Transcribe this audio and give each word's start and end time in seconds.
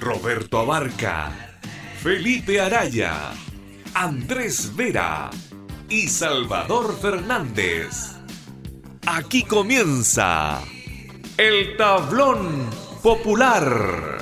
Roberto 0.00 0.60
Abarca, 0.60 1.32
Felipe 2.00 2.60
Araya, 2.60 3.32
Andrés 3.94 4.74
Vera 4.76 5.30
y 5.88 6.08
Salvador 6.08 6.96
Fernández. 7.00 8.16
Aquí 9.06 9.42
comienza 9.42 10.62
el 11.36 11.76
tablón 11.76 12.70
popular. 13.02 14.18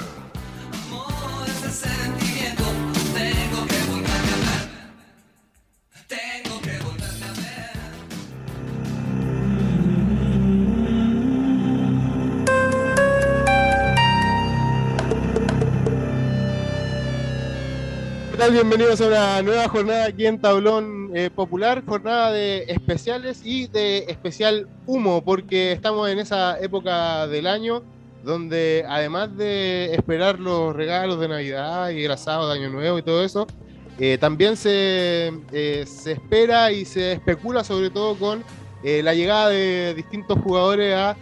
Bienvenidos 18.51 19.01
a 19.01 19.09
una 19.09 19.43
nueva 19.43 19.69
jornada 19.69 20.05
aquí 20.07 20.25
en 20.25 20.41
Tablón 20.41 21.11
eh, 21.15 21.31
Popular, 21.35 21.83
jornada 21.85 22.31
de 22.31 22.63
especiales 22.69 23.41
y 23.45 23.67
de 23.67 24.05
especial 24.09 24.69
humo, 24.87 25.25
porque 25.25 25.73
estamos 25.73 26.09
en 26.09 26.21
esa 26.21 26.57
época 26.61 27.27
del 27.27 27.49
año 27.49 27.83
donde 28.23 28.85
además 28.89 29.37
de 29.37 29.93
esperar 29.95 30.39
los 30.39 30.77
regalos 30.77 31.19
de 31.19 31.27
Navidad 31.27 31.91
y 31.91 32.05
el 32.05 32.11
asado 32.13 32.49
de 32.49 32.55
Año 32.57 32.71
Nuevo 32.71 32.99
y 32.99 33.03
todo 33.03 33.25
eso, 33.25 33.49
eh, 33.99 34.17
también 34.17 34.57
se, 34.57 35.33
eh, 35.53 35.85
se, 35.85 36.13
espera 36.13 36.71
y 36.71 36.85
se 36.85 37.13
especula 37.13 37.65
sobre 37.65 37.91
todo 37.91 38.15
con 38.15 38.45
la 38.85 39.15
llegada 39.15 39.49
de 39.49 39.95
distintos 39.95 40.39
jugadores 40.39 40.95
a 40.95 41.17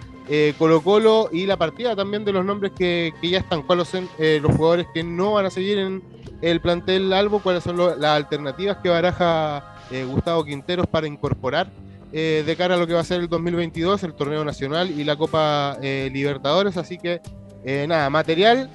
Colo 0.59 0.81
Colo 0.83 1.29
y 1.33 1.47
la 1.47 1.57
partida 1.57 1.95
también 1.95 2.25
de 2.25 2.33
los 2.33 2.45
nombres 2.45 2.73
que, 2.73 3.13
que 3.21 3.29
ya 3.29 3.39
están, 3.39 3.63
cuáles 3.63 3.89
son 3.89 4.09
los 4.19 4.57
jugadores 4.57 4.87
que 4.95 5.03
no 5.03 5.33
van 5.33 5.47
a 5.47 5.51
seguir 5.51 5.79
en 5.79 6.03
el 6.41 6.61
plantel 6.61 7.13
Albo, 7.13 7.41
cuáles 7.41 7.65
son 7.65 7.77
las 7.77 8.05
alternativas 8.05 8.79
que 8.79 8.89
baraja 8.89 9.77
eh, 9.91 10.05
Gustavo 10.05 10.45
Quinteros 10.45 10.87
para 10.87 11.07
incorporar 11.07 11.71
eh, 12.13 12.43
de 12.47 12.57
cara 12.57 12.75
a 12.75 12.79
lo 12.79 12.87
que 12.87 12.95
va 12.95 13.01
a 13.01 13.05
ser 13.05 13.21
el 13.21 13.29
2022, 13.29 14.03
el 14.03 14.15
torneo 14.15 14.45
nacional 14.45 14.91
y 14.91 15.05
la 15.05 15.17
Copa 15.17 15.79
eh, 15.83 16.11
Libertadores. 16.13 16.77
Así 16.77 16.99
que, 16.99 17.21
nada, 17.89 18.11
material 18.11 18.71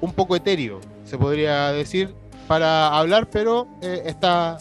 un 0.00 0.12
poco 0.12 0.36
etéreo, 0.36 0.80
se 1.04 1.18
podría 1.18 1.72
decir, 1.72 2.14
para 2.46 2.88
hablar, 2.88 3.28
pero 3.30 3.66
está 3.80 4.58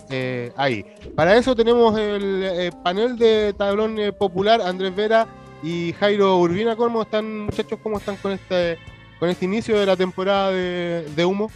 ahí. 0.56 0.86
Para 1.16 1.36
eso 1.36 1.56
tenemos 1.56 1.98
el 1.98 2.72
panel 2.84 3.18
de 3.18 3.54
tablón 3.58 3.98
popular, 4.18 4.62
Andrés 4.62 4.96
Vera 4.96 5.28
y 5.64 5.94
Jairo 6.00 6.38
Urbina. 6.38 6.76
¿Cómo 6.76 7.02
están, 7.02 7.42
muchachos? 7.42 7.80
¿Cómo 7.82 7.98
están 7.98 8.16
con 8.18 8.32
este, 8.32 8.78
con 9.20 9.30
este 9.30 9.46
inicio 9.46 9.80
de 9.80 9.86
la 9.86 9.96
temporada 9.96 10.52
de 10.52 11.26
humo? 11.26 11.52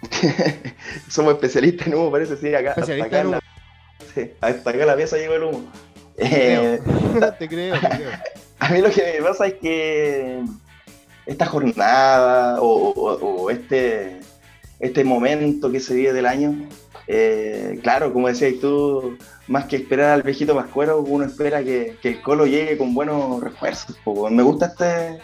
Somos 1.08 1.34
especialistas 1.34 1.86
en 1.86 1.94
humo, 1.94 2.10
parece, 2.10 2.36
sí, 2.36 2.54
acá. 2.54 2.74
Hasta 2.76 2.92
acá, 2.92 3.24
la, 3.24 3.40
sí, 4.14 4.30
hasta 4.40 4.70
acá 4.70 4.86
la 4.86 4.96
pieza 4.96 5.16
llegó 5.16 5.34
el 5.34 5.42
humo. 5.44 5.72
Eh, 6.16 6.80
te 7.38 7.48
creo, 7.48 7.78
te 7.80 7.88
creo. 7.88 8.10
A 8.60 8.70
mí 8.70 8.80
lo 8.80 8.90
que 8.90 9.18
me 9.18 9.22
pasa 9.22 9.46
es 9.46 9.54
que 9.54 10.42
esta 11.26 11.46
jornada 11.46 12.58
o, 12.60 13.50
este, 13.50 14.20
este 14.80 15.04
momento 15.04 15.70
que 15.70 15.78
se 15.78 15.94
vive 15.94 16.12
del 16.12 16.26
año, 16.26 16.68
eh, 17.10 17.80
claro, 17.82 18.12
como 18.12 18.28
decías 18.28 18.60
tú, 18.60 19.16
más 19.46 19.64
que 19.64 19.76
esperar 19.76 20.10
al 20.10 20.22
viejito 20.22 20.54
Pascuero, 20.54 21.00
uno 21.00 21.24
espera 21.24 21.64
que, 21.64 21.96
el 22.02 22.20
Colo 22.20 22.46
llegue 22.46 22.76
con 22.76 22.94
buenos 22.94 23.42
refuerzos. 23.42 23.96
Me 24.30 24.42
gusta 24.42 24.66
este, 24.66 25.18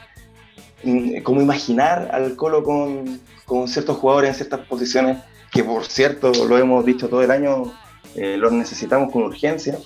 mm, 0.82 1.22
como 1.22 1.42
imaginar 1.42 2.08
al 2.10 2.36
Colo 2.36 2.64
con, 2.64 3.20
con 3.44 3.68
ciertos 3.68 3.98
jugadores 3.98 4.30
en 4.30 4.34
ciertas 4.36 4.60
posiciones, 4.66 5.18
que 5.52 5.62
por 5.62 5.84
cierto, 5.84 6.32
lo 6.48 6.56
hemos 6.56 6.86
dicho 6.86 7.10
todo 7.10 7.22
el 7.22 7.30
año, 7.30 7.74
eh, 8.14 8.38
los 8.38 8.50
necesitamos 8.52 9.12
con 9.12 9.24
urgencia, 9.24 9.76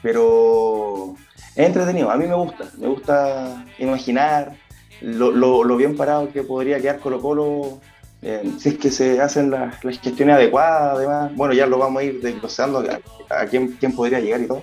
pero 0.00 1.16
es 1.56 1.66
entretenido, 1.66 2.08
a 2.08 2.16
mí 2.16 2.26
me 2.28 2.36
gusta, 2.36 2.70
me 2.78 2.86
gusta 2.86 3.64
imaginar 3.80 4.56
lo, 5.00 5.76
bien 5.76 5.96
parado 5.96 6.32
que 6.32 6.44
podría 6.44 6.80
quedar 6.80 7.00
Colo 7.00 7.20
Colo 7.20 7.80
eh, 8.22 8.52
si 8.58 8.68
es 8.70 8.78
que 8.78 8.90
se 8.90 9.20
hacen 9.20 9.50
las, 9.50 9.84
las, 9.84 9.98
gestiones 9.98 10.36
adecuadas, 10.36 10.96
además, 10.96 11.34
bueno, 11.34 11.54
ya 11.54 11.66
lo 11.66 11.78
vamos 11.78 12.00
a 12.00 12.04
ir 12.04 12.20
desglosando 12.20 12.78
a, 12.78 13.40
a 13.40 13.46
quién, 13.46 13.76
quién, 13.78 13.94
podría 13.94 14.20
llegar 14.20 14.40
y 14.40 14.46
todo, 14.46 14.62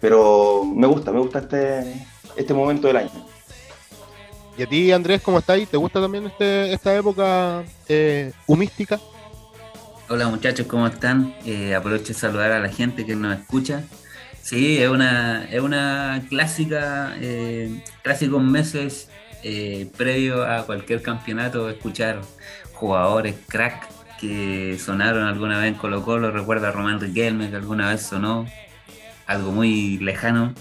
pero 0.00 0.64
me 0.64 0.86
gusta, 0.86 1.12
me 1.12 1.20
gusta 1.20 1.40
este, 1.40 2.06
este 2.36 2.54
momento 2.54 2.86
del 2.86 2.96
año. 2.96 3.10
¿Y 4.56 4.62
a 4.62 4.66
ti, 4.66 4.90
Andrés, 4.90 5.20
cómo 5.22 5.38
estáis? 5.38 5.68
¿Te 5.68 5.76
gusta 5.76 6.00
también 6.00 6.26
este, 6.26 6.72
esta 6.72 6.96
época 6.96 7.62
eh, 7.88 8.32
humística? 8.46 8.98
Hola 10.08 10.28
muchachos, 10.28 10.66
¿cómo 10.66 10.86
están? 10.86 11.34
Eh, 11.44 11.74
aprovecho 11.74 12.08
de 12.08 12.14
saludar 12.14 12.50
a 12.52 12.58
la 12.58 12.70
gente 12.70 13.04
que 13.04 13.14
nos 13.14 13.38
escucha. 13.38 13.84
Sí, 14.40 14.78
es 14.78 14.88
una, 14.88 15.44
es 15.44 15.60
una 15.60 16.24
clásica, 16.30 17.14
eh, 17.20 17.82
clásicos 18.02 18.42
meses 18.42 19.10
eh, 19.44 19.88
previo 19.96 20.42
a 20.44 20.66
cualquier 20.66 21.00
campeonato, 21.00 21.68
escuchar 21.70 22.22
jugadores 22.78 23.34
crack 23.48 23.88
que 24.20 24.78
sonaron 24.78 25.24
alguna 25.24 25.58
vez 25.58 25.68
en 25.68 25.74
Colo 25.74 26.02
Colo, 26.02 26.30
recuerda 26.30 26.68
a 26.68 26.72
Román 26.72 27.00
Riquelme 27.00 27.50
que 27.50 27.56
alguna 27.56 27.90
vez 27.90 28.02
sonó, 28.02 28.46
algo 29.26 29.52
muy 29.52 29.98
lejano, 29.98 30.54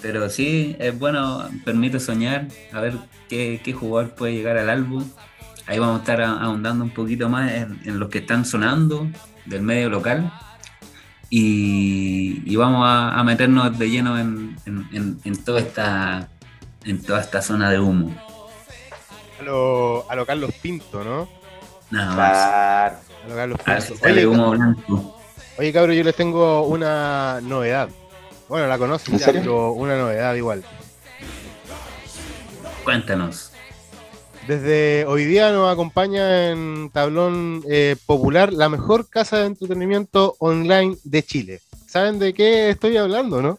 pero 0.00 0.28
sí, 0.30 0.76
es 0.78 0.96
bueno, 0.98 1.48
permite 1.64 1.98
soñar, 2.00 2.46
a 2.72 2.80
ver 2.80 2.94
qué, 3.28 3.60
jugador 3.72 4.14
puede 4.14 4.34
llegar 4.34 4.56
al 4.56 4.70
álbum. 4.70 5.04
Ahí 5.66 5.78
vamos 5.78 5.96
a 5.96 5.98
estar 6.00 6.22
ahondando 6.22 6.84
un 6.84 6.90
poquito 6.90 7.28
más 7.28 7.52
en, 7.52 7.98
los 7.98 8.08
que 8.08 8.18
están 8.18 8.44
sonando 8.44 9.08
del 9.46 9.62
medio 9.62 9.90
local. 9.90 10.32
Y, 11.30 12.54
vamos 12.56 12.84
a, 12.86 13.22
meternos 13.24 13.76
de 13.78 13.90
lleno 13.90 14.18
en, 14.18 14.56
toda 15.44 15.60
esta, 15.60 16.28
en 16.84 17.02
toda 17.02 17.20
esta 17.20 17.42
zona 17.42 17.70
de 17.70 17.80
humo. 17.80 18.14
A 19.38 19.42
lo, 19.42 20.10
a 20.10 20.16
lo 20.16 20.26
Carlos 20.26 20.52
Pinto, 20.60 21.04
¿no? 21.04 21.28
Nada 21.90 22.14
más. 22.14 22.94
A 23.24 23.28
lo 23.28 23.34
Carlos 23.34 23.60
Pinto. 23.64 24.06
Oye, 24.06 24.26
humo 24.26 24.50
blanco. 24.50 25.16
Oye, 25.58 25.72
cabrón, 25.72 25.96
yo 25.96 26.04
les 26.04 26.14
tengo 26.14 26.62
una 26.62 27.40
novedad. 27.42 27.88
Bueno, 28.48 28.66
la 28.66 28.78
conocen 28.78 29.18
ya, 29.18 29.26
pero 29.32 29.72
una 29.72 29.96
novedad 29.96 30.34
igual. 30.34 30.64
Cuéntanos. 32.84 33.52
Desde 34.46 35.04
hoy 35.04 35.26
día 35.26 35.52
nos 35.52 35.70
acompaña 35.70 36.48
en 36.48 36.88
Tablón 36.90 37.62
eh, 37.68 37.96
Popular 38.06 38.50
la 38.50 38.70
mejor 38.70 39.10
casa 39.10 39.38
de 39.38 39.46
entretenimiento 39.46 40.36
online 40.38 40.96
de 41.04 41.22
Chile. 41.22 41.60
¿Saben 41.86 42.18
de 42.18 42.32
qué 42.32 42.70
estoy 42.70 42.96
hablando, 42.96 43.42
no? 43.42 43.58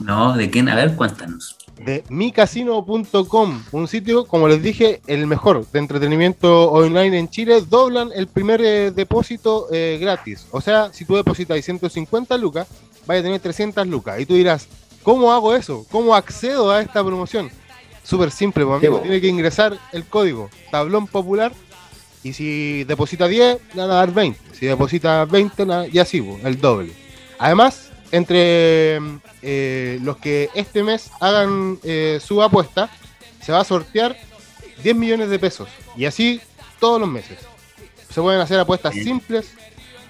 No, 0.00 0.34
¿de 0.34 0.48
quién? 0.48 0.70
A 0.70 0.74
ver, 0.74 0.96
cuéntanos. 0.96 1.58
De 1.84 2.04
micasino.com, 2.08 3.62
un 3.72 3.88
sitio, 3.88 4.26
como 4.26 4.48
les 4.48 4.62
dije, 4.62 5.00
el 5.06 5.26
mejor 5.26 5.66
de 5.70 5.78
entretenimiento 5.78 6.70
online 6.70 7.18
en 7.18 7.28
Chile. 7.28 7.62
Doblan 7.62 8.10
el 8.14 8.26
primer 8.26 8.60
eh, 8.60 8.90
depósito 8.90 9.68
eh, 9.72 9.98
gratis. 10.00 10.46
O 10.50 10.60
sea, 10.60 10.92
si 10.92 11.04
tú 11.04 11.16
depositas 11.16 11.64
150 11.64 12.36
lucas, 12.36 12.66
vaya 13.06 13.20
a 13.20 13.22
tener 13.22 13.40
300 13.40 13.86
lucas. 13.86 14.20
Y 14.20 14.26
tú 14.26 14.34
dirás, 14.34 14.68
¿cómo 15.02 15.32
hago 15.32 15.54
eso? 15.54 15.86
¿Cómo 15.90 16.14
accedo 16.14 16.70
a 16.70 16.80
esta 16.80 17.04
promoción? 17.04 17.50
Súper 18.02 18.30
simple, 18.30 18.64
pues, 18.64 18.78
amigo. 18.78 19.00
Tiene 19.00 19.20
que 19.20 19.28
ingresar 19.28 19.78
el 19.92 20.04
código 20.04 20.50
tablón 20.70 21.06
popular 21.06 21.52
y 22.22 22.32
si 22.32 22.84
deposita 22.84 23.28
10, 23.28 23.58
le 23.74 23.80
van 23.80 23.90
a 23.90 23.94
dar 23.94 24.12
20. 24.12 24.40
Si 24.52 24.66
deposita 24.66 25.24
20, 25.24 25.90
ya 25.92 26.04
sí, 26.04 26.20
pues, 26.20 26.44
el 26.44 26.60
doble. 26.60 26.92
Además, 27.38 27.87
entre 28.12 29.00
eh, 29.42 29.98
los 30.02 30.16
que 30.16 30.50
este 30.54 30.82
mes 30.82 31.10
hagan 31.20 31.78
eh, 31.82 32.20
su 32.24 32.42
apuesta, 32.42 32.90
se 33.42 33.52
va 33.52 33.60
a 33.60 33.64
sortear 33.64 34.16
10 34.82 34.96
millones 34.96 35.30
de 35.30 35.38
pesos. 35.38 35.68
Y 35.96 36.04
así 36.04 36.40
todos 36.78 37.00
los 37.00 37.08
meses. 37.08 37.38
Se 38.10 38.20
pueden 38.20 38.40
hacer 38.40 38.58
apuestas 38.58 38.94
simples, 38.94 39.54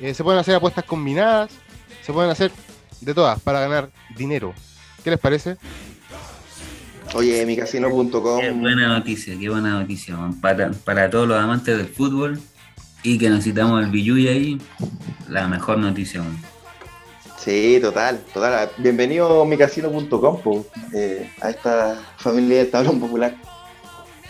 eh, 0.00 0.14
se 0.14 0.22
pueden 0.22 0.40
hacer 0.40 0.54
apuestas 0.54 0.84
combinadas, 0.84 1.50
se 2.02 2.12
pueden 2.12 2.30
hacer 2.30 2.52
de 3.00 3.14
todas 3.14 3.40
para 3.40 3.60
ganar 3.60 3.90
dinero. 4.16 4.54
¿Qué 5.02 5.10
les 5.10 5.18
parece? 5.18 5.56
Oye, 7.14 7.44
micasino.com. 7.46 8.40
Qué 8.40 8.50
buena 8.50 8.88
noticia, 8.88 9.36
qué 9.38 9.48
buena 9.48 9.70
noticia, 9.70 10.16
Para, 10.40 10.70
para 10.70 11.08
todos 11.08 11.26
los 11.26 11.38
amantes 11.38 11.76
del 11.76 11.88
fútbol 11.88 12.38
y 13.02 13.18
que 13.18 13.30
necesitamos 13.30 13.82
el 13.82 13.90
Billuy 13.90 14.28
ahí, 14.28 14.60
la 15.28 15.48
mejor 15.48 15.78
noticia, 15.78 16.22
Sí, 17.38 17.78
total, 17.80 18.20
total. 18.34 18.70
Bienvenido 18.78 19.42
a 19.42 19.44
micasino.com 19.46 20.64
eh, 20.92 21.30
a 21.40 21.50
esta 21.50 21.96
familia 22.16 22.58
del 22.58 22.70
tablón 22.70 22.98
popular. 22.98 23.36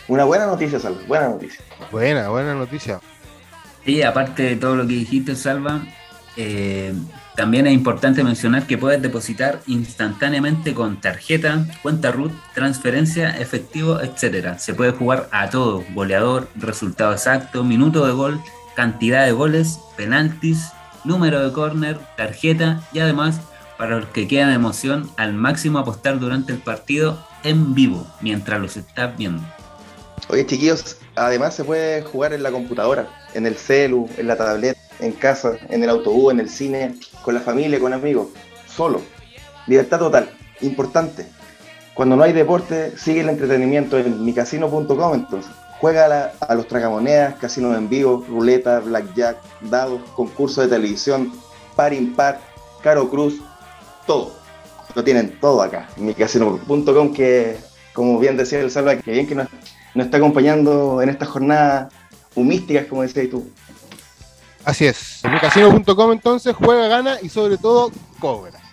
Una 0.07 0.25
buena 0.25 0.45
noticia, 0.45 0.79
Salva, 0.79 1.01
buena 1.07 1.29
noticia. 1.29 1.63
Buena, 1.91 2.29
buena 2.29 2.53
noticia. 2.53 2.99
Y 3.85 4.03
aparte 4.03 4.43
de 4.43 4.55
todo 4.55 4.75
lo 4.75 4.87
que 4.87 4.93
dijiste, 4.93 5.35
Salva, 5.35 5.81
eh, 6.37 6.93
también 7.35 7.65
es 7.65 7.73
importante 7.73 8.23
mencionar 8.23 8.67
que 8.67 8.77
puedes 8.77 9.01
depositar 9.01 9.61
instantáneamente 9.65 10.75
con 10.75 11.01
tarjeta, 11.01 11.65
cuenta 11.81 12.11
RUT, 12.11 12.31
transferencia, 12.53 13.31
efectivo, 13.39 13.99
etc. 14.01 14.57
Se 14.59 14.75
puede 14.75 14.91
jugar 14.91 15.27
a 15.31 15.49
todo, 15.49 15.83
goleador, 15.93 16.47
resultado 16.55 17.11
exacto, 17.13 17.63
minuto 17.63 18.05
de 18.05 18.13
gol, 18.13 18.39
cantidad 18.75 19.25
de 19.25 19.31
goles, 19.31 19.79
penaltis, 19.97 20.71
número 21.03 21.45
de 21.45 21.53
córner, 21.53 21.99
tarjeta 22.17 22.81
y 22.93 22.99
además 22.99 23.39
para 23.77 23.97
los 23.97 24.09
que 24.09 24.27
quedan 24.27 24.51
emoción 24.51 25.09
al 25.17 25.33
máximo 25.33 25.79
apostar 25.79 26.19
durante 26.19 26.51
el 26.51 26.59
partido 26.59 27.17
en 27.43 27.73
vivo 27.73 28.05
mientras 28.21 28.59
los 28.59 28.77
estás 28.77 29.17
viendo. 29.17 29.41
Oye 30.29 30.45
chiquillos, 30.45 30.97
además 31.15 31.55
se 31.55 31.63
puede 31.63 32.03
jugar 32.03 32.33
en 32.33 32.43
la 32.43 32.51
computadora, 32.51 33.07
en 33.33 33.45
el 33.45 33.55
celu, 33.55 34.09
en 34.17 34.27
la 34.27 34.35
tableta 34.35 34.79
en 34.99 35.13
casa, 35.13 35.57
en 35.69 35.83
el 35.83 35.89
autobús, 35.89 36.33
en 36.33 36.39
el 36.39 36.49
cine, 36.49 36.95
con 37.23 37.33
la 37.33 37.41
familia, 37.41 37.79
con 37.79 37.93
amigos, 37.93 38.27
solo. 38.67 39.01
Libertad 39.67 39.99
total, 39.99 40.29
importante. 40.61 41.25
Cuando 41.93 42.15
no 42.15 42.23
hay 42.23 42.33
deporte, 42.33 42.97
sigue 42.97 43.21
el 43.21 43.29
entretenimiento 43.29 43.97
en 43.97 44.23
micasino.com 44.23 45.13
entonces. 45.13 45.51
Juega 45.79 46.33
a, 46.41 46.55
los 46.55 46.67
tragamonedas, 46.67 47.35
casinos 47.35 47.77
en 47.77 47.87
vivo, 47.87 48.25
ruleta, 48.27 48.79
blackjack, 48.79 49.37
dados, 49.61 50.01
concursos 50.13 50.65
de 50.65 50.75
televisión, 50.75 51.31
par 51.75 51.93
impar, 51.93 52.41
caro 52.83 53.09
cruz, 53.09 53.41
todo. 54.05 54.33
Lo 54.93 55.03
tienen 55.03 55.39
todo 55.39 55.61
acá, 55.61 55.87
en 55.95 56.07
micasino.com 56.07 57.13
que, 57.13 57.57
como 57.93 58.19
bien 58.19 58.35
decía 58.35 58.59
el 58.59 58.71
Salva, 58.71 58.97
que 58.97 59.11
bien 59.11 59.25
que 59.25 59.35
nos, 59.35 59.47
nos 59.95 60.05
está 60.05 60.17
acompañando 60.17 61.01
en 61.01 61.09
esta 61.09 61.25
jornada 61.25 61.89
humísticas, 62.35 62.87
como 62.87 63.03
decías 63.03 63.29
tú. 63.29 63.49
Así 64.65 64.85
es. 64.85 65.23
En 65.23 65.31
micasino.com 65.31 66.11
entonces 66.11 66.55
juega, 66.55 66.87
gana 66.87 67.17
y 67.21 67.29
sobre 67.29 67.57
todo 67.57 67.91
cobra. 68.19 68.68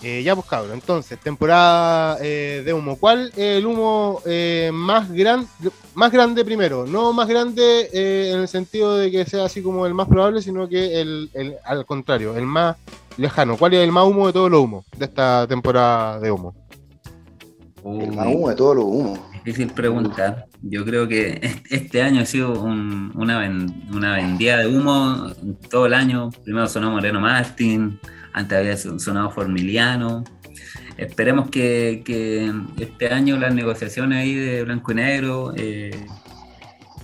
Eh, 0.00 0.22
ya 0.22 0.36
pues 0.36 0.46
cabrón, 0.46 0.74
entonces, 0.74 1.18
temporada 1.18 2.18
eh, 2.20 2.62
de 2.64 2.72
humo. 2.72 2.96
¿Cuál 2.96 3.32
es 3.36 3.58
el 3.58 3.66
humo 3.66 4.20
eh, 4.24 4.70
más, 4.72 5.10
gran, 5.10 5.46
más 5.94 6.12
grande 6.12 6.44
primero? 6.44 6.86
No 6.86 7.12
más 7.12 7.26
grande 7.26 7.88
en 8.32 8.40
el 8.40 8.48
sentido 8.48 8.96
de 8.96 9.10
que 9.10 9.24
sea 9.24 9.46
así 9.46 9.60
como 9.60 9.86
el 9.86 9.94
más 9.94 10.06
probable, 10.06 10.40
sino 10.40 10.68
que 10.68 11.00
el, 11.00 11.58
al 11.64 11.84
contrario, 11.84 12.36
el 12.36 12.46
más 12.46 12.76
lejano. 13.16 13.56
¿Cuál 13.56 13.74
es 13.74 13.80
el 13.80 13.90
más 13.90 14.04
humo 14.04 14.28
de 14.28 14.32
todos 14.32 14.50
los 14.50 14.60
humos 14.60 14.84
de 14.96 15.04
esta 15.04 15.46
temporada 15.48 16.20
de 16.20 16.30
humo? 16.30 16.54
El 17.84 18.12
más 18.12 18.26
humo 18.28 18.48
de 18.50 18.54
todos 18.54 18.76
los 18.76 18.84
humos. 18.84 19.18
Difícil 19.44 19.72
pregunta. 19.72 20.46
Yo 20.62 20.84
creo 20.84 21.08
que 21.08 21.40
este 21.70 22.02
año 22.02 22.20
ha 22.20 22.26
sido 22.26 22.52
una, 22.60 23.14
una 23.92 24.16
vendida 24.16 24.58
de 24.58 24.68
humo 24.68 25.32
todo 25.70 25.86
el 25.86 25.94
año. 25.94 26.30
Primero 26.44 26.68
sonó 26.68 26.90
Moreno 26.90 27.20
Martín, 27.20 27.98
antes 28.38 28.58
había 28.58 28.76
sonado 28.76 29.30
Formiliano. 29.30 30.24
Esperemos 30.96 31.50
que, 31.50 32.02
este 32.78 33.08
año 33.08 33.36
las 33.36 33.54
negociaciones 33.54 34.18
ahí 34.18 34.34
de 34.34 34.64
blanco 34.64 34.92
y 34.92 34.94
negro 34.96 35.52
eh, 35.56 36.06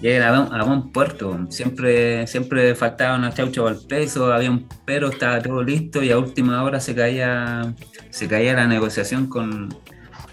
lleguen 0.01 0.23
a, 0.23 0.65
buen 0.65 0.91
puerto. 0.91 1.47
Siempre, 1.51 2.27
siempre 2.27 2.75
faltaba 2.75 3.17
una 3.17 3.33
chaucha 3.33 3.67
al 3.67 3.79
peso, 3.87 4.33
había 4.33 4.51
un 4.51 4.67
pero, 4.85 5.09
estaba 5.09 5.41
todo 5.41 5.63
listo 5.63 6.03
y 6.03 6.11
a 6.11 6.19
última 6.19 6.63
hora 6.63 6.81
se 6.81 6.95
caía, 6.95 7.75
se 8.11 8.29
caía 8.29 8.55
la 8.55 8.67
negociación 8.67 9.29
con, 9.29 9.75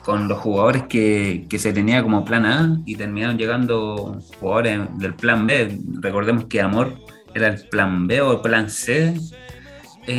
con 0.03 0.27
los 0.27 0.39
jugadores 0.39 0.83
que, 0.83 1.45
se 1.57 1.73
tenía 1.73 2.01
como 2.01 2.25
plan 2.25 2.45
A 2.45 2.79
y 2.85 2.95
terminaron 2.95 3.37
llegando 3.37 4.19
jugadores 4.39 4.79
del 4.97 5.13
plan 5.13 5.45
B. 5.45 5.79
Recordemos 5.99 6.45
que 6.45 6.61
Amor 6.61 6.95
era 7.33 7.47
el 7.47 7.67
plan 7.69 8.07
B 8.07 8.21
o 8.21 8.33
el 8.33 8.41
plan 8.41 8.69
C. 8.69 9.13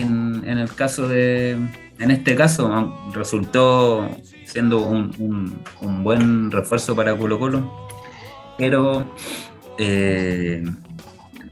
En, 0.01 0.45
el 0.47 0.75
caso 0.75 1.07
de, 1.07 1.51
en 1.99 2.11
este 2.11 2.35
caso, 2.35 3.11
resultó 3.13 4.09
siendo 4.47 4.81
un, 4.87 5.63
buen 6.03 6.51
refuerzo 6.51 6.97
para 6.97 7.17
Colo 7.17 7.39
Colo, 7.39 7.89
pero 8.57 9.05
eh, 9.79 10.65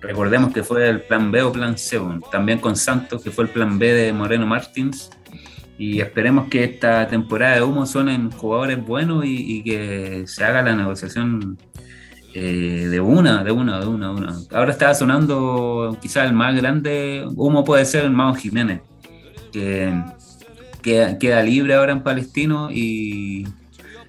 recordemos 0.00 0.52
que 0.52 0.62
fue 0.62 0.88
el 0.88 1.02
plan 1.02 1.30
B 1.30 1.42
o 1.42 1.52
plan 1.52 1.76
C, 1.76 2.00
también 2.32 2.58
con 2.60 2.76
Santos, 2.76 3.22
que 3.22 3.30
fue 3.30 3.44
el 3.44 3.50
plan 3.50 3.78
B 3.78 3.92
de 3.92 4.12
Moreno 4.12 4.46
Martins, 4.46 5.10
y 5.76 6.00
esperemos 6.00 6.48
que 6.48 6.64
esta 6.64 7.08
temporada 7.08 7.56
de 7.56 7.62
humo 7.62 7.84
suenen 7.84 8.30
jugadores 8.30 8.82
buenos 8.84 9.24
y, 9.26 9.62
que 9.62 10.24
se 10.26 10.44
haga 10.44 10.62
la 10.62 10.74
negociación 10.76 11.58
eh, 12.34 12.88
de 12.90 13.00
una, 13.00 13.42
de 13.42 13.52
una, 13.52 13.80
de 13.80 13.86
una, 13.86 14.08
de 14.08 14.14
una. 14.14 14.36
Ahora 14.52 14.72
está 14.72 14.94
sonando 14.94 15.96
quizás 16.00 16.26
el 16.26 16.32
más 16.32 16.54
grande 16.54 17.26
humo 17.34 17.64
puede 17.64 17.84
ser 17.84 18.04
el 18.04 18.10
Mao 18.10 18.34
Jiménez, 18.34 18.80
que, 19.52 19.92
queda 20.82 21.42
libre 21.42 21.74
ahora 21.74 21.92
en 21.92 22.02
Palestino 22.02 22.70
y 22.70 23.46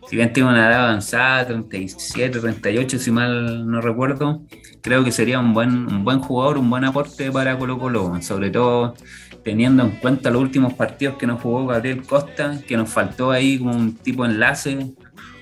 si 0.07 0.15
bien 0.15 0.31
tiene 0.33 0.49
una 0.49 0.69
edad 0.69 0.85
avanzada, 0.85 1.47
37, 1.47 2.39
38 2.39 2.99
si 2.99 3.11
mal 3.11 3.69
no 3.69 3.81
recuerdo, 3.81 4.41
creo 4.81 5.03
que 5.03 5.11
sería 5.11 5.39
un 5.39 5.53
buen, 5.53 5.69
un 5.87 6.03
buen 6.03 6.19
jugador, 6.19 6.57
un 6.57 6.69
buen 6.69 6.85
aporte 6.85 7.31
para 7.31 7.57
Colo 7.57 7.77
Colo, 7.77 8.21
sobre 8.21 8.49
todo 8.51 8.95
teniendo 9.43 9.83
en 9.83 9.91
cuenta 9.91 10.29
los 10.29 10.41
últimos 10.41 10.73
partidos 10.73 11.15
que 11.17 11.27
nos 11.27 11.41
jugó 11.41 11.65
Gabriel 11.65 12.03
Costa, 12.03 12.59
que 12.67 12.77
nos 12.77 12.89
faltó 12.89 13.31
ahí 13.31 13.57
como 13.57 13.71
un 13.71 13.95
tipo 13.95 14.23
de 14.23 14.33
enlace, 14.33 14.93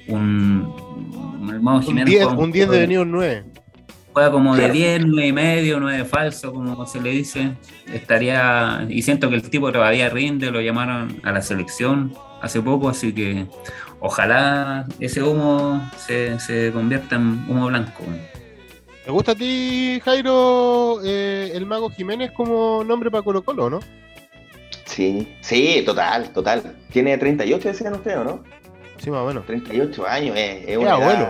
un, 0.08 0.74
un 1.57 2.51
10 2.51 2.69
de 2.69 2.80
venido 2.80 3.06
9. 3.06 3.44
Juega 4.13 4.31
como 4.31 4.56
de 4.56 4.72
10, 4.72 5.06
9 5.06 5.28
y 5.28 5.34
medio, 5.34 5.80
9 5.80 6.06
falso, 6.06 6.51
como 6.51 6.86
se 6.86 7.00
le 7.00 7.12
dice. 7.12 7.51
Estaría, 7.94 8.86
y 8.90 9.01
siento 9.01 9.30
que 9.30 9.36
el 9.36 9.50
tipo 9.50 9.72
todavía 9.72 10.10
rinde, 10.10 10.51
lo 10.51 10.62
llamaron 10.62 11.22
a 11.24 11.32
la 11.32 11.41
selección 11.41 12.13
hace 12.41 12.62
poco, 12.62 12.89
así 12.89 13.13
que 13.13 13.46
ojalá 14.00 14.88
ese 15.00 15.22
humo 15.22 15.89
se, 15.98 16.39
se 16.39 16.72
convierta 16.72 17.15
en 17.18 17.46
humo 17.48 17.68
blanco. 17.68 18.03
¿Te 19.06 19.12
gusta 19.12 19.32
a 19.32 19.36
ti, 19.36 20.00
Jairo, 20.03 21.00
eh, 21.03 21.51
el 21.53 21.65
Mago 21.65 21.89
Jiménez 21.89 22.32
como 22.32 22.84
nombre 22.84 23.10
para 23.10 23.24
Colo 23.24 23.44
Colo, 23.44 23.70
no? 23.70 23.79
Sí, 24.86 25.36
sí, 25.41 25.84
total, 25.86 26.32
total. 26.32 26.75
Tiene 26.91 27.18
38, 27.18 27.68
decían 27.70 27.94
ustedes, 27.94 28.24
¿no? 28.24 28.44
Sí, 29.00 29.10
más 29.10 29.22
o 29.22 29.27
menos. 29.27 29.46
38 29.46 30.08
años, 30.08 30.36
eh, 30.38 30.65
es, 30.68 30.77
un 30.77 30.88
abuelo. 30.88 31.27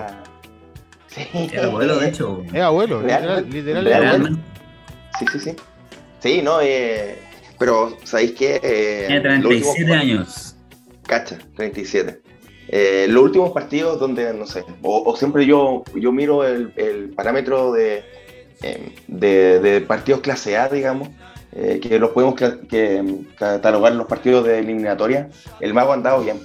Sí. 1.07 1.21
Es 1.51 1.63
abuelo, 1.63 1.99
de 1.99 2.07
hecho. 2.09 2.43
Es 2.53 2.61
abuelo, 2.61 3.01
literal, 3.01 3.49
literal, 3.49 4.39
Sí, 5.17 5.25
sí, 5.31 5.39
sí. 5.39 5.55
Sí, 6.19 6.41
no, 6.41 6.59
eh, 6.61 7.19
pero 7.57 7.97
¿sabéis 8.03 8.33
qué? 8.33 8.59
Eh, 8.63 9.05
Tiene 9.07 9.21
37 9.21 9.93
años. 9.93 10.55
Cacha, 11.05 11.37
37. 11.55 12.21
Eh, 12.71 13.07
los 13.09 13.23
últimos 13.23 13.51
partidos 13.51 13.99
donde, 13.99 14.31
no 14.31 14.45
sé, 14.45 14.63
o, 14.83 15.15
siempre 15.15 15.47
yo, 15.47 15.83
yo 15.95 16.11
miro 16.11 16.45
el, 16.45 17.11
parámetro 17.15 17.71
de, 17.71 18.03
em, 18.61 18.91
de, 19.07 19.83
partidos 19.87 20.21
clase 20.21 20.55
A, 20.55 20.69
digamos, 20.69 21.09
eh, 21.51 21.79
que 21.81 21.97
los 21.97 22.11
podemos 22.11 22.35
que, 22.35 23.25
catalogar 23.35 23.93
los 23.93 24.05
partidos 24.05 24.45
de 24.45 24.59
eliminatoria, 24.59 25.29
el 25.59 25.73
mago 25.73 25.91
ha 25.91 25.95
andado 25.95 26.21
bien. 26.21 26.39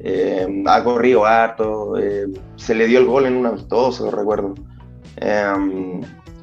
Em, 0.00 0.66
ha 0.66 0.84
corrido 0.84 1.26
harto, 1.26 1.98
em, 1.98 2.32
se 2.56 2.74
le 2.74 2.86
dio 2.86 3.00
el 3.00 3.06
gol 3.06 3.26
en 3.26 3.36
un 3.36 3.46
amistoso, 3.46 4.10
recuerdo. 4.10 4.54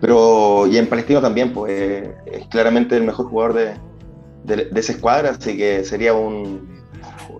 pero, 0.01 0.67
y 0.67 0.77
en 0.77 0.87
Palestino 0.87 1.21
también, 1.21 1.53
pues 1.53 2.09
es 2.25 2.47
claramente 2.47 2.97
el 2.97 3.03
mejor 3.03 3.27
jugador 3.27 3.53
de, 3.53 3.73
de, 4.43 4.65
de 4.65 4.79
esa 4.79 4.91
escuadra, 4.91 5.31
así 5.31 5.57
que 5.57 5.83
sería 5.83 6.13
un, 6.13 6.83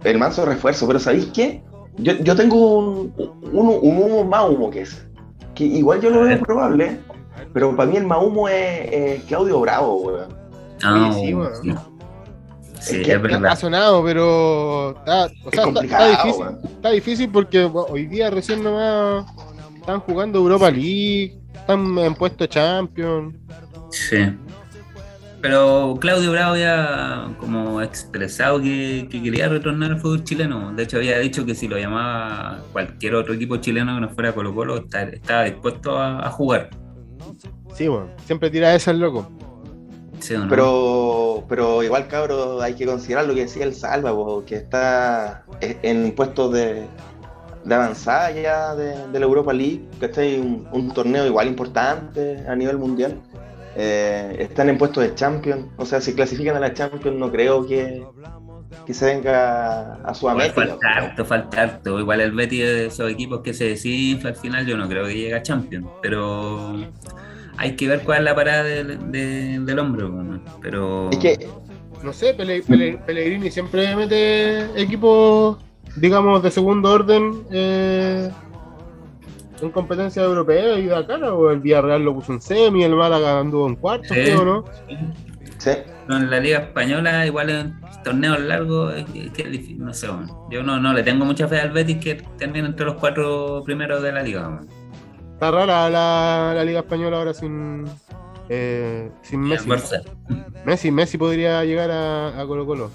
el 0.03 0.17
manso 0.17 0.45
refuerzo. 0.45 0.87
Pero 0.87 0.99
¿sabéis 0.99 1.25
qué? 1.33 1.61
Yo, 1.97 2.13
yo 2.13 2.35
tengo 2.35 2.77
un, 2.77 3.13
un, 3.51 3.67
un, 3.81 3.97
humo 3.97 4.23
más 4.23 4.49
humo 4.49 4.69
que 4.69 4.81
ese. 4.81 5.03
Que 5.53 5.65
igual 5.65 6.01
yo 6.01 6.09
lo 6.09 6.21
veo 6.21 6.39
probable, 6.41 6.99
pero 7.53 7.75
para 7.75 7.89
mí 7.89 7.97
el 7.97 8.05
más 8.05 8.21
humo 8.21 8.49
es, 8.49 9.23
Claudio 9.23 9.59
Bravo, 9.61 9.97
weón. 9.97 10.33
Ah, 10.83 11.11
sí. 11.13 11.33
Sí, 12.85 13.01
es, 13.01 13.19
que 13.19 13.33
ha 13.33 13.55
sonado, 13.55 14.03
pero 14.03 14.91
está, 14.99 15.25
o 15.43 15.51
sea, 15.51 15.63
está, 15.81 16.07
difícil, 16.07 16.45
está 16.63 16.91
difícil 16.91 17.29
porque 17.31 17.63
hoy 17.63 18.05
día 18.05 18.29
recién 18.29 18.63
nomás 18.63 19.25
están 19.75 19.99
jugando 20.01 20.37
Europa 20.37 20.69
League, 20.69 21.35
están 21.55 21.97
en 21.97 22.13
puesto 22.13 22.45
Champion. 22.45 23.35
Sí. 23.89 24.17
pero 25.41 25.97
Claudio 25.99 26.31
Bravo 26.31 26.53
había 26.53 27.27
como 27.39 27.81
expresado 27.81 28.61
que, 28.61 29.07
quería 29.09 29.49
retornar 29.49 29.93
al 29.93 29.99
fútbol 29.99 30.23
chileno. 30.23 30.71
De 30.73 30.83
hecho, 30.83 30.97
había 30.97 31.17
dicho 31.17 31.43
que 31.43 31.55
si 31.55 31.67
lo 31.67 31.79
llamaba 31.79 32.59
cualquier 32.71 33.15
otro 33.15 33.33
equipo 33.33 33.57
chileno 33.57 33.95
que 33.95 34.01
no 34.01 34.09
fuera 34.09 34.31
Colo 34.31 34.53
Colo, 34.53 34.77
estaba 34.77 35.45
dispuesto 35.45 35.97
a, 35.97 36.29
jugar. 36.29 36.69
Sí, 37.73 37.87
bueno, 37.87 38.09
siempre 38.25 38.51
tira 38.51 38.75
esa 38.75 38.91
el 38.91 38.99
loco. 38.99 39.27
Pero, 40.49 41.43
pero 41.47 41.83
igual, 41.83 42.07
cabro, 42.07 42.61
hay 42.61 42.73
que 42.73 42.85
considerar 42.85 43.25
lo 43.25 43.33
que 43.33 43.41
decía 43.41 43.63
el 43.65 43.73
Salva, 43.73 44.13
que 44.45 44.55
está 44.55 45.43
en 45.61 46.13
puestos 46.13 46.53
de, 46.53 46.85
de 47.63 47.75
avanzada 47.75 48.31
ya 48.31 48.75
de, 48.75 49.19
la 49.19 49.25
Europa 49.25 49.53
League, 49.53 49.85
que 49.99 50.07
está 50.07 50.21
un, 50.21 50.67
un 50.71 50.93
torneo 50.93 51.25
igual 51.25 51.47
importante 51.47 52.43
a 52.47 52.55
nivel 52.55 52.77
mundial 52.77 53.21
eh, 53.75 54.37
están 54.39 54.69
en 54.69 54.77
puestos 54.77 55.03
de 55.03 55.13
Champions. 55.15 55.67
O 55.77 55.85
sea, 55.85 55.99
si 55.99 56.13
clasifican 56.13 56.55
a 56.55 56.59
la 56.59 56.73
Champions, 56.73 57.17
no 57.17 57.29
creo 57.31 57.67
que, 57.67 58.03
que 58.85 58.93
se 58.93 59.05
venga 59.05 59.95
a 59.95 60.13
su 60.13 60.27
Falta 60.27 60.77
harto, 60.95 61.25
falta 61.25 61.61
harto. 61.61 61.99
Igual 61.99 62.21
el 62.21 62.31
Betis 62.31 62.59
de 62.61 62.85
esos 62.87 63.11
equipos 63.11 63.41
que 63.41 63.53
se 63.53 63.65
desinfla 63.65 64.29
al 64.29 64.35
final, 64.37 64.65
yo 64.65 64.77
no 64.77 64.87
creo 64.87 65.05
que 65.05 65.13
llegue 65.13 65.35
a 65.35 65.43
Champions. 65.43 65.87
Pero 66.01 66.73
hay 67.57 67.75
que 67.75 67.87
ver 67.87 68.01
cuál 68.01 68.19
es 68.19 68.23
la 68.25 68.35
parada 68.35 68.63
del 68.63 69.79
hombre. 69.79 70.05
Pero. 70.61 71.09
Es 71.11 71.17
que, 71.17 71.47
no 72.03 72.13
sé, 72.13 72.33
Pellegrini 72.33 73.49
siempre 73.51 73.95
mete 73.95 74.65
equipos, 74.81 75.57
digamos, 75.97 76.43
de 76.43 76.51
segundo 76.51 76.91
orden. 76.91 77.43
Eh 77.51 78.29
en 79.61 79.71
competencia 79.71 80.23
europea 80.23 80.77
y 80.77 80.85
de 80.85 80.95
acá, 80.95 81.17
¿no? 81.17 81.49
El 81.49 81.59
Villarreal 81.59 82.03
lo 82.03 82.13
puso 82.15 82.33
en 82.33 82.41
semi, 82.41 82.83
el 82.83 82.95
Málaga 82.95 83.39
anduvo 83.39 83.67
en 83.67 83.75
cuarto, 83.75 84.09
creo, 84.09 84.45
¿no? 84.45 84.65
Sí. 85.57 85.71
en 86.09 86.29
la 86.29 86.39
Liga 86.39 86.59
Española, 86.59 87.25
igual 87.25 87.49
en 87.49 87.75
torneos 88.03 88.39
largos, 88.39 88.93
no 89.77 89.93
sé, 89.93 90.07
yo 90.51 90.63
no, 90.63 90.79
no 90.79 90.93
le 90.93 91.03
tengo 91.03 91.25
mucha 91.25 91.47
fe 91.47 91.59
al 91.59 91.71
Betis 91.71 91.97
que 91.97 92.15
termine 92.37 92.67
entre 92.67 92.85
los 92.85 92.95
cuatro 92.95 93.63
primeros 93.65 94.03
de 94.03 94.11
la 94.11 94.21
Liga. 94.21 94.61
Está 95.35 95.51
rara 95.51 95.89
la, 95.89 96.53
la, 96.55 96.63
Liga 96.63 96.79
Española 96.79 97.17
ahora 97.17 97.33
sin, 97.33 97.83
eh, 98.47 99.11
sin 99.21 99.41
Messi. 99.41 99.67
Messi. 100.65 100.91
Messi 100.91 101.17
podría 101.17 101.65
llegar 101.65 101.91
a, 101.91 102.39
a 102.39 102.47
Colo 102.47 102.65
Colo. 102.65 102.89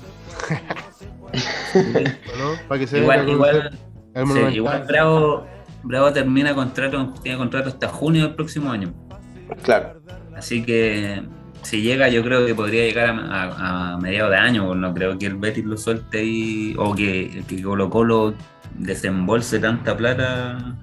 ¿No? 1.74 2.54
Para 2.66 2.78
que 2.78 2.86
se 2.86 3.00
igual, 3.00 3.28
igual, 3.28 3.70
sí, 4.14 4.38
igual 4.54 4.84
Bravo 4.88 5.46
Bravo 5.82 6.12
termina 6.14 6.54
contrato, 6.54 7.12
tiene 7.22 7.36
contrato 7.36 7.68
hasta 7.68 7.88
junio 7.88 8.22
del 8.22 8.34
próximo 8.34 8.72
año. 8.72 8.94
Claro. 9.62 10.00
Así 10.34 10.62
que 10.62 11.22
si 11.60 11.82
llega, 11.82 12.08
yo 12.08 12.22
creo 12.22 12.46
que 12.46 12.54
podría 12.54 12.84
llegar 12.84 13.10
a, 13.10 13.98
mediados 14.00 14.30
de 14.30 14.38
año. 14.38 14.74
No 14.74 14.94
creo 14.94 15.18
que 15.18 15.26
el 15.26 15.36
Betis 15.36 15.66
lo 15.66 15.76
suelte 15.76 16.20
ahí 16.20 16.74
o 16.78 16.94
que, 16.94 17.44
que 17.46 17.62
Colo 17.62 17.90
Colo 17.90 18.32
desembolse 18.78 19.58
tanta 19.58 19.94
plata. 19.94 20.74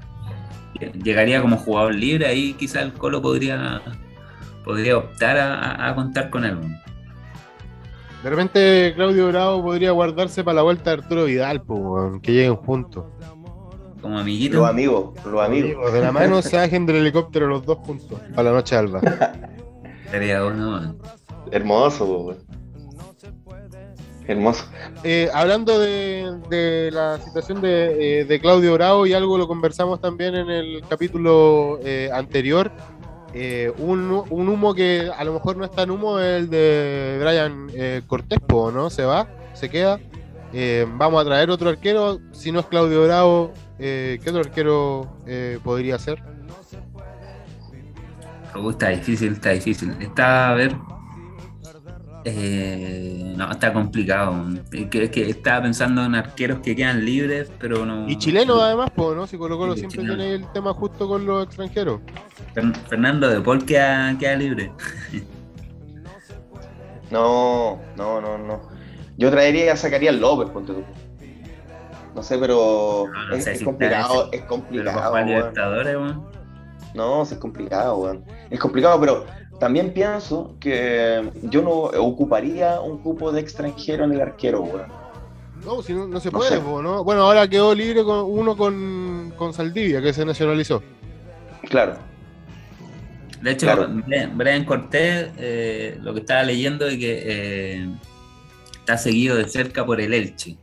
Llegaría 1.03 1.41
como 1.41 1.57
jugador 1.57 1.95
libre, 1.95 2.27
ahí 2.27 2.53
quizá 2.53 2.81
el 2.81 2.93
Colo 2.93 3.21
podría, 3.21 3.81
podría 4.63 4.97
optar 4.97 5.37
a, 5.37 5.93
contar 5.95 6.29
con 6.29 6.45
él. 6.45 6.57
De 8.23 8.29
repente 8.29 8.93
Claudio 8.95 9.27
Bravo 9.27 9.63
podría 9.63 9.91
guardarse 9.91 10.43
para 10.43 10.55
la 10.55 10.61
vuelta 10.63 10.91
de 10.91 11.01
Arturo 11.01 11.25
Vidal, 11.25 11.63
que 12.21 12.31
lleguen 12.31 12.55
juntos. 12.55 13.05
Como 14.01 14.19
amiguitos. 14.19 14.59
Los 14.59 14.69
amigos, 14.69 15.25
los 15.25 15.41
amigos. 15.41 15.91
De 15.93 16.01
la 16.01 16.11
mano 16.11 16.41
se 16.41 16.55
bajen 16.55 16.85
del 16.85 16.97
helicóptero 16.97 17.47
los 17.47 17.65
dos 17.65 17.79
juntos. 17.79 18.19
A 18.35 18.43
la 18.43 18.51
noche 18.51 18.75
alba. 18.75 19.01
Sería 20.11 20.43
bueno, 20.43 20.97
Hermoso, 21.51 22.35
Hermoso. 24.27 24.65
Eh, 25.03 25.29
hablando 25.33 25.79
de, 25.79 26.89
la 26.91 27.19
situación 27.19 27.61
de, 27.61 28.19
eh, 28.19 28.25
de, 28.25 28.39
Claudio 28.39 28.73
Bravo 28.73 29.05
y 29.05 29.13
algo 29.13 29.37
lo 29.37 29.47
conversamos 29.47 30.01
también 30.01 30.35
en 30.35 30.49
el 30.49 30.83
capítulo 30.87 31.79
eh, 31.83 32.09
anterior. 32.13 32.71
Un, 33.77 34.23
un, 34.31 34.49
humo 34.49 34.73
que 34.73 35.11
a 35.15 35.23
lo 35.23 35.33
mejor 35.33 35.57
no 35.57 35.63
es 35.63 35.69
tan 35.69 35.91
humo 35.91 36.19
es 36.19 36.41
el 36.41 36.49
de 36.49 37.17
Brian 37.19 37.67
Cortés, 38.07 38.39
¿no? 38.49 38.89
Se 38.89 39.05
va, 39.05 39.27
se 39.53 39.69
queda. 39.69 39.99
vamos 40.95 41.21
a 41.21 41.25
traer 41.25 41.51
otro 41.51 41.69
arquero. 41.69 42.19
Si 42.31 42.51
no 42.51 42.61
es 42.61 42.65
Claudio 42.65 43.03
Bravo, 43.03 43.53
eh, 43.79 44.19
¿qué 44.23 44.29
otro 44.29 44.41
arquero 44.41 45.07
eh, 45.27 45.59
podría 45.63 45.99
ser? 45.99 46.21
está 48.71 48.89
difícil, 48.89 49.33
está 49.33 49.51
difícil. 49.51 49.95
Está, 49.99 50.49
a 50.49 50.55
ver. 50.55 50.75
Eh, 52.25 53.33
no, 53.37 53.51
está 53.51 53.71
complicado. 53.71 54.45
Es 54.71 55.09
que, 55.09 55.29
estaba 55.29 55.63
pensando 55.63 56.03
en 56.03 56.15
arqueros 56.15 56.59
que 56.59 56.75
quedan 56.75 57.05
libres, 57.05 57.51
pero 57.59 57.85
no. 57.85 58.09
Y 58.09 58.17
chilenos, 58.17 58.61
además, 58.61 58.91
¿no? 58.97 59.27
Si 59.27 59.37
Colo 59.37 59.57
Colo 59.57 59.75
siempre 59.75 60.03
tiene 60.03 60.35
el 60.35 60.51
tema 60.51 60.73
justo 60.73 61.07
con 61.07 61.25
los 61.25 61.45
extranjeros. 61.45 62.01
Fernando 62.89 63.29
de 63.29 63.41
Paul 63.41 63.65
queda, 63.65 64.11
libre. 64.35 64.71
no, 67.11 67.79
no, 67.95 68.21
no, 68.21 68.37
no. 68.37 68.61
Yo 69.17 69.31
traería 69.31 69.73
a 69.73 69.77
Zacarías 69.77 70.15
López, 70.15 70.49
ponte 70.49 70.73
tú. 70.73 70.83
No 72.13 72.23
sé, 72.23 72.37
pero 72.39 73.05
es, 73.31 73.63
complicado, 73.63 74.29
es 74.31 74.41
complicado. 74.43 75.13
No, 76.95 77.21
es 77.21 77.33
complicado, 77.35 77.97
weón. 77.97 78.25
Es 78.49 78.59
complicado, 78.59 78.99
pero 78.99 79.25
también 79.59 79.93
pienso 79.93 80.55
que 80.59 81.31
yo 81.43 81.61
no 81.61 81.71
ocuparía 81.71 82.79
un 82.79 82.99
cupo 82.99 83.31
de 83.31 83.41
extranjero 83.41 84.05
en 84.05 84.13
el 84.13 84.21
arquero, 84.21 84.61
weón. 84.61 84.87
No, 85.65 85.81
si 85.81 85.93
no, 85.93 86.19
se 86.19 86.31
puede, 86.31 86.61
¿no? 86.61 87.03
Bueno, 87.03 87.23
ahora 87.23 87.47
quedó 87.47 87.73
libre 87.73 88.03
con, 88.03 88.19
uno 88.19 88.55
con, 88.55 89.33
con 89.35 89.53
Saldivia, 89.53 90.01
que 90.01 90.13
se 90.13 90.23
nacionalizó. 90.23 90.81
Claro. 91.69 91.97
De 93.41 93.51
hecho, 93.51 93.67
Brian 94.35 94.65
Cortés, 94.65 95.29
eh, 95.37 95.97
lo 96.01 96.13
que 96.13 96.21
estaba 96.21 96.43
leyendo 96.43 96.87
es 96.87 96.97
que 96.97 97.23
eh, 97.25 97.89
está 98.79 98.97
seguido 98.97 99.35
de 99.35 99.47
cerca 99.47 99.85
por 99.85 99.99
el 99.99 100.13
Elche. 100.13 100.57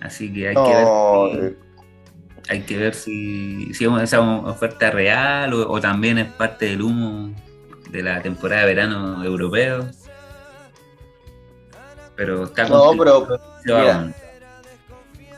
Así 0.00 0.32
que 0.32 0.48
hay 0.48 0.54
que 0.54 0.60
ver 0.60 0.86
si, 0.86 1.46
eh. 1.46 1.56
Hay 2.48 2.62
que 2.62 2.76
ver 2.76 2.94
si, 2.94 3.72
si 3.74 3.84
esa 3.84 4.20
oferta 4.20 4.90
real 4.90 5.52
o, 5.54 5.80
también 5.80 6.18
es 6.18 6.32
parte 6.32 6.66
del 6.66 6.82
humo 6.82 7.32
de 7.90 8.02
la 8.02 8.20
temporada 8.22 8.62
de 8.62 8.66
verano 8.66 9.24
europeo. 9.24 9.86
Pero 12.16 12.44
está 12.44 12.68
No, 12.68 12.92
pero 12.96 13.26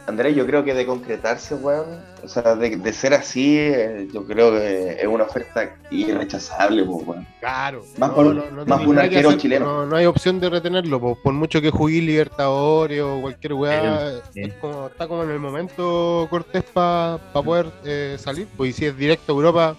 Andrés, 0.06 0.36
yo 0.36 0.46
creo 0.46 0.62
que 0.64 0.74
de 0.74 0.84
concretarse, 0.84 1.54
weón, 1.54 1.98
o 2.22 2.28
sea, 2.28 2.54
de, 2.56 2.92
ser 2.92 3.14
así, 3.14 3.56
eh, 3.58 4.06
yo 4.12 4.26
creo 4.26 4.52
que 4.52 4.98
es 5.00 5.06
una 5.06 5.24
oferta 5.24 5.76
irrechazable, 5.90 6.82
weón. 6.82 7.26
Claro. 7.40 7.82
Más 7.96 8.10
por, 8.10 8.26
un 8.26 8.98
arquero 8.98 9.32
chileno. 9.38 9.86
No, 9.86 9.96
hay 9.96 10.04
opción 10.04 10.40
de 10.40 10.50
retenerlo, 10.50 11.00
por 11.00 11.32
mucho 11.32 11.60
que 11.62 11.70
juegue 11.70 12.02
Libertadores 12.02 13.00
o 13.00 13.20
cualquier 13.22 13.54
weá, 13.54 14.20
está 14.34 15.08
como 15.08 15.24
en 15.24 15.30
el 15.30 15.40
momento 15.40 16.26
Cortés 16.28 16.64
para 16.64 17.18
poder 17.32 17.66
eh, 17.84 18.16
salir, 18.18 18.46
pues 18.56 18.70
y 18.70 18.72
si 18.74 18.86
es 18.86 18.96
directo 18.96 19.32
a 19.32 19.36
Europa, 19.36 19.76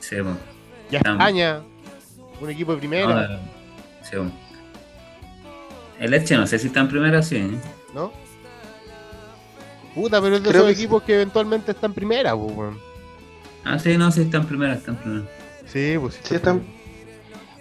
sí, 0.00 0.16
y 0.90 0.96
a 0.96 0.98
España, 0.98 1.62
un 2.40 2.50
equipo 2.50 2.72
de 2.72 2.78
primera. 2.78 3.40
sí, 4.02 4.16
el 5.98 6.14
Eche 6.14 6.36
no 6.36 6.46
sé 6.46 6.58
si 6.58 6.68
está 6.68 6.80
en 6.80 6.88
primera, 6.88 7.22
sí. 7.22 7.36
¿eh? 7.36 7.58
¿No? 7.94 8.10
Puta, 9.94 10.20
pero 10.20 10.36
es 10.36 10.42
de 10.42 10.50
esos 10.50 10.70
equipos 10.70 11.02
que 11.02 11.14
eventualmente 11.14 11.72
están 11.72 11.92
primera, 11.92 12.36
pues, 12.36 12.74
Ah, 13.64 13.78
sí, 13.78 13.96
no, 13.96 14.10
sí 14.10 14.22
están 14.22 14.46
primera, 14.46 14.74
están 14.74 14.96
primera. 14.96 15.26
Sí, 15.66 15.96
pues 16.00 16.18
sí. 16.22 16.34
están. 16.34 16.62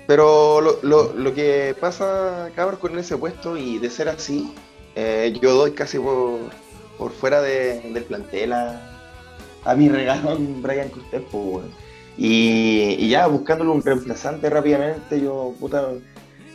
Pero 0.07 0.61
lo, 0.61 0.79
lo, 0.81 1.13
lo, 1.13 1.33
que 1.33 1.75
pasa, 1.79 2.49
cabros, 2.55 2.79
con 2.79 2.97
ese 2.97 3.17
puesto, 3.17 3.57
y 3.57 3.77
de 3.77 3.89
ser 3.89 4.09
así, 4.09 4.53
eh, 4.95 5.37
yo 5.41 5.53
doy 5.53 5.71
casi 5.71 5.99
por, 5.99 6.39
por 6.97 7.11
fuera 7.11 7.41
de, 7.41 7.81
del 7.93 8.03
plantel 8.05 8.53
a, 8.53 9.01
a 9.65 9.75
mi 9.75 9.89
regalón 9.89 10.61
Brian 10.61 10.89
Cortés, 10.89 11.21
pues, 11.31 11.65
y, 12.17 12.95
y, 12.97 13.09
ya 13.09 13.27
buscándole 13.27 13.69
un 13.69 13.83
reemplazante 13.83 14.49
rápidamente, 14.49 15.21
yo, 15.21 15.53
puta, 15.59 15.89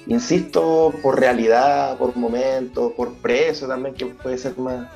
insisto, 0.06 0.92
por 1.02 1.20
realidad, 1.20 1.96
por 1.96 2.16
momento, 2.16 2.92
por 2.96 3.14
precio 3.14 3.68
también, 3.68 3.94
que 3.94 4.06
puede 4.06 4.36
ser 4.36 4.58
más 4.58 4.88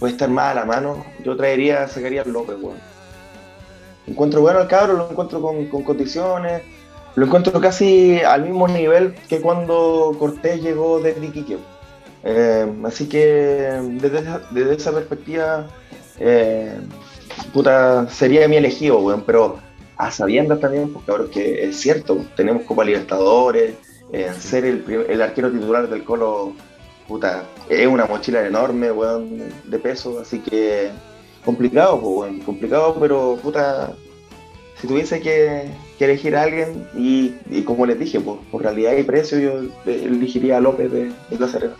puede 0.00 0.14
estar 0.14 0.30
más 0.30 0.52
a 0.52 0.54
la 0.54 0.64
mano, 0.64 1.04
yo 1.22 1.36
traería 1.36 1.84
a 1.84 1.88
Zacarías 1.88 2.26
López, 2.26 2.56
weón. 2.60 2.78
Encuentro 4.06 4.40
bueno 4.40 4.58
al 4.58 4.66
cabro, 4.66 4.94
lo 4.94 5.10
encuentro 5.10 5.40
con, 5.40 5.66
condiciones, 5.84 6.62
lo 7.14 7.26
encuentro 7.26 7.60
casi 7.60 8.18
al 8.20 8.44
mismo 8.44 8.66
nivel 8.66 9.14
que 9.28 9.40
cuando 9.40 10.16
Cortés 10.18 10.62
llegó 10.62 10.98
desde 11.00 11.26
Iquique. 11.26 11.58
Eh, 12.24 12.66
así 12.84 13.08
que 13.08 13.78
desde, 14.00 14.74
esa 14.74 14.92
perspectiva, 14.92 15.66
eh, 16.18 16.74
puta, 17.52 18.08
sería 18.08 18.48
mi 18.48 18.56
elegido, 18.56 18.98
weón. 19.00 19.22
Pero 19.26 19.58
a 19.98 20.10
sabiendas 20.10 20.60
también, 20.60 20.92
porque 20.92 21.10
ahora 21.10 21.24
que 21.30 21.64
es 21.64 21.78
cierto, 21.78 22.24
tenemos 22.36 22.62
Copa 22.62 22.84
Libertadores, 22.84 23.74
eh, 24.12 24.32
ser 24.38 24.64
el, 24.64 25.06
el, 25.08 25.22
arquero 25.22 25.52
titular 25.52 25.88
del 25.88 26.04
Colo, 26.04 26.54
puta, 27.10 27.44
es 27.68 27.88
una 27.88 28.06
mochila 28.06 28.46
enorme, 28.46 28.92
weón, 28.92 29.42
de 29.64 29.78
peso, 29.80 30.20
así 30.20 30.38
que 30.38 30.90
complicado, 31.44 32.00
pues, 32.00 32.44
complicado, 32.44 32.96
pero 33.00 33.36
puta, 33.42 33.92
si 34.80 34.86
tuviese 34.86 35.20
que, 35.20 35.68
elegir 35.98 36.36
a 36.36 36.44
alguien, 36.44 36.86
y, 36.94 37.62
como 37.64 37.84
les 37.84 37.98
dije, 37.98 38.20
por, 38.20 38.38
por, 38.50 38.62
realidad 38.62 38.96
y 38.96 39.02
precio, 39.02 39.38
yo 39.40 39.60
elegiría 39.84 40.58
a 40.58 40.60
López 40.60 40.90
de, 40.92 41.06
de 41.28 41.38
La 41.38 41.48
Serena. 41.48 41.74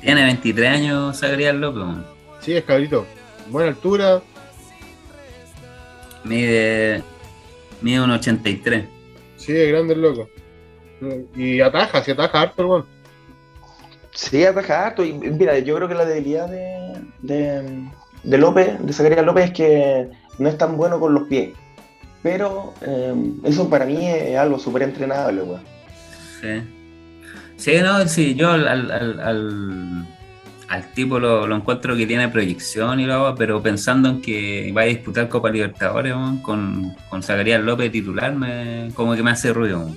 Tiene 0.00 0.22
23 0.22 0.70
años 0.70 1.16
Sagrial 1.18 1.60
López. 1.60 2.04
Sí, 2.40 2.56
es 2.56 2.62
cabrito. 2.62 3.04
Buena 3.50 3.70
altura. 3.70 4.22
Mide, 6.22 7.02
mide 7.82 8.00
un 8.00 8.10
83. 8.12 8.84
Sí, 9.36 9.52
es 9.52 9.68
grande 9.68 9.94
el 9.94 10.00
loco. 10.00 10.28
Y 11.34 11.60
ataja, 11.60 12.02
si 12.04 12.12
ataja 12.12 12.40
harto, 12.40 12.62
hermano. 12.62 12.93
Sí, 14.14 14.44
ataja 14.44 14.86
harto. 14.86 15.04
Y 15.04 15.12
mira, 15.12 15.58
yo 15.58 15.76
creo 15.76 15.88
que 15.88 15.94
la 15.94 16.04
debilidad 16.04 16.48
de, 16.48 17.02
de, 17.22 17.84
de 18.22 18.38
López, 18.38 18.78
de 18.80 18.92
Zacarías 18.92 19.26
López, 19.26 19.46
es 19.46 19.52
que 19.52 20.08
no 20.38 20.48
es 20.48 20.56
tan 20.56 20.76
bueno 20.76 20.98
con 21.00 21.14
los 21.14 21.24
pies. 21.24 21.50
Pero 22.22 22.72
eh, 22.80 23.14
eso 23.44 23.68
para 23.68 23.84
mí 23.84 24.08
es 24.08 24.38
algo 24.38 24.58
súper 24.58 24.82
entrenable, 24.82 25.42
weón. 25.42 25.60
Sí. 26.40 26.62
Sí, 27.56 27.72
no, 27.82 28.06
sí, 28.08 28.34
yo 28.34 28.50
al, 28.50 28.66
al, 28.66 30.06
al, 30.68 30.92
tipo 30.94 31.18
lo, 31.18 31.54
encuentro 31.54 31.96
que 31.96 32.06
tiene 32.06 32.28
proyección 32.28 32.98
y 32.98 33.06
lo 33.06 33.34
pero 33.36 33.62
pensando 33.62 34.08
en 34.08 34.20
que 34.20 34.72
va 34.76 34.82
a 34.82 34.86
disputar 34.86 35.28
Copa 35.28 35.50
Libertadores 35.50 36.14
con, 36.42 36.94
con 37.08 37.22
Zacarías 37.22 37.62
López 37.62 37.92
titular, 37.92 38.34
me, 38.34 38.90
como 38.94 39.14
que 39.14 39.22
me 39.22 39.30
hace 39.30 39.52
ruido. 39.52 39.88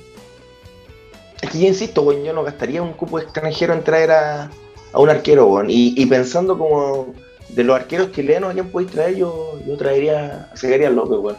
Es 1.42 1.50
que 1.50 1.60
yo 1.60 1.68
insisto, 1.68 2.02
güey, 2.02 2.24
yo 2.24 2.34
no 2.34 2.44
gastaría 2.44 2.82
un 2.82 2.94
cupo 2.94 3.20
extranjero 3.20 3.74
en 3.74 3.84
traer 3.84 4.12
a, 4.12 4.50
un 4.94 5.10
arquero, 5.10 5.46
güey. 5.46 5.68
Y, 5.70 6.06
pensando 6.08 6.58
como 6.58 7.14
de 7.50 7.64
los 7.64 7.76
arqueros 7.76 8.12
chilenos, 8.12 8.52
¿a 8.52 8.54
quién 8.54 8.70
podéis 8.70 8.92
traer? 8.92 9.16
Yo, 9.16 9.60
yo 9.66 9.78
traería 9.78 10.50
a 10.52 10.58
Zacarías 10.58 10.92
López, 10.92 11.20
güey. 11.20 11.36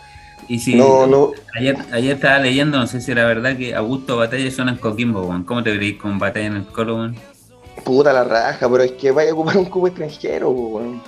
Y 0.49 0.59
si 0.59 0.75
no, 0.75 1.07
no. 1.07 1.33
Ayer, 1.57 1.76
ayer 1.93 2.14
estaba 2.14 2.38
leyendo, 2.38 2.78
no 2.78 2.87
sé 2.87 3.00
si 3.00 3.12
era 3.12 3.26
verdad, 3.26 3.57
que 3.57 3.75
Augusto 3.75 4.17
Batalla 4.17 4.50
suena 4.50 4.73
en 4.73 4.78
Coquimbo. 4.78 5.28
¿Cómo 5.45 5.62
te 5.62 5.73
veréis 5.73 5.99
con 5.99 6.19
Batalla 6.19 6.47
en 6.47 6.57
el 6.57 6.67
Colo, 6.67 6.97
weón? 6.97 7.17
Puta 7.85 8.12
la 8.12 8.25
raja, 8.25 8.69
pero 8.69 8.83
es 8.83 8.93
que 8.93 9.11
vaya 9.11 9.31
a 9.31 9.35
ocupar 9.35 9.59
un 9.59 9.67
cubo 9.67 9.88
extranjero, 9.88 10.50
weón. 10.50 11.02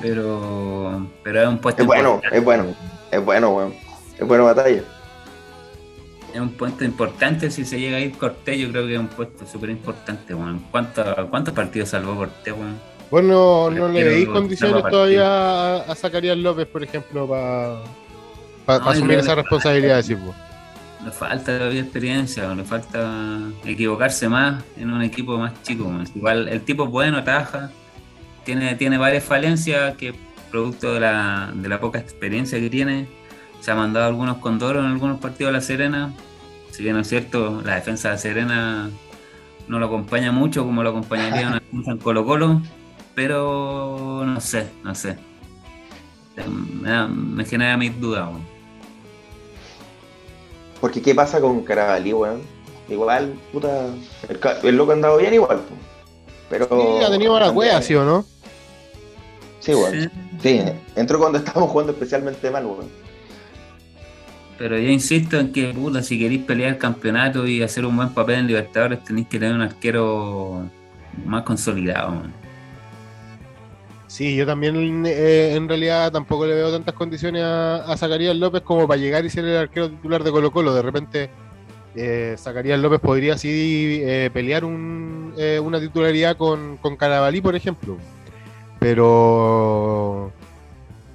Pero, 0.00 1.06
pero 1.22 1.42
es 1.42 1.48
un 1.48 1.58
puesto 1.58 1.82
Es 1.82 1.86
bueno, 1.86 2.20
es 2.30 2.42
bueno, 2.42 2.66
es 3.10 3.24
bueno, 3.24 3.50
weón. 3.50 3.74
Es 4.18 4.26
bueno 4.26 4.44
Batalla. 4.44 4.82
Es 6.32 6.40
un 6.40 6.50
puesto 6.50 6.84
importante 6.84 7.50
si 7.50 7.64
se 7.64 7.80
llega 7.80 7.96
a 7.96 8.00
ir 8.00 8.12
Cortés, 8.12 8.58
yo 8.58 8.70
creo 8.70 8.86
que 8.86 8.94
es 8.94 9.00
un 9.00 9.08
puesto 9.08 9.46
súper 9.46 9.70
importante. 9.70 10.34
¿Cuántos, 10.70 11.54
partidos 11.54 11.88
salvó 11.88 12.16
Cortés, 12.16 12.52
weón? 12.52 12.78
Bueno, 13.10 13.70
no 13.70 13.88
le 13.88 14.04
veis 14.04 14.28
condiciones 14.28 14.82
todavía 14.90 15.26
a, 15.26 15.76
a 15.80 15.94
Zacarías 15.94 16.36
López, 16.36 16.66
por 16.66 16.84
ejemplo, 16.84 17.26
para 17.26 17.80
asumir 18.90 19.18
esa 19.18 19.34
responsabilidad, 19.34 19.96
decir 19.96 20.18
Le 21.04 21.10
falta 21.10 21.56
todavía 21.56 21.80
experiencia, 21.80 22.54
le 22.54 22.64
falta 22.64 23.50
equivocarse 23.64 24.28
más 24.28 24.62
en 24.76 24.92
un 24.92 25.02
equipo 25.02 25.38
más 25.38 25.54
chico. 25.62 25.90
Igual 26.14 26.48
el 26.48 26.60
tipo 26.62 26.86
bueno, 26.86 27.16
ataja, 27.16 27.70
tiene, 28.44 28.74
tiene 28.74 28.98
varias 28.98 29.24
falencias 29.24 29.96
que 29.96 30.14
producto 30.50 30.94
de 30.94 31.00
la, 31.00 31.50
de 31.54 31.68
la 31.68 31.80
poca 31.80 31.98
experiencia 31.98 32.58
que 32.58 32.68
tiene. 32.68 33.06
Se 33.60 33.70
ha 33.70 33.74
mandado 33.74 34.06
algunos 34.06 34.38
condoros 34.38 34.84
en 34.84 34.90
algunos 34.90 35.18
partidos 35.18 35.50
a 35.50 35.52
La 35.52 35.60
Serena. 35.60 36.12
Si 36.70 36.82
bien 36.82 36.96
es 36.96 37.08
cierto, 37.08 37.60
la 37.64 37.74
defensa 37.74 38.08
de 38.08 38.14
La 38.14 38.18
Serena 38.18 38.90
no 39.68 39.78
lo 39.78 39.86
acompaña 39.86 40.32
mucho 40.32 40.64
como 40.64 40.82
lo 40.82 40.90
acompañaría 40.90 41.48
una 41.48 41.60
defensa 41.60 41.90
en 41.92 41.98
Colo 41.98 42.24
Colo, 42.24 42.62
pero 43.14 44.22
no 44.24 44.40
sé, 44.40 44.68
no 44.82 44.94
sé. 44.94 45.18
Me, 46.80 47.44
genera 47.44 47.76
mis 47.76 47.98
dudas. 48.00 48.28
Porque 50.80 51.02
¿qué 51.02 51.14
pasa 51.14 51.40
con 51.40 51.62
Carabalí, 51.64 52.12
weón? 52.12 52.42
Igual, 52.88 53.34
puta, 53.52 53.88
el, 54.62 54.76
loco 54.76 54.92
ha 54.92 54.94
andado 54.94 55.18
bien 55.18 55.34
igual, 55.34 55.60
pero... 56.48 56.66
Sí, 56.66 57.04
ha 57.04 57.10
tenido 57.10 57.32
mala 57.34 57.50
wea, 57.50 57.82
¿sí 57.82 57.94
o 57.94 58.04
no? 58.04 58.24
Sí, 59.60 59.74
weón. 59.74 60.10
Sí. 60.40 60.62
entró 60.94 61.18
cuando 61.18 61.38
estábamos 61.38 61.70
jugando 61.70 61.92
especialmente 61.92 62.50
mal, 62.50 62.64
weón. 62.64 62.88
Pero 64.58 64.76
yo 64.76 64.88
insisto 64.90 65.38
en 65.38 65.52
que, 65.52 65.68
puta, 65.72 66.02
si 66.02 66.18
queréis 66.18 66.42
pelear 66.42 66.72
el 66.72 66.78
campeonato 66.78 67.46
y 67.46 67.62
hacer 67.62 67.86
un 67.86 67.96
buen 67.96 68.08
papel 68.10 68.40
en 68.40 68.46
Libertadores, 68.48 69.04
tenéis 69.04 69.28
que 69.28 69.38
tener 69.38 69.54
un 69.54 69.62
arquero 69.62 70.68
más 71.24 71.44
consolidado. 71.44 72.22
Sí, 74.08 74.34
yo 74.34 74.44
también 74.46 75.04
eh, 75.06 75.54
en 75.54 75.68
realidad 75.68 76.10
tampoco 76.10 76.46
le 76.46 76.54
veo 76.54 76.72
tantas 76.72 76.94
condiciones 76.94 77.42
a, 77.44 77.84
a, 77.84 77.96
Zacarías 77.96 78.34
López 78.34 78.62
como 78.62 78.88
para 78.88 79.00
llegar 79.00 79.24
y 79.24 79.30
ser 79.30 79.44
el 79.44 79.56
arquero 79.56 79.90
titular 79.90 80.24
de 80.24 80.30
Colo 80.32 80.50
Colo. 80.50 80.74
De 80.74 80.82
repente, 80.82 81.30
eh, 81.94 82.36
Zacarías 82.38 82.80
López 82.80 83.00
podría 83.00 83.34
así 83.34 84.00
eh, 84.02 84.30
pelear 84.32 84.62
eh, 84.64 85.60
una 85.62 85.80
titularidad 85.80 86.36
con, 86.36 86.78
con 86.78 86.96
por 86.96 87.56
ejemplo. 87.56 87.96
Pero 88.78 90.32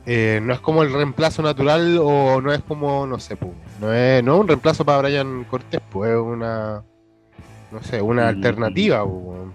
no 0.06 0.54
es 0.54 0.60
como 0.60 0.84
el 0.84 0.92
reemplazo 0.92 1.42
natural 1.42 1.98
o 2.02 2.42
no 2.42 2.52
es 2.52 2.62
como, 2.62 3.08
no 3.08 3.20
sé, 3.20 3.38
no 3.80 3.94
es 3.94 4.24
no 4.24 4.38
un 4.38 4.48
reemplazo 4.48 4.84
para 4.84 5.00
Brian 5.00 5.46
Cortés, 5.46 5.82
pues 5.90 6.12
es 6.12 6.18
una, 6.18 6.84
no 7.72 7.84
sé, 7.84 8.02
una 8.02 8.28
alternativa, 8.28 9.04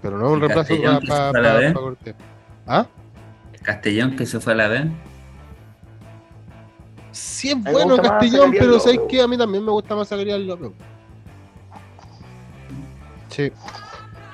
pero 0.01 0.19
no 0.19 0.27
es 0.27 0.33
un 0.33 0.41
reemplazo 0.41 0.75
para, 1.07 1.73
Cortés. 1.75 2.15
¿Ah? 2.67 2.87
Castellón 3.63 4.17
que 4.17 4.25
se 4.25 4.41
fue 4.41 4.55
a 4.55 4.57
la 4.57 4.69
vez. 4.69 4.87
Sí 7.11 7.51
es 7.51 7.63
bueno 7.63 7.97
Castellón, 7.97 8.53
pero 8.53 8.79
¿sabes 8.79 9.01
qué? 9.09 9.21
A 9.21 9.29
mí 9.29 9.37
también 9.37 9.65
me 9.65 9.71
gusta 9.71 9.95
más 9.95 10.09
Zacarías 10.09 10.41
López. 10.41 10.71
Sí. 13.29 13.53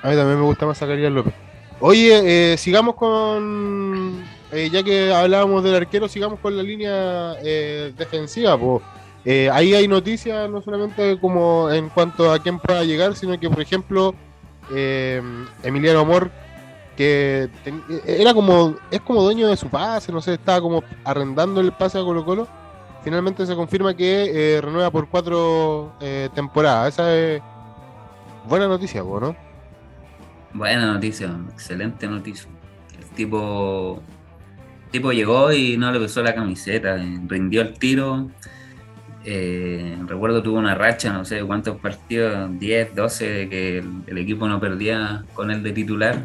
A 0.03 0.11
mí 0.11 0.17
también 0.17 0.39
me 0.39 0.45
gusta 0.45 0.67
más 0.67 0.79
Zacarías 0.79 1.13
López. 1.13 1.35
Oye, 1.81 2.53
eh, 2.53 2.57
sigamos 2.57 2.95
con. 2.95 4.23
Eh, 4.55 4.71
ya 4.71 4.85
que 4.85 5.13
hablábamos 5.13 5.65
del 5.65 5.75
arquero, 5.75 6.07
sigamos 6.07 6.39
con 6.39 6.57
la 6.57 6.63
línea 6.63 7.35
eh, 7.43 7.93
defensiva. 7.99 8.57
Pues. 8.57 8.83
ahí 9.51 9.75
hay 9.75 9.89
noticias, 9.89 10.49
no 10.49 10.63
solamente 10.63 11.19
como 11.19 11.71
en 11.73 11.89
cuanto 11.89 12.31
a 12.33 12.39
quién 12.39 12.61
pueda 12.61 12.85
llegar, 12.85 13.17
sino 13.17 13.39
que, 13.41 13.51
por 13.51 13.61
ejemplo, 13.61 14.15
Emiliano 15.63 16.01
Amor 16.01 16.31
que 16.97 17.51
era 18.07 18.33
como, 18.33 18.77
es 18.89 19.01
como 19.01 19.23
dueño 19.23 19.49
de 19.49 19.57
su 19.57 19.69
pase, 19.69 20.13
no 20.13 20.21
sé, 20.21 20.35
estaba 20.35 20.61
como 20.61 20.85
arrendando 21.03 21.61
el 21.61 21.73
pase 21.73 21.99
a 21.99 22.03
Colo 22.03 22.25
Colo. 22.25 22.47
Finalmente 23.03 23.45
se 23.47 23.57
confirma 23.57 23.97
que 23.97 24.61
renueva 24.63 24.93
por 24.93 25.09
cuatro 25.09 25.93
temporadas. 26.35 26.95
Esa 26.95 27.13
es 27.17 27.43
buena 28.49 28.69
noticia, 28.69 29.03
¿no? 29.03 29.35
Buena 30.53 30.93
noticia, 30.93 31.35
excelente 31.53 32.07
noticia. 32.07 32.49
El 32.97 33.05
tipo, 33.17 34.01
tipo 34.95 35.11
llegó 35.11 35.53
y 35.53 35.77
no 35.77 35.91
le 35.91 35.99
pesó 35.99 36.23
la 36.23 36.37
camiseta, 36.37 36.97
rindió 37.27 37.63
el 37.63 37.75
tiro. 37.75 38.31
Eh, 39.25 39.99
recuerdo 40.07 40.41
tuvo 40.41 40.57
una 40.57 40.77
racha, 40.77 41.13
no 41.13 41.25
sé 41.25 41.43
cuántos 41.43 41.81
partidos, 41.81 42.49
10, 42.61 42.95
12, 42.95 43.49
que 43.49 43.79
el 44.07 44.19
equipo 44.19 44.47
no 44.47 44.61
perdía 44.61 45.25
con 45.35 45.51
él 45.51 45.65
de 45.65 45.73
titular 45.73 46.23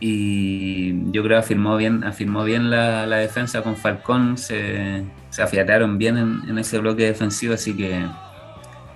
y 0.00 1.12
yo 1.12 1.22
creo 1.22 1.38
afirmó 1.38 1.76
bien, 1.76 2.02
afirmó 2.02 2.42
bien 2.42 2.70
la, 2.70 3.06
defensa 3.06 3.62
con 3.62 3.76
Falcón, 3.76 4.36
se, 4.36 5.04
afiataron 5.40 5.96
bien 5.96 6.16
en, 6.48 6.58
ese 6.58 6.78
bloque 6.78 7.04
defensivo, 7.04 7.54
así 7.54 7.76
que 7.76 8.04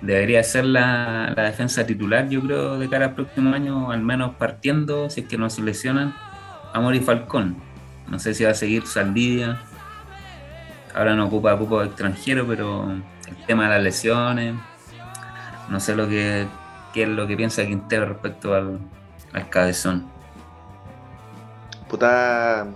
debería 0.01 0.43
ser 0.43 0.65
la, 0.65 1.33
defensa 1.37 1.85
titular, 1.85 2.27
yo 2.27 2.41
creo, 2.41 2.77
de 2.77 2.89
cara 2.89 3.05
al 3.05 3.13
próximo 3.15 3.55
año, 3.55 3.89
al 3.91 4.01
menos 4.01 4.35
partiendo, 4.35 5.09
si 5.09 5.21
es 5.21 5.27
que 5.27 5.37
no 5.37 5.49
se 5.49 5.61
lesionan, 5.61 6.13
Amor 6.73 6.93
y 6.93 6.99
Falcón. 6.99 7.74
No 8.07 8.19
sé 8.19 8.33
si 8.33 8.43
va 8.43 8.51
a 8.51 8.55
seguir 8.55 8.85
Saldivia, 8.85 9.61
ahora 10.93 11.15
no 11.15 11.25
ocupa 11.25 11.57
cupo 11.57 11.81
extranjero, 11.83 12.45
pero 12.47 12.91
el 12.91 13.45
tema 13.47 13.63
de 13.63 13.69
las 13.69 13.83
lesiones, 13.83 14.55
no 15.69 15.79
sé 15.79 15.95
lo 15.95 16.07
que, 16.07 16.47
qué 16.93 17.03
es 17.03 17.09
lo 17.09 17.27
que 17.27 17.35
piensa 17.35 17.65
Quintero 17.65 18.05
respecto 18.05 18.53
al, 18.53 18.79
al 19.33 19.49
cabezón 19.49 20.15
puta, 21.87 22.67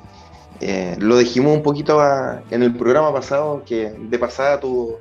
eh, 0.61 0.95
lo 0.99 1.17
dijimos 1.17 1.55
un 1.55 1.63
poquito 1.63 1.99
en 2.49 2.63
el 2.63 2.75
programa 2.75 3.11
pasado, 3.13 3.63
que 3.65 3.89
de 3.89 4.19
pasada 4.19 4.59
tuvo, 4.59 4.99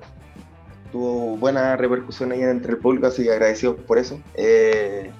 tuvo 0.92 1.36
buena 1.36 1.76
repercusión 1.76 2.32
ahí 2.32 2.42
entre 2.42 2.72
el 2.72 2.78
público, 2.78 3.06
así 3.06 3.22
que 3.22 3.32
agradecidos 3.32 3.76
por 3.86 3.98
eso. 3.98 4.20
Eh, 4.34 5.10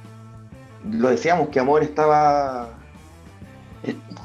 lo 0.90 1.08
decíamos 1.08 1.48
que 1.48 1.60
Amor 1.60 1.82
estaba 1.82 2.77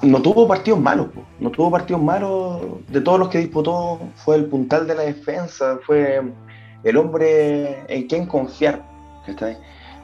no 0.01 0.21
tuvo 0.21 0.47
partidos 0.47 0.79
malos, 0.79 1.07
no 1.39 1.49
tuvo 1.51 1.71
partidos 1.71 2.01
malos. 2.01 2.61
De 2.89 3.01
todos 3.01 3.19
los 3.19 3.29
que 3.29 3.39
disputó, 3.39 3.99
fue 4.15 4.35
el 4.35 4.45
puntal 4.45 4.87
de 4.87 4.95
la 4.95 5.03
defensa, 5.03 5.79
fue 5.85 6.21
el 6.83 6.97
hombre 6.97 7.83
en 7.87 8.07
quien 8.07 8.25
confiar. 8.25 8.83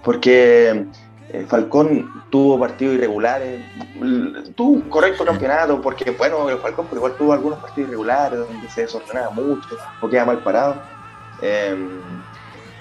Porque 0.03 0.85
eh, 1.31 1.45
Falcón 1.47 2.09
tuvo 2.29 2.59
partidos 2.59 2.95
irregulares, 2.95 3.61
tuvo 4.55 4.69
un 4.71 4.81
correcto 4.81 5.25
campeonato, 5.25 5.81
porque 5.81 6.11
bueno, 6.11 6.49
el 6.49 6.57
Falcón 6.57 6.85
pero 6.89 6.97
igual 6.97 7.15
tuvo 7.17 7.33
algunos 7.33 7.59
partidos 7.59 7.89
irregulares 7.89 8.39
donde 8.39 8.69
se 8.69 8.81
desordenaba 8.81 9.31
mucho 9.31 9.77
o 10.01 10.09
quedaba 10.09 10.33
mal 10.33 10.43
parado. 10.43 10.75
Em, 11.41 11.89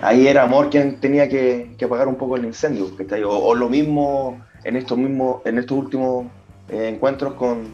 ahí 0.00 0.28
era 0.28 0.44
Amor 0.44 0.70
quien 0.70 1.00
tenía 1.00 1.28
que, 1.28 1.76
apagar 1.84 2.06
un 2.06 2.16
poco 2.16 2.36
el 2.36 2.44
incendio, 2.44 2.86
o, 3.26 3.38
o, 3.48 3.54
lo 3.54 3.68
mismo 3.68 4.40
en 4.64 4.76
estos 4.76 4.96
mismos, 4.96 5.42
en 5.44 5.58
estos 5.58 5.76
últimos 5.76 6.26
eh, 6.68 6.88
encuentros 6.88 7.34
con, 7.34 7.68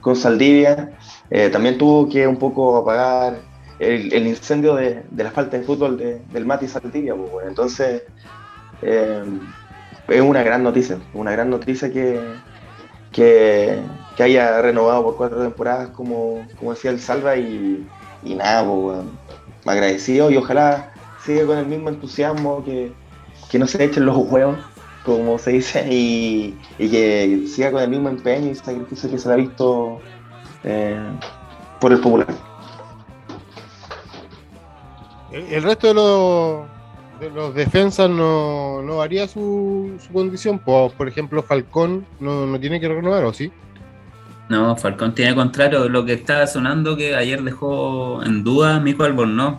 con 0.00 0.16
Saldivia, 0.16 0.90
eh, 1.30 1.50
también 1.50 1.78
tuvo 1.78 2.08
que 2.08 2.26
un 2.26 2.36
poco 2.36 2.76
apagar 2.76 3.38
el, 3.78 4.26
incendio 4.26 4.74
de, 4.74 5.04
la 5.16 5.30
falta 5.30 5.58
de 5.58 5.64
fútbol 5.64 5.98
del 5.98 6.46
Mati 6.46 6.68
Saldivia. 6.68 7.14
Pues, 7.14 7.46
Entonces, 7.46 8.02
eh, 8.82 9.24
es 10.08 10.20
una 10.20 10.42
gran 10.42 10.62
noticia, 10.62 10.98
una 11.14 11.32
gran 11.32 11.50
noticia 11.50 11.92
que, 11.92 12.20
que, 13.12 13.82
haya 14.18 14.60
renovado 14.62 15.04
por 15.04 15.16
cuatro 15.16 15.42
temporadas, 15.42 15.90
como, 15.90 16.44
como 16.58 16.72
decía 16.72 16.90
el 16.90 17.00
Salva, 17.00 17.36
y, 17.36 17.86
nada, 18.24 18.64
pues, 18.66 18.98
agradecido 19.66 20.30
y 20.30 20.36
ojalá 20.36 20.92
siga 21.24 21.46
con 21.46 21.58
el 21.58 21.66
mismo 21.66 21.88
entusiasmo, 21.88 22.64
que, 22.64 22.92
que 23.50 23.58
no 23.58 23.66
se 23.66 23.84
echen 23.84 24.06
los 24.06 24.16
huevos 24.16 24.58
como 25.16 25.38
se 25.38 25.52
dice, 25.52 25.86
y, 25.90 26.54
que 26.78 27.44
siga 27.46 27.72
con 27.72 27.82
el 27.82 27.88
mismo 27.88 28.08
empeño 28.08 28.50
y 28.50 28.54
sacrificio 28.54 29.10
que 29.10 29.18
se 29.18 29.28
le 29.28 29.34
ha 29.34 29.36
visto 29.38 30.00
eh, 30.64 31.00
por 31.80 31.92
el 31.92 32.00
popular. 32.00 32.28
El, 35.32 35.62
resto 35.62 35.88
de 35.88 35.94
los, 35.94 36.66
de 37.20 37.30
los 37.30 37.54
defensas 37.54 38.10
no, 38.10 38.82
varía 38.96 39.26
su, 39.28 39.98
condición. 40.12 40.58
Por, 40.58 40.92
por 40.92 41.08
ejemplo, 41.08 41.42
Falcón 41.42 42.06
no, 42.20 42.58
tiene 42.60 42.80
que 42.80 42.88
renovar, 42.88 43.24
¿o 43.24 43.32
sí? 43.32 43.50
No, 44.48 44.76
Falcón 44.76 45.14
tiene 45.14 45.34
contrario. 45.34 45.88
Lo 45.88 46.04
que 46.04 46.14
está 46.14 46.46
sonando 46.46 46.96
que 46.96 47.14
ayer 47.14 47.42
dejó 47.42 48.22
en 48.22 48.44
duda 48.44 48.80
Mico 48.80 49.04
Albornoz 49.04 49.58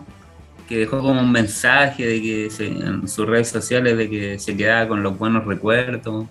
que 0.70 0.78
dejó 0.78 1.00
como 1.00 1.20
un 1.20 1.32
mensaje 1.32 2.06
de 2.06 2.22
que 2.22 2.48
en 2.60 3.08
sus 3.08 3.26
redes 3.26 3.48
sociales 3.48 3.98
de 3.98 4.08
que 4.08 4.38
se 4.38 4.56
quedaba 4.56 4.86
con 4.86 5.02
los 5.02 5.18
buenos 5.18 5.44
recuerdos. 5.44 6.26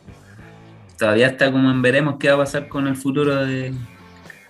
Todavía 0.97 1.28
está 1.28 1.52
como 1.52 1.69
en 1.69 1.82
veremos 1.82 2.15
qué 2.17 2.30
va 2.30 2.36
a 2.36 2.45
pasar 2.45 2.69
con 2.69 2.88
el 2.88 2.95
futuro 2.95 3.45
de, 3.45 3.73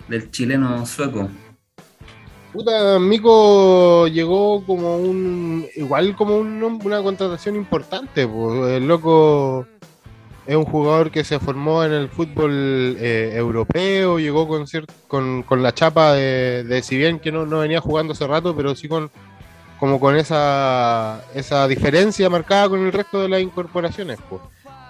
del 0.06 0.30
chileno 0.30 0.86
sueco. 0.86 1.28
Puta, 2.52 3.00
Mico 3.00 4.06
llegó 4.06 4.64
como 4.64 4.96
un. 4.96 5.66
Igual 5.74 6.14
como 6.14 6.36
una 6.36 7.02
contratación 7.02 7.56
importante. 7.56 8.28
Pues. 8.28 8.70
El 8.70 8.86
loco 8.86 9.66
es 10.46 10.54
un 10.54 10.66
jugador 10.66 11.10
que 11.10 11.24
se 11.24 11.40
formó 11.40 11.82
en 11.82 11.92
el 11.92 12.08
fútbol 12.08 12.96
eh, 13.00 13.32
europeo. 13.34 14.20
Llegó 14.20 14.46
con, 14.46 14.66
con, 15.08 15.42
con 15.42 15.62
la 15.64 15.74
chapa 15.74 16.12
de, 16.12 16.62
de, 16.62 16.80
si 16.80 16.96
bien 16.96 17.18
que 17.18 17.32
no, 17.32 17.44
no 17.44 17.58
venía 17.58 17.80
jugando 17.80 18.12
hace 18.12 18.28
rato, 18.28 18.54
pero 18.54 18.76
sí 18.76 18.86
con, 18.86 19.10
como 19.80 19.98
con 19.98 20.14
esa, 20.14 21.22
esa 21.34 21.66
diferencia 21.66 22.28
marcada 22.28 22.68
con 22.68 22.84
el 22.84 22.92
resto 22.92 23.22
de 23.22 23.30
las 23.30 23.40
incorporaciones. 23.40 24.18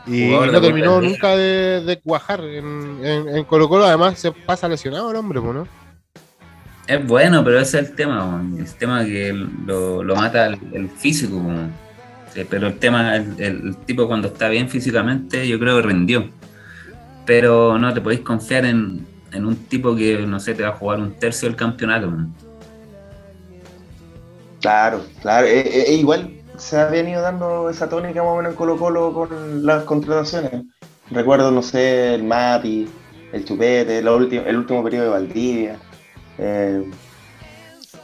Y 0.05 0.31
no 0.31 0.61
terminó 0.61 1.01
nunca 1.01 1.37
de, 1.37 2.01
cuajar 2.03 2.41
en, 2.41 2.99
en, 3.05 3.45
Colo 3.45 3.69
Colo, 3.69 3.87
además 3.87 4.19
se 4.19 4.33
pasa 4.33 4.69
lesionado 4.69 5.11
el 5.11 5.17
hombre, 5.17 5.41
¿no? 5.41 5.67
Es 6.89 7.07
bueno, 7.07 7.45
pero 7.45 7.61
ese 7.61 7.79
es 7.79 7.91
el 7.91 7.95
tema, 7.95 8.45
el 8.59 8.75
tema 8.75 9.05
que 9.05 9.33
lo, 9.33 10.03
mata 10.17 10.47
el, 10.47 10.89
físico. 10.89 11.41
Pero 12.49 12.67
el 12.67 12.79
tema, 12.79 13.15
el, 13.15 13.77
tipo 13.87 14.09
cuando 14.09 14.27
está 14.27 14.49
bien 14.49 14.69
físicamente, 14.69 15.47
yo 15.47 15.61
creo 15.61 15.77
que 15.77 15.87
rindió. 15.87 16.31
Pero 17.27 17.79
no 17.79 17.95
te 17.95 18.01
podéis 18.01 18.23
confiar 18.23 18.65
en, 18.65 19.07
en 19.33 19.47
un 19.47 19.55
tipo 19.55 19.95
que, 19.95 20.19
no 20.27 20.41
sé, 20.41 20.55
te 20.55 20.65
va 20.65 20.71
a 20.71 20.73
jugar 20.73 20.99
un 20.99 21.13
tercio 21.13 21.49
del 21.49 21.55
campeonato. 21.55 22.13
Claro, 24.61 25.05
claro. 25.23 25.47
E, 25.47 25.95
igual 25.95 26.37
se 26.57 26.77
ha 26.77 26.87
venido 26.87 27.23
dando 27.23 27.71
esa 27.71 27.89
tónica 27.89 28.23
más 28.23 28.33
o 28.33 28.37
menos 28.37 28.53
en 28.53 28.57
Colo 28.57 28.77
Colo 28.77 29.13
con 29.13 29.65
las 29.65 29.85
contrataciones. 29.85 30.65
Recuerdo, 31.11 31.51
no 31.51 31.63
sé, 31.63 32.15
el 32.15 32.23
Mati, 32.23 32.89
el 33.33 33.45
Chupete, 33.45 33.99
el 33.99 34.09
último, 34.09 34.85
periodo 34.85 35.05
de 35.05 35.11
Valdivia. 35.11 35.79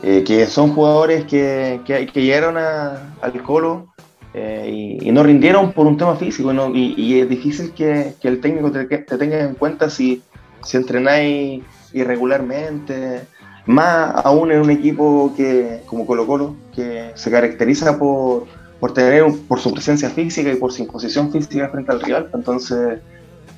Que 0.03 0.47
son 0.47 0.73
jugadores 0.75 1.25
que, 1.27 1.81
que, 1.85 2.07
llegaron 2.15 2.57
al 2.57 3.43
Colo 3.43 3.89
y, 4.35 5.11
no 5.13 5.23
rindieron 5.23 5.73
por 5.73 5.87
un 5.87 5.97
tema 5.97 6.17
físico. 6.17 6.53
Y, 6.75 7.21
es 7.21 7.29
difícil 7.29 7.73
que, 7.73 8.15
el 8.23 8.41
técnico 8.41 8.73
te, 8.73 8.87
te, 8.87 9.19
tenga 9.19 9.41
en 9.41 9.55
cuenta 9.55 9.91
si, 9.91 10.23
si 10.65 10.77
entrenáis 10.79 11.63
irregularmente, 11.93 13.23
más 13.67 14.25
aún 14.25 14.53
en 14.53 14.61
un 14.61 14.71
equipo 14.71 15.33
que 15.37 15.83
como 15.87 16.07
Colo 16.07 16.27
Colo, 16.27 16.57
que 16.75 17.11
se 17.15 17.31
caracteriza 17.31 17.99
por, 17.99 18.47
por 18.81 18.95
tener 18.95 19.25
por 19.49 19.59
su 19.61 19.73
presencia 19.73 20.09
física 20.09 20.53
y 20.53 20.57
por 20.57 20.73
su 20.73 20.83
imposición 20.83 21.33
física 21.33 21.69
frente 21.69 21.93
al 21.93 22.01
rival. 22.01 22.31
Entonces, 22.33 23.01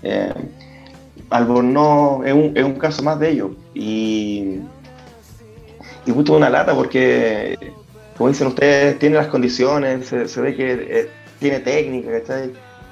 eh, 0.03 0.33
Albornoz 1.31 2.27
es 2.27 2.33
un, 2.33 2.53
es 2.57 2.65
un 2.65 2.75
caso 2.75 3.03
más 3.03 3.19
de 3.21 3.31
ello. 3.31 3.51
Y, 3.75 4.61
y 6.07 6.11
justo 6.11 6.37
una 6.37 6.49
lata 6.49 6.75
porque, 6.75 7.59
como 8.17 8.31
dicen 8.31 8.47
ustedes, 8.47 8.99
tiene 8.99 9.17
las 9.17 9.27
condiciones, 9.27 10.07
se, 10.07 10.41
ve 10.41 10.57
que 10.57 10.73
eh, 10.73 11.11
tiene 11.39 11.61
técnica, 11.61 12.11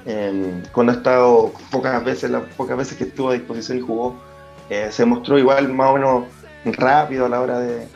eh, 0.05 0.63
cuando 0.71 0.93
ha 0.93 0.95
estado 0.95 1.51
pocas 1.71 2.03
veces, 2.05 2.29
las 2.29 2.43
pocas 2.55 2.77
veces 2.77 2.97
que 2.97 3.05
estuvo 3.05 3.29
a 3.29 3.33
disposición 3.33 3.79
y 3.79 3.81
jugó, 3.81 4.15
eh, 4.69 4.89
se 4.91 5.05
mostró 5.05 5.37
igual 5.39 5.69
más 5.73 5.89
o 5.89 5.93
menos 5.95 6.23
rápido 6.65 7.25
a 7.25 7.29
la 7.29 7.41
hora 7.41 7.59
de, 7.59 7.87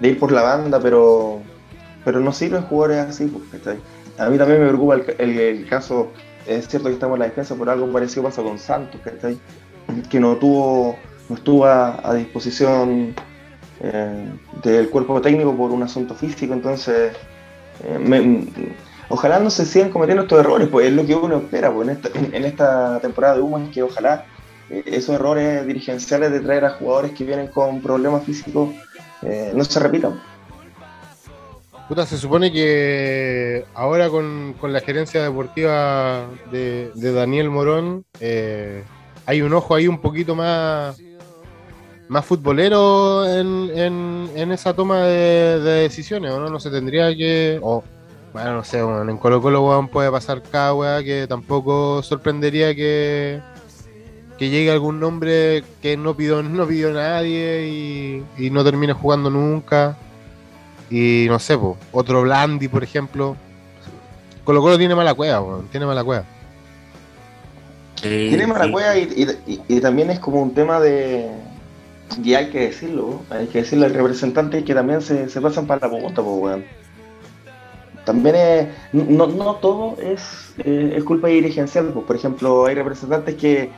ir 0.00 0.18
por 0.18 0.32
la 0.32 0.42
banda, 0.42 0.80
pero, 0.80 1.40
pero 2.04 2.20
no 2.20 2.32
sirven 2.32 2.62
jugadores 2.62 2.98
así. 2.98 3.26
Pues, 3.26 3.78
a 4.18 4.28
mí 4.28 4.38
también 4.38 4.60
me 4.60 4.68
preocupa 4.68 4.96
el, 5.18 5.66
caso, 5.68 6.12
es 6.46 6.68
cierto 6.68 6.88
que 6.88 6.94
estamos 6.94 7.16
en 7.16 7.20
la 7.20 7.26
defensa, 7.26 7.54
por 7.54 7.70
algo 7.70 7.90
parecido 7.92 8.24
pasa 8.24 8.42
con 8.42 8.58
Santos, 8.58 9.00
que 10.10 10.20
no 10.20 10.36
tuvo 10.36 10.96
no 11.28 11.36
estuvo 11.36 11.66
a, 11.66 12.14
disposición 12.14 13.14
eh, 13.80 14.28
del 14.62 14.90
cuerpo 14.90 15.20
técnico 15.20 15.56
por 15.56 15.70
un 15.70 15.82
asunto 15.82 16.14
físico, 16.14 16.52
entonces 16.52 17.12
eh, 17.84 18.74
ojalá 19.08 19.38
no 19.38 19.50
se 19.50 19.64
sigan 19.64 19.90
cometiendo 19.90 20.22
estos 20.22 20.40
errores, 20.40 20.68
pues 20.68 20.88
es 20.88 20.92
lo 20.92 21.06
que 21.06 21.14
uno 21.14 21.38
espera 21.38 21.72
pues, 21.72 21.88
en, 21.88 21.96
esta, 21.96 22.36
en, 22.36 22.44
esta 22.44 23.00
temporada 23.00 23.36
de 23.36 23.40
Humo, 23.40 23.70
que 23.72 23.82
ojalá 23.82 24.26
esos 24.86 25.14
errores 25.14 25.66
dirigenciales 25.66 26.32
de 26.32 26.40
traer 26.40 26.64
a 26.64 26.70
jugadores 26.70 27.12
que 27.12 27.24
vienen 27.24 27.48
con 27.48 27.80
problemas 27.82 28.24
físicos 28.24 28.70
eh, 29.22 29.52
no 29.54 29.64
se 29.64 29.78
repitan. 29.80 30.20
Puta, 31.88 32.06
se 32.06 32.16
supone 32.16 32.50
que 32.52 33.64
ahora 33.74 34.08
con, 34.08 34.54
la 34.62 34.80
gerencia 34.80 35.22
deportiva 35.22 36.26
de, 36.50 36.90
Daniel 36.94 37.50
Morón 37.50 38.04
eh, 38.20 38.82
hay 39.26 39.42
un 39.42 39.52
ojo 39.52 39.74
ahí 39.74 39.88
un 39.88 40.00
poquito 40.00 40.34
más 40.34 41.00
más 42.08 42.26
futbolero 42.26 43.26
en, 43.26 44.52
esa 44.52 44.74
toma 44.74 45.06
de, 45.06 45.60
decisiones, 45.60 46.32
¿o 46.32 46.40
no? 46.40 46.50
No 46.50 46.60
se 46.60 46.70
tendría 46.70 47.14
que... 47.16 47.58
bueno, 47.60 48.54
no 48.54 48.64
sé, 48.64 48.80
en 48.80 49.16
Colo 49.16 49.40
Colo 49.40 49.88
puede 49.90 50.10
pasar 50.10 50.42
cada 50.42 50.74
weá 50.74 51.02
que 51.02 51.26
tampoco 51.26 52.02
sorprendería 52.02 52.74
que 52.74 53.40
que 54.42 54.50
llegue 54.50 54.72
algún 54.72 54.98
nombre 54.98 55.62
que 55.80 55.96
no 55.96 56.16
pidió, 56.16 56.42
no 56.42 56.66
pidió 56.66 56.92
nadie 56.92 58.24
y, 58.36 58.50
no 58.50 58.64
termine 58.64 58.92
jugando 58.92 59.30
nunca. 59.30 59.96
Y 60.90 61.26
no 61.28 61.38
sé, 61.38 61.56
otro 61.92 62.22
Blandi, 62.22 62.66
por 62.66 62.82
ejemplo. 62.82 63.36
Colo 64.42 64.60
Colo 64.60 64.78
tiene 64.78 64.96
mala 64.96 65.14
cueva, 65.14 65.60
tiene 65.70 65.86
mala 65.86 66.02
cueva. 66.02 66.24
tiene 68.00 68.48
mala 68.48 68.68
cueva 68.68 68.96
y, 68.96 69.80
también 69.80 70.10
es 70.10 70.18
como 70.18 70.42
un 70.42 70.52
tema 70.52 70.80
de. 70.80 71.30
Y 72.20 72.34
hay 72.34 72.50
que 72.50 72.62
decirlo, 72.62 73.22
hay 73.30 73.46
que 73.46 73.58
decirle 73.60 73.86
al 73.86 73.94
representante 73.94 74.64
que 74.64 74.74
también 74.74 75.02
se, 75.02 75.40
pasan 75.40 75.68
para 75.68 75.86
la 75.86 76.00
punta, 76.00 76.20
pues, 76.20 76.64
También 78.04 78.34
es, 78.34 78.68
no, 78.92 79.28
no 79.28 79.54
todo 79.54 79.96
es, 80.02 80.52
eh, 80.64 80.94
es 80.96 81.04
culpa 81.04 81.28
dirigencial, 81.28 81.92
pues, 81.92 82.04
por 82.04 82.16
ejemplo, 82.16 82.66
hay 82.66 82.74
representantes 82.74 83.36
que 83.36 83.70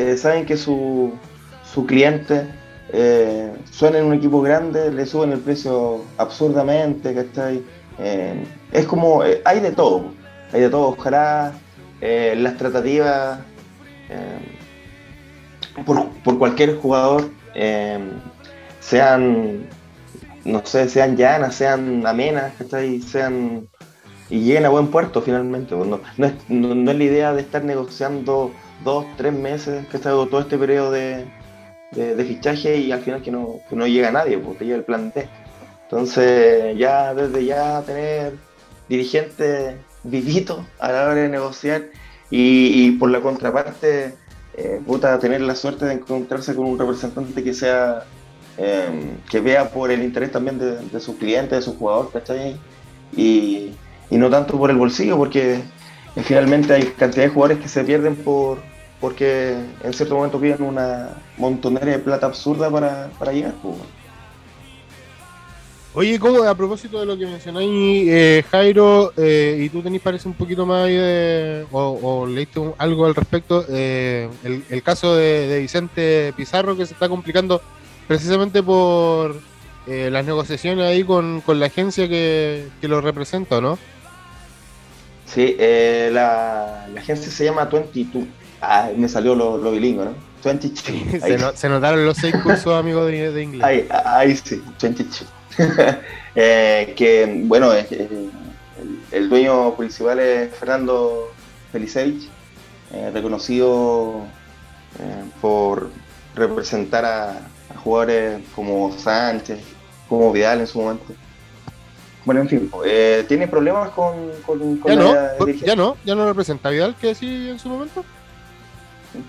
eh, 0.00 0.16
saben 0.16 0.46
que 0.46 0.56
su, 0.56 1.12
su 1.72 1.86
cliente 1.86 2.46
eh, 2.92 3.52
suena 3.70 3.98
en 3.98 4.06
un 4.06 4.14
equipo 4.14 4.42
grande, 4.42 4.90
le 4.90 5.06
suben 5.06 5.32
el 5.32 5.38
precio 5.38 6.04
absurdamente, 6.16 7.14
¿cachai? 7.14 7.62
Eh, 7.98 8.44
es 8.72 8.86
como, 8.86 9.22
eh, 9.24 9.40
hay 9.44 9.60
de 9.60 9.70
todo, 9.70 10.12
hay 10.52 10.62
de 10.62 10.70
todo, 10.70 10.88
ojalá 10.88 11.52
las 12.00 12.56
tratativas 12.56 13.38
por, 15.84 16.38
cualquier 16.38 16.78
jugador, 16.78 17.30
sean, 18.80 19.66
no 20.44 20.64
sé, 20.64 20.88
sean 20.88 21.16
llanas, 21.16 21.54
sean 21.54 22.06
amenas, 22.06 22.54
Sean 23.06 23.68
y 24.30 24.40
lleguen 24.40 24.64
a 24.64 24.70
buen 24.70 24.88
puerto 24.88 25.20
finalmente. 25.20 25.76
Pues 25.76 25.88
no, 25.88 26.00
no, 26.16 26.26
es, 26.26 26.32
no, 26.48 26.90
es, 26.90 26.96
la 26.96 27.04
idea 27.04 27.34
de 27.34 27.42
estar 27.42 27.62
negociando 27.62 28.50
dos, 28.84 29.04
tres 29.16 29.32
meses, 29.32 29.86
que 29.88 29.96
está 29.96 30.10
todo 30.10 30.40
este 30.40 30.58
periodo 30.58 30.90
de, 30.90 31.26
de, 31.92 32.24
fichaje 32.24 32.78
y 32.78 32.92
al 32.92 33.00
final 33.00 33.22
que 33.22 33.30
no, 33.30 33.60
que 33.68 33.76
no 33.76 33.86
llega 33.86 34.10
nadie, 34.10 34.38
porque 34.38 34.64
llega 34.64 34.76
el 34.76 34.84
plan 34.84 35.12
D. 35.14 35.28
Entonces, 35.84 36.76
ya 36.78 37.14
desde 37.14 37.44
ya 37.44 37.82
tener 37.82 38.34
dirigentes 38.88 39.76
vivitos 40.04 40.64
a 40.78 40.92
la 40.92 41.04
hora 41.04 41.14
de 41.14 41.28
negociar 41.28 41.86
y, 42.30 42.92
por 42.92 43.10
la 43.10 43.20
contraparte, 43.20 44.14
eh, 44.56 44.80
puta, 44.86 45.18
tener 45.18 45.40
la 45.40 45.56
suerte 45.56 45.86
de 45.86 45.94
encontrarse 45.94 46.54
con 46.54 46.66
un 46.66 46.78
representante 46.78 47.42
que 47.42 47.52
sea, 47.54 48.04
em, 48.56 49.16
que 49.28 49.40
vea 49.40 49.70
por 49.70 49.90
el 49.90 50.02
interés 50.02 50.30
también 50.30 50.58
de, 50.58 51.00
sus 51.00 51.16
clientes, 51.16 51.58
de 51.58 51.62
sus 51.62 51.76
jugadores, 51.76 52.12
¿cachai? 52.12 52.56
Y, 53.16 53.72
y 54.10 54.18
no 54.18 54.30
tanto 54.30 54.56
por 54.58 54.70
el 54.70 54.76
bolsillo, 54.76 55.16
porque 55.16 55.60
finalmente 56.22 56.72
hay 56.72 56.84
cantidad 56.84 57.24
de 57.24 57.30
jugadores 57.30 57.62
que 57.62 57.68
se 57.68 57.82
pierden 57.82 58.14
por 58.16 58.58
porque 59.00 59.56
en 59.82 59.92
cierto 59.92 60.14
momento 60.14 60.40
piden 60.40 60.62
una 60.62 61.16
montonera 61.38 61.86
de 61.86 61.98
plata 61.98 62.26
absurda 62.26 62.70
para, 62.70 63.10
para 63.18 63.32
llegar. 63.32 63.54
Pues. 63.62 63.76
Oye, 65.92 66.20
¿cómo 66.20 66.44
a 66.44 66.54
propósito 66.54 67.00
de 67.00 67.06
lo 67.06 67.18
que 67.18 67.26
mencionáis, 67.26 68.08
eh, 68.08 68.44
Jairo, 68.48 69.12
eh, 69.16 69.58
y 69.60 69.68
tú 69.70 69.82
tenéis 69.82 70.02
parece 70.02 70.28
un 70.28 70.34
poquito 70.34 70.64
más 70.64 70.86
ahí 70.86 70.94
de, 70.94 71.66
o, 71.72 72.26
leíste 72.26 72.60
algo 72.78 73.06
al 73.06 73.14
respecto, 73.14 73.64
eh, 73.68 74.28
el, 74.44 74.82
caso 74.84 75.16
de, 75.16 75.58
Vicente 75.60 76.32
Pizarro 76.36 76.76
que 76.76 76.86
se 76.86 76.92
está 76.92 77.08
complicando 77.08 77.60
precisamente 78.06 78.62
por 78.62 79.34
las 79.86 80.24
negociaciones 80.24 80.84
ahí 80.84 81.02
con, 81.02 81.42
la 81.48 81.66
agencia 81.66 82.08
que, 82.08 82.68
que 82.80 82.86
lo 82.86 83.00
representa, 83.00 83.60
¿no? 83.60 83.76
Sí, 85.32 85.54
eh, 85.60 86.10
la, 86.12 86.86
agencia 86.96 87.30
se 87.30 87.44
llama 87.44 87.64
22. 87.66 88.24
Ah, 88.60 88.90
me 88.96 89.08
salió 89.08 89.34
lo, 89.34 89.56
lo 89.56 89.72
bilingüe, 89.72 90.04
¿no? 90.04 90.14
22. 90.44 91.54
se, 91.54 91.68
notaron 91.68 92.04
los 92.04 92.16
seis 92.16 92.34
cursos, 92.42 92.74
amigos 92.74 93.06
de, 93.06 93.42
inglés. 93.42 93.62
Ahí, 93.64 93.88
ahí 94.04 94.36
sí, 94.36 94.62
22. 94.80 95.24
eh, 96.34 96.94
que, 96.96 97.42
bueno, 97.44 97.72
el, 97.72 99.28
dueño 99.28 99.74
principal 99.76 100.20
es 100.20 100.54
Fernando 100.54 101.32
Felicevich, 101.72 102.28
eh, 102.92 103.10
reconocido 103.12 104.22
eh, 104.98 105.24
por 105.40 105.90
representar 106.34 107.04
a, 107.04 107.30
a 107.30 107.78
jugadores 107.82 108.40
como 108.54 108.96
Sánchez, 108.96 109.60
como 110.08 110.32
Vidal 110.32 110.60
en 110.60 110.66
su 110.66 110.80
momento. 110.80 111.14
Bueno, 112.24 112.42
en 112.42 112.48
fin, 112.48 112.70
eh, 112.84 113.24
¿tiene 113.26 113.48
problemas 113.48 113.90
con, 113.90 114.14
con, 114.44 114.80
¿Ya, 114.84 114.94
no, 114.94 115.14
¿Ya 115.64 115.76
no? 115.76 115.96
¿Ya 116.04 116.14
no 116.14 116.26
representa 116.26 116.68
Vidal 116.68 116.94
que 116.96 117.14
sí 117.14 117.48
en 117.48 117.58
su 117.58 117.68
momento? 117.68 118.04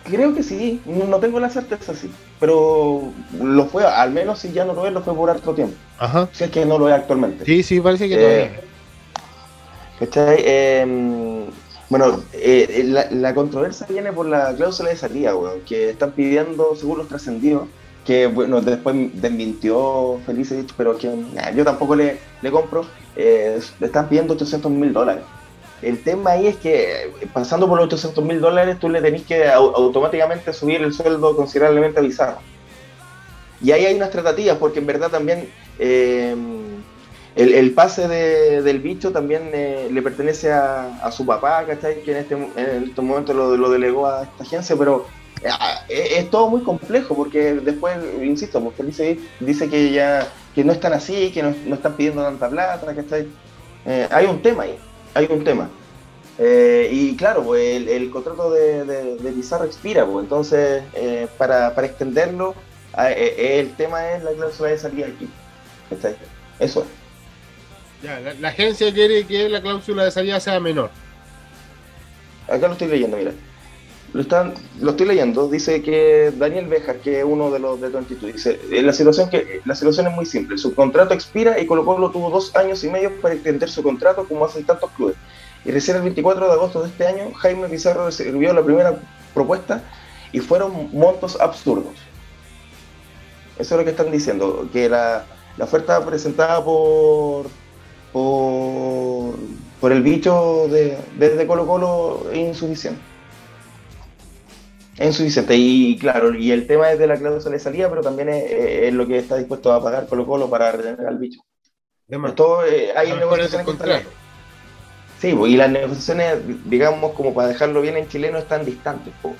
Creo 0.03 0.33
que 0.35 0.43
sí, 0.43 0.81
no, 0.85 1.17
tengo 1.17 1.39
la 1.39 1.49
certeza, 1.49 1.93
sí. 1.95 2.11
Pero 2.39 3.11
lo 3.41 3.65
fue, 3.65 3.85
al 3.85 4.11
menos 4.11 4.39
si 4.39 4.51
ya 4.51 4.65
no 4.65 4.73
lo 4.73 4.85
es, 4.85 4.93
lo 4.93 5.01
fue 5.01 5.15
por 5.15 5.29
harto 5.29 5.53
tiempo. 5.53 5.75
Ajá. 5.97 6.29
Si 6.31 6.43
es 6.43 6.51
que 6.51 6.65
no 6.65 6.77
lo 6.77 6.87
es 6.89 6.95
actualmente. 6.95 7.45
Sí, 7.45 7.63
sí, 7.63 7.79
parece 7.81 8.07
que 8.07 8.43
eh, 8.43 8.51
¿Cachai? 9.99 10.37
Eh, 10.39 11.45
bueno, 11.89 12.23
eh, 12.33 12.83
la, 12.85 13.09
la, 13.11 13.33
controversia 13.33 13.85
viene 13.89 14.13
por 14.13 14.25
la 14.25 14.55
cláusula 14.55 14.89
de 14.89 14.95
salida, 14.95 15.35
weón, 15.35 15.61
que 15.67 15.89
están 15.89 16.11
pidiendo, 16.11 16.75
según 16.75 16.99
los 16.99 17.07
trascendidos, 17.07 17.67
que 18.05 18.27
bueno, 18.27 18.61
después 18.61 18.95
desmintió 19.13 20.19
Felicevich, 20.25 20.73
pero 20.75 20.97
que 20.97 21.09
yo 21.55 21.63
tampoco 21.63 21.95
le, 21.95 22.17
le 22.41 22.51
compro, 22.51 22.85
eh, 23.15 23.59
le 23.79 23.85
están 23.85 24.09
pidiendo 24.09 24.33
800 24.33 24.71
mil 24.71 24.93
dólares. 24.93 25.23
El 25.81 26.03
tema 26.03 26.31
ahí 26.31 26.47
es 26.47 26.57
que 26.57 27.11
pasando 27.33 27.67
por 27.67 27.77
los 27.77 27.87
800 27.87 28.23
mil 28.23 28.39
dólares 28.39 28.79
tú 28.79 28.89
le 28.89 29.01
tenés 29.01 29.23
que 29.23 29.47
automáticamente 29.49 30.53
subir 30.53 30.81
el 30.81 30.93
sueldo 30.93 31.35
considerablemente 31.35 31.99
a 31.99 32.03
Bizarro. 32.03 32.37
Y 33.63 33.71
ahí 33.71 33.85
hay 33.85 33.95
unas 33.95 34.11
tratativas, 34.11 34.57
porque 34.57 34.79
en 34.79 34.87
verdad 34.87 35.09
también 35.09 35.49
eh, 35.79 36.35
el, 37.35 37.73
pase 37.73 38.07
de, 38.07 38.61
del 38.61 38.79
bicho 38.79 39.11
también 39.11 39.49
eh, 39.53 39.87
le 39.91 40.01
pertenece 40.01 40.51
a, 40.51 41.09
su 41.11 41.25
papá, 41.25 41.65
¿cachai? 41.65 42.01
Que 42.01 42.11
en 42.11 42.17
este, 42.17 42.33
en 42.35 42.83
este 42.83 43.01
momento 43.01 43.33
lo, 43.33 43.69
delegó 43.69 44.07
a 44.07 44.23
esta 44.23 44.43
agencia, 44.43 44.75
pero 44.75 45.05
es, 45.87 46.29
todo 46.29 46.49
muy 46.49 46.61
complejo 46.61 47.15
porque 47.15 47.53
después, 47.53 47.97
insisto, 48.21 48.61
pues 48.61 48.75
Felice 48.75 49.19
dice 49.39 49.69
que 49.69 49.91
ya 49.91 50.27
que 50.53 50.63
no 50.63 50.73
están 50.73 50.93
así, 50.93 51.31
que 51.31 51.41
no, 51.41 51.49
están 51.73 51.93
pidiendo 51.93 52.23
tanta 52.23 52.49
plata, 52.49 52.93
que 52.93 53.27
eh, 53.85 54.07
hay 54.11 54.25
un 54.25 54.41
tema 54.41 54.63
ahí, 54.63 54.77
hay 55.13 55.27
un 55.29 55.43
tema. 55.43 55.69
Eh, 56.37 56.89
y 56.91 57.15
claro, 57.15 57.43
pues 57.43 57.87
el, 57.87 58.09
contrato 58.09 58.51
de, 58.51 58.85
de, 58.85 59.31
Pizarro 59.31 59.65
expira, 59.65 60.05
pues 60.05 60.23
entonces 60.23 60.83
eh, 60.93 61.27
para, 61.37 61.69
extenderlo, 61.85 62.55
ah, 62.93 63.11
el 63.11 63.75
tema 63.75 64.11
es 64.11 64.23
la 64.23 64.31
cláusula 64.31 64.69
de 64.69 64.77
salida 64.77 65.07
aquí. 65.07 65.29
Eso 66.59 66.85
es. 68.01 68.39
la 68.39 68.49
agencia 68.49 68.93
quiere 68.93 69.25
que 69.27 69.49
la 69.49 69.61
cláusula 69.61 70.05
de 70.05 70.11
salida 70.11 70.39
sea 70.39 70.59
menor. 70.59 70.89
Acá 72.47 72.67
lo 72.67 72.73
estoy 72.73 72.87
leyendo, 72.87 73.17
mira. 73.17 73.31
Lo, 74.13 74.21
están, 74.21 74.53
lo 74.81 74.91
estoy 74.91 75.07
leyendo, 75.07 75.47
dice 75.47 75.81
que 75.81 76.33
Daniel 76.37 76.67
Bejar, 76.67 76.97
que 76.97 77.19
es 77.19 77.25
uno 77.25 77.49
de 77.49 77.59
los 77.59 77.79
de 77.79 77.87
22, 77.87 78.33
dice, 78.33 78.59
eh, 78.69 78.81
la 78.81 78.91
situación, 78.91 79.29
que, 79.29 79.61
la 79.63 79.73
situación 79.73 80.07
es 80.07 80.13
muy 80.13 80.25
simple, 80.25 80.57
su 80.57 80.75
contrato 80.75 81.13
expira 81.13 81.57
y 81.61 81.65
Colo 81.65 81.85
Colo 81.85 82.11
tuvo 82.11 82.29
dos 82.29 82.53
años 82.57 82.83
y 82.83 82.89
medio 82.89 83.21
para 83.21 83.35
extender 83.35 83.69
su 83.69 83.81
contrato 83.81 84.25
como 84.27 84.43
hacen 84.43 84.65
tantos 84.65 84.91
clubes. 84.91 85.15
Y 85.63 85.71
recién 85.71 85.95
el 85.95 86.03
24 86.03 86.45
de 86.45 86.51
agosto 86.51 86.81
de 86.81 86.89
este 86.89 87.07
año, 87.07 87.31
Jaime 87.35 87.69
Pizarro 87.69 88.05
recibió 88.05 88.51
la 88.51 88.63
primera 88.63 88.99
propuesta 89.33 89.81
y 90.33 90.39
fueron 90.39 90.89
montos 90.91 91.39
absurdos. 91.39 91.93
Eso 93.59 93.75
es 93.75 93.79
lo 93.79 93.85
que 93.85 93.91
están 93.91 94.11
diciendo, 94.11 94.67
que 94.73 94.89
la, 94.89 95.23
la 95.55 95.63
oferta 95.63 96.05
presentada 96.05 96.61
por, 96.65 97.45
por, 98.11 99.35
por 99.79 99.91
el 99.93 100.01
bicho 100.01 100.67
de, 100.69 100.97
desde 101.17 101.47
Colo 101.47 101.65
Colo 101.65 102.25
es 102.33 102.39
insuficiente 102.39 103.10
es 104.97 105.07
insuficiente. 105.07 105.55
Y 105.55 105.97
claro, 105.97 106.33
y 106.35 106.51
el 106.51 106.67
tema 106.67 106.91
es 106.91 106.99
de 106.99 107.07
la 107.07 107.17
cláusula 107.17 107.53
de 107.53 107.59
salida, 107.59 107.89
pero 107.89 108.01
también 108.01 108.29
es, 108.29 108.93
lo 108.93 109.07
que 109.07 109.19
está 109.19 109.37
dispuesto 109.37 109.73
a 109.73 109.81
pagar 109.81 110.07
Colo 110.07 110.25
Colo 110.25 110.49
para 110.49 110.71
retener 110.71 111.05
al 111.07 111.17
bicho. 111.17 111.41
Esto, 112.07 112.65
eh, 112.65 112.91
hay 112.95 113.13
negociaciones 113.13 114.05
Sí, 115.19 115.29
y 115.29 115.55
las 115.55 115.69
negociaciones, 115.69 116.39
digamos, 116.65 117.13
como 117.13 117.33
para 117.33 117.49
dejarlo 117.49 117.81
bien 117.81 117.95
en 117.95 118.07
chileno, 118.07 118.39
están 118.39 118.65
distantes. 118.65 119.13
Pues, 119.21 119.35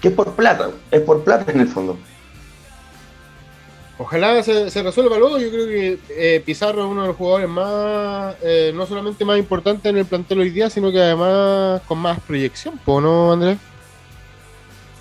que 0.00 0.08
es 0.08 0.14
por 0.14 0.34
plata, 0.34 0.70
es 0.90 1.00
por 1.02 1.22
plata 1.22 1.50
en 1.52 1.60
el 1.60 1.68
fondo. 1.68 1.96
Ojalá 3.96 4.42
se, 4.42 4.82
resuelva 4.82 5.16
luego. 5.16 5.38
Yo 5.38 5.50
creo 5.50 5.66
que 5.66 5.98
eh, 6.10 6.42
Pizarro 6.44 6.84
es 6.84 6.90
uno 6.90 7.02
de 7.02 7.08
los 7.08 7.16
jugadores 7.16 7.48
más, 7.48 8.34
eh, 8.42 8.72
no 8.74 8.84
solamente 8.84 9.24
más 9.24 9.38
importantes 9.38 9.88
en 9.88 9.98
el 9.98 10.04
plantel 10.04 10.40
hoy 10.40 10.50
día, 10.50 10.68
sino 10.68 10.90
que 10.90 11.00
además 11.00 11.82
con 11.82 11.98
más 11.98 12.18
proyección, 12.20 12.80
¿no, 12.84 13.32
Andrés? 13.32 13.58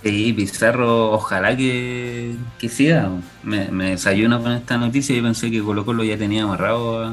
Sí, 0.04 0.34
Pizarro, 0.34 1.12
ojalá 1.12 1.56
que, 1.56 2.36
que 2.58 2.70
siga. 2.70 3.12
Me, 3.44 3.68
desayuno 3.92 4.42
con 4.42 4.54
esta 4.54 4.78
noticia 4.78 5.16
y 5.16 5.22
pensé 5.22 5.52
que 5.52 5.62
Colo 5.62 5.86
Colo 5.86 6.04
ya 6.04 6.18
tenía 6.18 6.44
amarrado 6.44 7.04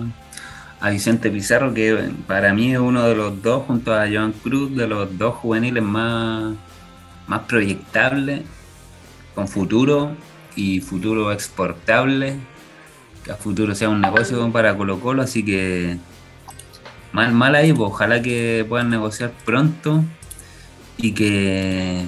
a, 0.80 0.90
Vicente 0.90 1.30
Pizarro, 1.30 1.74
que 1.74 2.10
para 2.26 2.54
mí 2.54 2.72
es 2.72 2.78
uno 2.78 3.02
de 3.04 3.14
los 3.14 3.42
dos, 3.42 3.64
junto 3.66 3.94
a 3.94 4.06
Joan 4.10 4.32
Cruz, 4.32 4.74
de 4.74 4.86
los 4.86 5.18
dos 5.18 5.34
juveniles 5.34 5.82
más, 5.82 6.54
más 7.26 7.40
proyectables, 7.42 8.42
con 9.34 9.48
futuro 9.48 10.12
y 10.56 10.80
futuro 10.80 11.32
exportable, 11.32 12.36
que 13.24 13.32
a 13.32 13.36
futuro 13.36 13.74
sea 13.74 13.90
un 13.90 14.00
negocio 14.00 14.50
para 14.50 14.76
Colo 14.76 15.00
Colo, 15.00 15.22
así 15.22 15.44
que 15.44 15.98
mal, 17.12 17.32
mal 17.34 17.54
ahí, 17.54 17.72
pues, 17.72 17.90
ojalá 17.90 18.22
que 18.22 18.64
puedan 18.68 18.88
negociar 18.90 19.32
pronto 19.44 20.04
y 20.96 21.12
que 21.12 22.06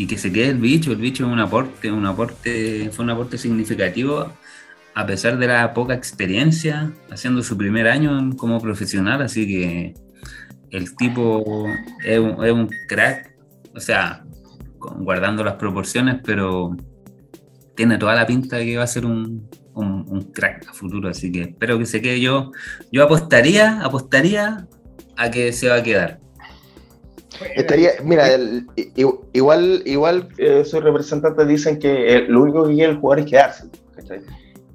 y 0.00 0.06
que 0.06 0.16
se 0.16 0.32
quede 0.32 0.48
el 0.48 0.58
bicho. 0.58 0.92
El 0.92 0.96
bicho 0.96 1.26
es 1.26 1.30
un 1.30 1.40
aporte, 1.40 1.92
un 1.92 2.06
aporte, 2.06 2.88
fue 2.90 3.04
un 3.04 3.10
aporte 3.10 3.36
significativo 3.36 4.32
a 4.94 5.06
pesar 5.06 5.36
de 5.36 5.46
la 5.46 5.74
poca 5.74 5.92
experiencia, 5.92 6.90
haciendo 7.10 7.42
su 7.42 7.56
primer 7.58 7.86
año 7.86 8.34
como 8.36 8.58
profesional, 8.60 9.20
así 9.20 9.46
que 9.46 9.94
el 10.70 10.96
tipo 10.96 11.66
es 12.02 12.18
un, 12.18 12.70
crack, 12.88 13.36
o 13.74 13.80
sea, 13.80 14.24
guardando 14.78 15.44
las 15.44 15.56
proporciones, 15.56 16.20
pero 16.24 16.74
tiene 17.76 17.98
toda 17.98 18.14
la 18.14 18.26
pinta 18.26 18.56
de 18.56 18.64
que 18.64 18.76
va 18.78 18.84
a 18.84 18.86
ser 18.86 19.04
un, 19.04 19.48
un, 19.74 20.32
crack 20.32 20.66
a 20.68 20.72
futuro, 20.72 21.10
así 21.10 21.30
que 21.30 21.42
espero 21.42 21.78
que 21.78 21.84
se 21.84 22.00
quede 22.00 22.22
yo. 22.22 22.52
Yo 22.90 23.04
apostaría, 23.04 23.82
apostaría 23.82 24.66
a 25.16 25.30
que 25.30 25.52
se 25.52 25.68
va 25.68 25.76
a 25.76 25.82
quedar. 25.82 26.20
Estaría, 27.54 27.92
mira, 28.02 28.26
igual, 29.32 29.82
igual 29.84 30.28
eh, 30.38 30.64
sus 30.64 30.82
representantes 30.82 31.46
dicen 31.46 31.78
que 31.78 32.24
lo 32.28 32.42
único 32.42 32.66
que 32.66 32.74
quiere 32.74 32.92
el 32.92 32.98
jugador 32.98 33.24
es 33.24 33.30
quedarse. 33.30 33.64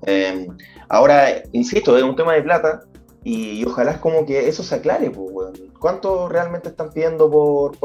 Eh, 0.05 0.47
ahora, 0.87 1.43
insisto, 1.51 1.97
es 1.97 2.03
un 2.03 2.15
tema 2.15 2.33
de 2.33 2.43
plata 2.43 2.83
y, 3.27 3.65
ojalá 3.65 3.93
es 3.93 3.97
como 3.97 4.23
que 4.23 4.47
eso 4.47 4.61
se 4.61 4.75
aclare. 4.75 5.09
Pues, 5.09 5.59
¿Cuánto 5.79 6.29
realmente 6.29 6.69
están 6.69 6.91
pidiendo 6.91 7.29
por, 7.29 7.75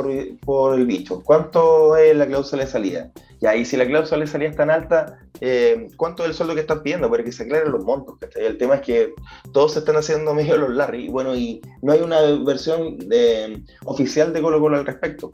por, 0.44 0.74
el 0.78 0.86
bicho? 0.86 1.22
¿Cuánto 1.24 1.96
es 1.96 2.14
la 2.14 2.26
cláusula 2.26 2.64
de 2.64 2.70
salida? 2.70 3.10
Y 3.40 3.46
ahí, 3.46 3.64
si 3.64 3.78
la 3.78 3.86
cláusula 3.86 4.20
de 4.20 4.26
salida 4.26 4.50
es 4.50 4.56
tan 4.56 4.68
alta, 4.68 5.18
eh, 5.40 5.88
¿cuánto 5.96 6.24
es 6.24 6.28
el 6.28 6.34
sueldo 6.34 6.54
que 6.54 6.60
están 6.60 6.82
pidiendo? 6.82 7.08
Para 7.08 7.24
que 7.24 7.32
se 7.32 7.44
aclaren 7.44 7.72
los 7.72 7.82
montos. 7.82 8.16
El 8.36 8.58
tema 8.58 8.74
es 8.76 8.80
que 8.82 9.14
todos 9.50 9.72
se 9.72 9.78
están 9.78 9.96
haciendo 9.96 10.34
medio 10.34 10.58
los 10.58 10.74
Larry. 10.74 11.06
Y 11.06 11.08
bueno, 11.08 11.34
y 11.34 11.62
no 11.80 11.92
hay 11.92 12.02
una 12.02 12.20
versión 12.44 12.98
de, 12.98 13.64
oficial 13.86 14.34
de 14.34 14.42
Colo 14.42 14.60
Colo 14.60 14.76
al 14.76 14.84
respecto. 14.84 15.32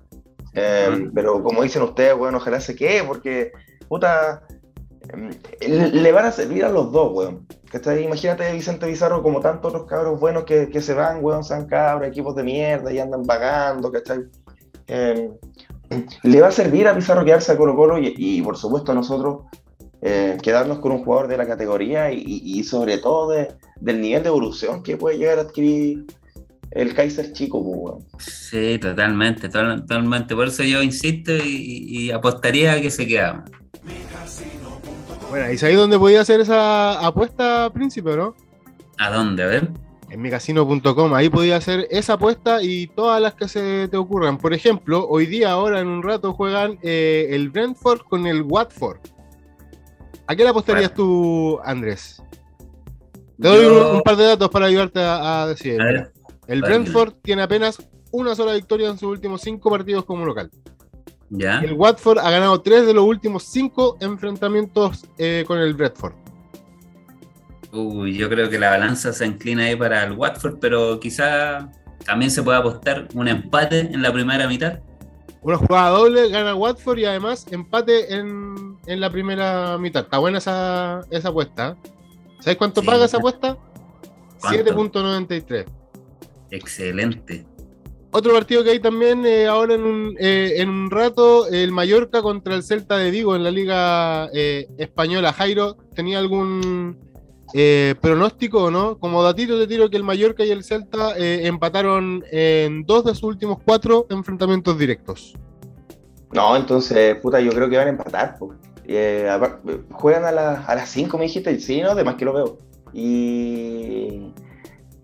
Eh, 0.54 1.10
pero 1.16 1.42
como 1.42 1.64
dicen 1.64 1.82
ustedes, 1.82 2.16
bueno, 2.16 2.38
ojalá 2.38 2.60
se 2.60 2.76
quede, 2.76 3.02
porque, 3.02 3.50
puta, 3.88 4.46
le 5.60 6.12
van 6.12 6.26
a 6.26 6.32
servir 6.32 6.64
a 6.64 6.70
los 6.70 6.92
dos, 6.92 7.12
weón. 7.12 7.46
Imagínate 8.02 8.46
a 8.46 8.52
Vicente 8.52 8.86
Bizarro 8.86 9.22
como 9.22 9.40
tantos 9.40 9.74
otros 9.74 9.88
cabros 9.88 10.18
buenos 10.18 10.44
que, 10.44 10.80
se 10.80 10.94
van, 10.94 11.22
weón, 11.22 11.44
son 11.44 11.66
cabros, 11.66 12.08
equipos 12.08 12.34
de 12.36 12.42
mierda 12.42 12.92
y 12.92 12.98
andan 12.98 13.22
vagando, 13.22 13.90
¿cachai? 13.90 14.24
Eh, 14.88 15.30
le 16.22 16.40
va 16.40 16.48
a 16.48 16.52
servir 16.52 16.88
a 16.88 16.94
Pizarro 16.94 17.24
quedarse 17.24 17.52
a 17.52 17.56
Colo 17.56 17.76
Colo 17.76 17.98
y, 17.98 18.42
por 18.42 18.56
supuesto 18.56 18.92
a 18.92 18.94
nosotros 18.94 19.42
eh, 20.02 20.36
quedarnos 20.42 20.78
con 20.78 20.92
un 20.92 21.04
jugador 21.04 21.28
de 21.28 21.36
la 21.36 21.46
categoría 21.46 22.10
y, 22.12 22.62
sobre 22.64 22.98
todo 22.98 23.30
del 23.80 24.00
nivel 24.00 24.22
de 24.22 24.28
evolución 24.28 24.82
que 24.82 24.96
puede 24.96 25.18
llegar 25.18 25.38
a 25.38 25.42
adquirir 25.42 26.06
el 26.72 26.94
Kaiser 26.94 27.32
chico, 27.32 27.62
pues, 27.62 27.78
weón. 27.78 28.04
Sí, 28.18 28.78
totalmente, 28.78 29.48
totalmente. 29.48 30.34
Por 30.34 30.48
eso 30.48 30.62
yo 30.62 30.82
insisto 30.82 31.32
y, 31.32 32.10
apostaría 32.10 32.72
a 32.72 32.80
que 32.80 32.90
se 32.90 33.06
quedaba. 33.06 33.44
Bueno, 35.30 35.52
¿y 35.52 35.58
sabéis 35.58 35.78
dónde 35.78 35.98
podía 35.98 36.20
hacer 36.20 36.40
esa 36.40 37.04
apuesta, 37.04 37.70
príncipe, 37.72 38.16
no? 38.16 38.34
¿A 38.98 39.10
dónde? 39.10 39.42
A 39.42 39.46
ver. 39.46 39.68
En 40.08 40.22
micasino.com, 40.22 41.14
ahí 41.14 41.28
podía 41.28 41.56
hacer 41.56 41.88
esa 41.90 42.12
apuesta 42.12 42.62
y 42.62 42.86
todas 42.86 43.20
las 43.20 43.34
que 43.34 43.48
se 43.48 43.88
te 43.88 43.96
ocurran. 43.96 44.38
Por 44.38 44.54
ejemplo, 44.54 45.06
hoy 45.08 45.26
día, 45.26 45.50
ahora 45.50 45.80
en 45.80 45.88
un 45.88 46.02
rato, 46.02 46.32
juegan 46.32 46.78
eh, 46.82 47.26
el 47.30 47.50
Brentford 47.50 48.02
con 48.02 48.26
el 48.26 48.42
Watford. 48.42 48.98
¿A 50.28 50.36
qué 50.36 50.44
le 50.44 50.50
apostarías 50.50 50.94
tú, 50.94 51.58
Andrés? 51.64 52.22
Te 53.40 53.48
doy 53.48 53.66
un, 53.66 54.02
par 54.02 54.16
de 54.16 54.24
datos 54.24 54.48
para 54.48 54.66
ayudarte 54.66 55.00
a, 55.02 55.46
decir. 55.48 55.78
el 56.46 56.62
Brentford 56.62 57.14
tiene 57.22 57.42
apenas 57.42 57.78
una 58.12 58.34
sola 58.34 58.54
victoria 58.54 58.88
en 58.88 58.98
sus 58.98 59.10
últimos 59.10 59.40
cinco 59.42 59.70
partidos 59.70 60.04
como 60.04 60.24
local. 60.24 60.50
El 61.30 61.72
Watford 61.72 62.18
ha 62.18 62.30
ganado 62.30 62.60
tres 62.60 62.86
de 62.86 62.94
los 62.94 63.04
últimos 63.04 63.42
cinco 63.44 63.96
enfrentamientos 64.00 65.06
eh, 65.18 65.44
con 65.46 65.58
el 65.58 65.74
Bradford. 65.74 66.14
Uy, 67.72 68.16
yo 68.16 68.28
creo 68.28 68.48
que 68.48 68.58
la 68.58 68.70
balanza 68.70 69.12
se 69.12 69.26
inclina 69.26 69.64
ahí 69.64 69.76
para 69.76 70.04
el 70.04 70.12
Watford, 70.12 70.58
pero 70.60 70.98
quizá 71.00 71.70
también 72.04 72.30
se 72.30 72.42
puede 72.42 72.58
apostar 72.58 73.08
un 73.14 73.28
empate 73.28 73.80
en 73.80 74.02
la 74.02 74.12
primera 74.12 74.46
mitad. 74.46 74.80
Una 75.42 75.56
jugada 75.58 75.90
doble, 75.90 76.28
gana 76.28 76.54
Watford 76.54 76.98
y 76.98 77.04
además 77.04 77.46
empate 77.50 78.14
en, 78.14 78.78
la 78.86 79.10
primera 79.10 79.76
mitad. 79.78 80.04
Está 80.04 80.18
buena 80.18 80.38
esa, 80.38 81.02
esa 81.10 81.28
apuesta. 81.28 81.70
¿eh? 81.84 81.90
¿Sabes 82.40 82.56
cuánto 82.56 82.82
paga 82.82 83.04
esa 83.04 83.18
apuesta? 83.18 83.58
7.93. 84.40 85.66
Excelente. 86.50 87.44
Otro 88.16 88.33
partido 88.33 88.64
que 88.64 88.70
hay 88.70 88.81
también 88.81 89.26
eh, 89.26 89.46
ahora 89.46 89.74
en 89.74 89.85
un, 89.85 90.16
eh, 90.18 90.55
en 90.57 90.70
un 90.70 90.90
rato, 90.90 91.48
el 91.48 91.70
Mallorca 91.70 92.22
contra 92.22 92.55
el 92.55 92.62
Celta 92.62 92.96
de 92.96 93.11
Vigo 93.11 93.37
en 93.37 93.44
la 93.44 93.50
Liga 93.50 94.31
eh, 94.33 94.66
Española. 94.79 95.35
Jairo, 95.35 95.76
¿tenía 95.94 96.18
algún 96.18 96.96
pronóstico 98.00 98.64
o 98.64 98.70
no? 98.70 98.98
Como 98.98 99.22
datito 99.22 99.59
te 99.59 99.66
tiro 99.66 99.90
que 99.90 99.98
el 99.98 100.02
Mallorca 100.02 100.46
y 100.46 100.50
el 100.50 100.64
Celta 100.64 101.14
empataron 101.18 102.24
en 102.31 102.87
dos 102.87 103.05
de 103.05 103.14
sus 103.14 103.24
últimos 103.24 103.59
cuatro 103.62 104.07
enfrentamientos 104.09 104.79
directos. 104.79 105.35
No, 106.33 106.57
entonces, 106.57 107.16
puta, 107.16 107.38
yo 107.40 107.52
creo 107.52 107.68
que 107.68 107.76
van 107.76 107.88
a 107.88 107.90
empatar. 107.90 108.38
juegan 109.90 110.24
a, 110.24 110.64
a 110.64 110.74
las 110.74 110.88
5, 110.88 111.18
me 111.18 111.24
dijiste, 111.24 111.61
sí, 111.61 111.83
no, 111.83 111.90
además 111.90 112.14
que 112.14 112.24
lo 112.24 112.33
veo. 112.33 112.59
Y 112.94 114.33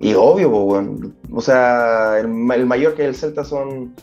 y 0.02 0.14
obvio, 0.14 0.50
pues, 0.50 0.64
bueno. 0.64 1.12
o 1.32 1.40
sea, 1.40 2.18
el, 2.18 2.26
mayor 2.26 2.94
que 2.94 3.06
el 3.06 3.14
Celta 3.14 3.44
son, 3.44 3.94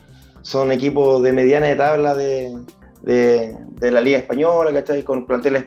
son 0.42 0.72
equipos 0.72 1.22
de 1.22 1.34
mediana 1.34 1.68
de 1.68 1.76
tabla 1.76 2.16
de, 2.16 3.54
la 3.82 4.00
Liga 4.00 4.18
Española, 4.18 4.72
¿cachai? 4.72 5.04
Con 5.04 5.28
planteles 5.28 5.66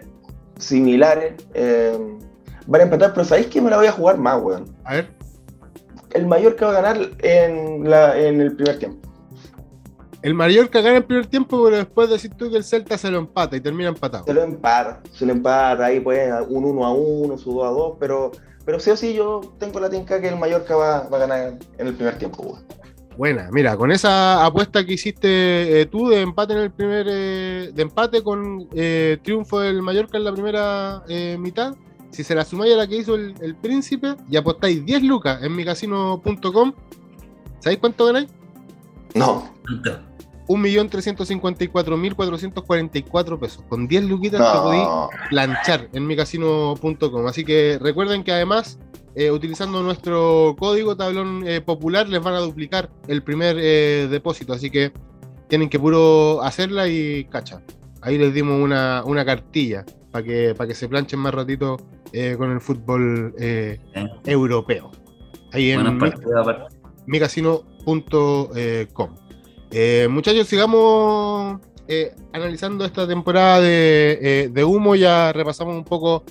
similares. 0.57 1.35
Eh, 1.53 1.99
van 2.67 2.81
a 2.81 2.85
empatar, 2.85 3.13
pero 3.13 3.27
¿sabéis 3.27 3.49
que 3.49 3.61
me 3.61 3.69
la 3.69 3.77
voy 3.77 3.87
a 3.87 3.93
jugar 3.93 4.17
más, 4.17 4.41
weón? 4.41 4.75
A 4.85 4.95
ver. 4.95 5.11
El 6.15 6.27
mayor 6.27 6.57
que 6.57 6.65
va 6.65 6.71
a 6.71 6.81
ganar 6.81 7.11
en, 7.19 7.91
la, 7.91 8.19
en 8.19 8.41
el 8.41 8.57
primer 8.57 8.79
tiempo. 8.79 9.07
El 10.23 10.33
Mallorca 10.33 10.81
gana 10.81 10.99
el 10.99 11.05
primer 11.05 11.27
tiempo, 11.27 11.63
pero 11.63 11.77
después 11.77 12.09
decir 12.09 12.33
tú 12.35 12.49
que 12.49 12.57
el 12.57 12.65
Celta 12.65 12.97
se 12.97 13.11
lo 13.11 13.19
empata 13.19 13.55
y 13.55 13.61
termina 13.61 13.91
empatado. 13.91 14.25
Se 14.25 14.33
lo 14.33 14.43
empata, 14.43 15.03
se 15.11 15.27
lo 15.27 15.33
empata, 15.33 15.85
ahí 15.85 16.01
pues 16.01 16.33
un 16.49 16.65
1 16.65 16.87
a 16.87 16.95
1, 16.95 17.37
su 17.37 17.53
2 17.53 17.67
a 17.67 17.71
2, 17.71 17.97
pero 17.99 18.31
pero 18.65 18.81
sí 18.81 18.91
o 18.91 18.97
sí 18.97 19.15
yo 19.15 19.41
tengo 19.59 19.81
la 19.81 19.91
tinca 19.91 20.21
que 20.21 20.29
el 20.29 20.37
Mallorca 20.37 20.77
va, 20.77 20.99
a 20.99 21.19
ganar 21.19 21.59
en 21.79 21.87
el 21.87 21.95
primer 21.95 22.19
tiempo. 22.19 22.59
Buena, 23.17 23.51
mira, 23.53 23.77
con 23.77 23.93
esa 23.93 24.45
apuesta 24.45 24.87
que 24.87 24.95
hiciste 24.95 25.81
eh, 25.81 25.87
tú 25.87 26.09
de 26.09 26.23
empate 26.23 26.55
en 26.55 26.61
el 26.61 26.71
primer 26.71 27.07
eh, 27.11 27.71
de 27.75 27.83
empate 27.83 28.23
con 28.23 28.69
eh, 28.75 29.19
triunfo 29.23 29.61
del 29.61 29.83
Mallorca 29.83 30.17
en 30.17 30.25
la 30.25 30.33
primera 30.33 31.03
mitad, 31.39 31.75
si 32.11 32.25
se 32.25 32.35
la 32.35 32.45
sumáis 32.45 32.75
a 32.75 32.77
la 32.77 32.87
que 32.87 32.97
hizo 32.97 33.15
el, 33.15 33.57
príncipe 33.61 34.15
y 34.31 34.37
apostáis 34.37 34.85
10 34.85 35.03
lucas 35.03 35.43
en 35.43 35.55
micasino.com, 35.55 36.73
¿sabéis 37.61 37.81
cuánto 37.81 38.07
ganáis? 38.07 38.29
No. 39.15 39.51
1.354.444 40.53 43.39
pesos. 43.39 43.63
Con 43.69 43.87
10 43.89 44.05
luquitas 44.05 44.53
te 44.53 44.59
podéis 44.59 44.87
planchar 45.31 45.89
en 45.93 46.07
micasino.com. 46.07 47.27
Así 47.27 47.45
que 47.45 47.79
recuerden 47.81 48.23
que 48.25 48.33
además, 48.33 48.79
eh, 49.15 49.31
utilizando 49.31 49.83
nuestro 49.83 50.57
código 50.59 50.97
tablón 50.97 51.47
eh, 51.47 51.61
popular, 51.61 52.09
les 52.09 52.21
van 52.23 52.35
a 52.35 52.41
duplicar 52.41 52.91
el 53.09 53.23
primer 53.23 53.57
eh, 53.59 54.09
depósito. 54.11 54.53
Así 54.53 54.71
que 54.71 54.93
tienen 55.49 55.71
que 55.71 55.79
puro 55.79 56.43
hacerla 56.43 56.89
y 56.89 57.25
cacha. 57.25 57.63
Ahí 58.01 58.19
les 58.19 58.35
dimos 58.35 58.61
una, 58.61 59.25
cartilla 59.25 59.87
para 60.11 60.25
que, 60.25 60.57
para 60.57 60.67
que 60.69 60.75
se 60.75 60.89
planchen 60.89 61.21
más 61.21 61.33
ratito 61.33 61.77
con 62.37 62.51
el 62.51 62.61
fútbol 62.61 63.35
europeo. 64.27 64.91
Ahí 65.53 65.71
en 65.71 65.99
micasino.com. 67.07 69.15
Eh, 69.75 70.07
muchachos, 70.11 70.47
sigamos 70.49 71.59
eh, 71.89 72.15
analizando 72.35 72.85
esta 72.85 73.09
temporada 73.09 73.61
de, 73.61 74.51
eh, 74.55 74.65
humo. 74.65 74.95
Ya 74.95 75.33
repasamos 75.33 75.75
un 75.75 75.85
poco 75.85 76.25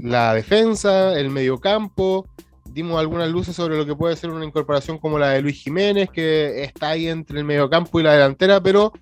la 0.00 0.34
defensa, 0.34 1.18
el 1.18 1.30
mediocampo. 1.30 2.26
Dimos 2.64 2.98
algunas 2.98 3.30
luces 3.30 3.54
sobre 3.54 3.76
lo 3.76 3.86
que 3.86 3.94
puede 3.94 4.16
ser 4.16 4.30
una 4.30 4.44
incorporación 4.44 4.98
como 4.98 5.18
la 5.18 5.30
de 5.30 5.40
Luis 5.40 5.62
Jiménez, 5.62 6.10
que 6.10 6.64
está 6.64 6.90
ahí 6.90 7.06
entre 7.06 7.38
el 7.38 7.44
mediocampo 7.44 8.00
y 8.00 8.02
la 8.02 8.14
delantera, 8.14 8.60
pero 8.60 8.92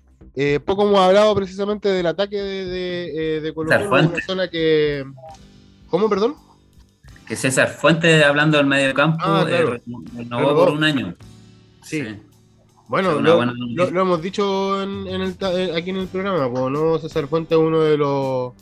poco 0.65 0.83
hemos 0.83 0.99
hablado 0.99 1.33
precisamente 1.33 1.89
del 1.89 2.05
ataque 2.05 2.37
de, 2.37 2.65
de, 2.65 3.41
de 3.41 3.53
Colombia, 3.53 3.89
una 3.89 4.21
zona 4.25 4.47
que. 4.49 5.03
¿Cómo, 5.89 6.09
perdón? 6.09 6.35
Que 7.27 7.35
César 7.35 7.69
Fuentes, 7.69 8.23
hablando 8.23 8.57
del 8.57 8.67
mediocampo, 8.67 9.25
ah, 9.25 9.47
por 10.29 10.69
un 10.69 10.83
año. 10.83 11.15
sí. 11.81 12.03
Bueno, 12.87 13.19
lo, 13.19 14.01
hemos 14.01 14.21
dicho 14.21 14.81
en, 14.81 15.07
el, 15.07 15.35
eh, 15.41 15.73
aquí 15.75 15.89
en 15.89 15.97
el 15.97 16.07
programa, 16.07 16.49
pues, 16.51 16.71
¿no? 16.71 16.99
César 16.99 17.27
Fuente 17.27 17.55
es 17.55 17.61
uno 17.61 17.81
de 17.81 17.97
los, 17.97 18.53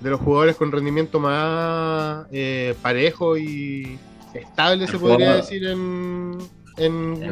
de 0.00 0.10
los 0.10 0.20
jugadores 0.20 0.56
con 0.56 0.70
rendimiento 0.70 1.18
más 1.18 2.26
eh, 2.30 2.76
parejo 2.80 3.36
y 3.36 3.98
estable, 4.34 4.86
se 4.86 4.98
podría 4.98 5.36
decir, 5.36 5.66
en, 5.66 6.38
en, 6.76 7.22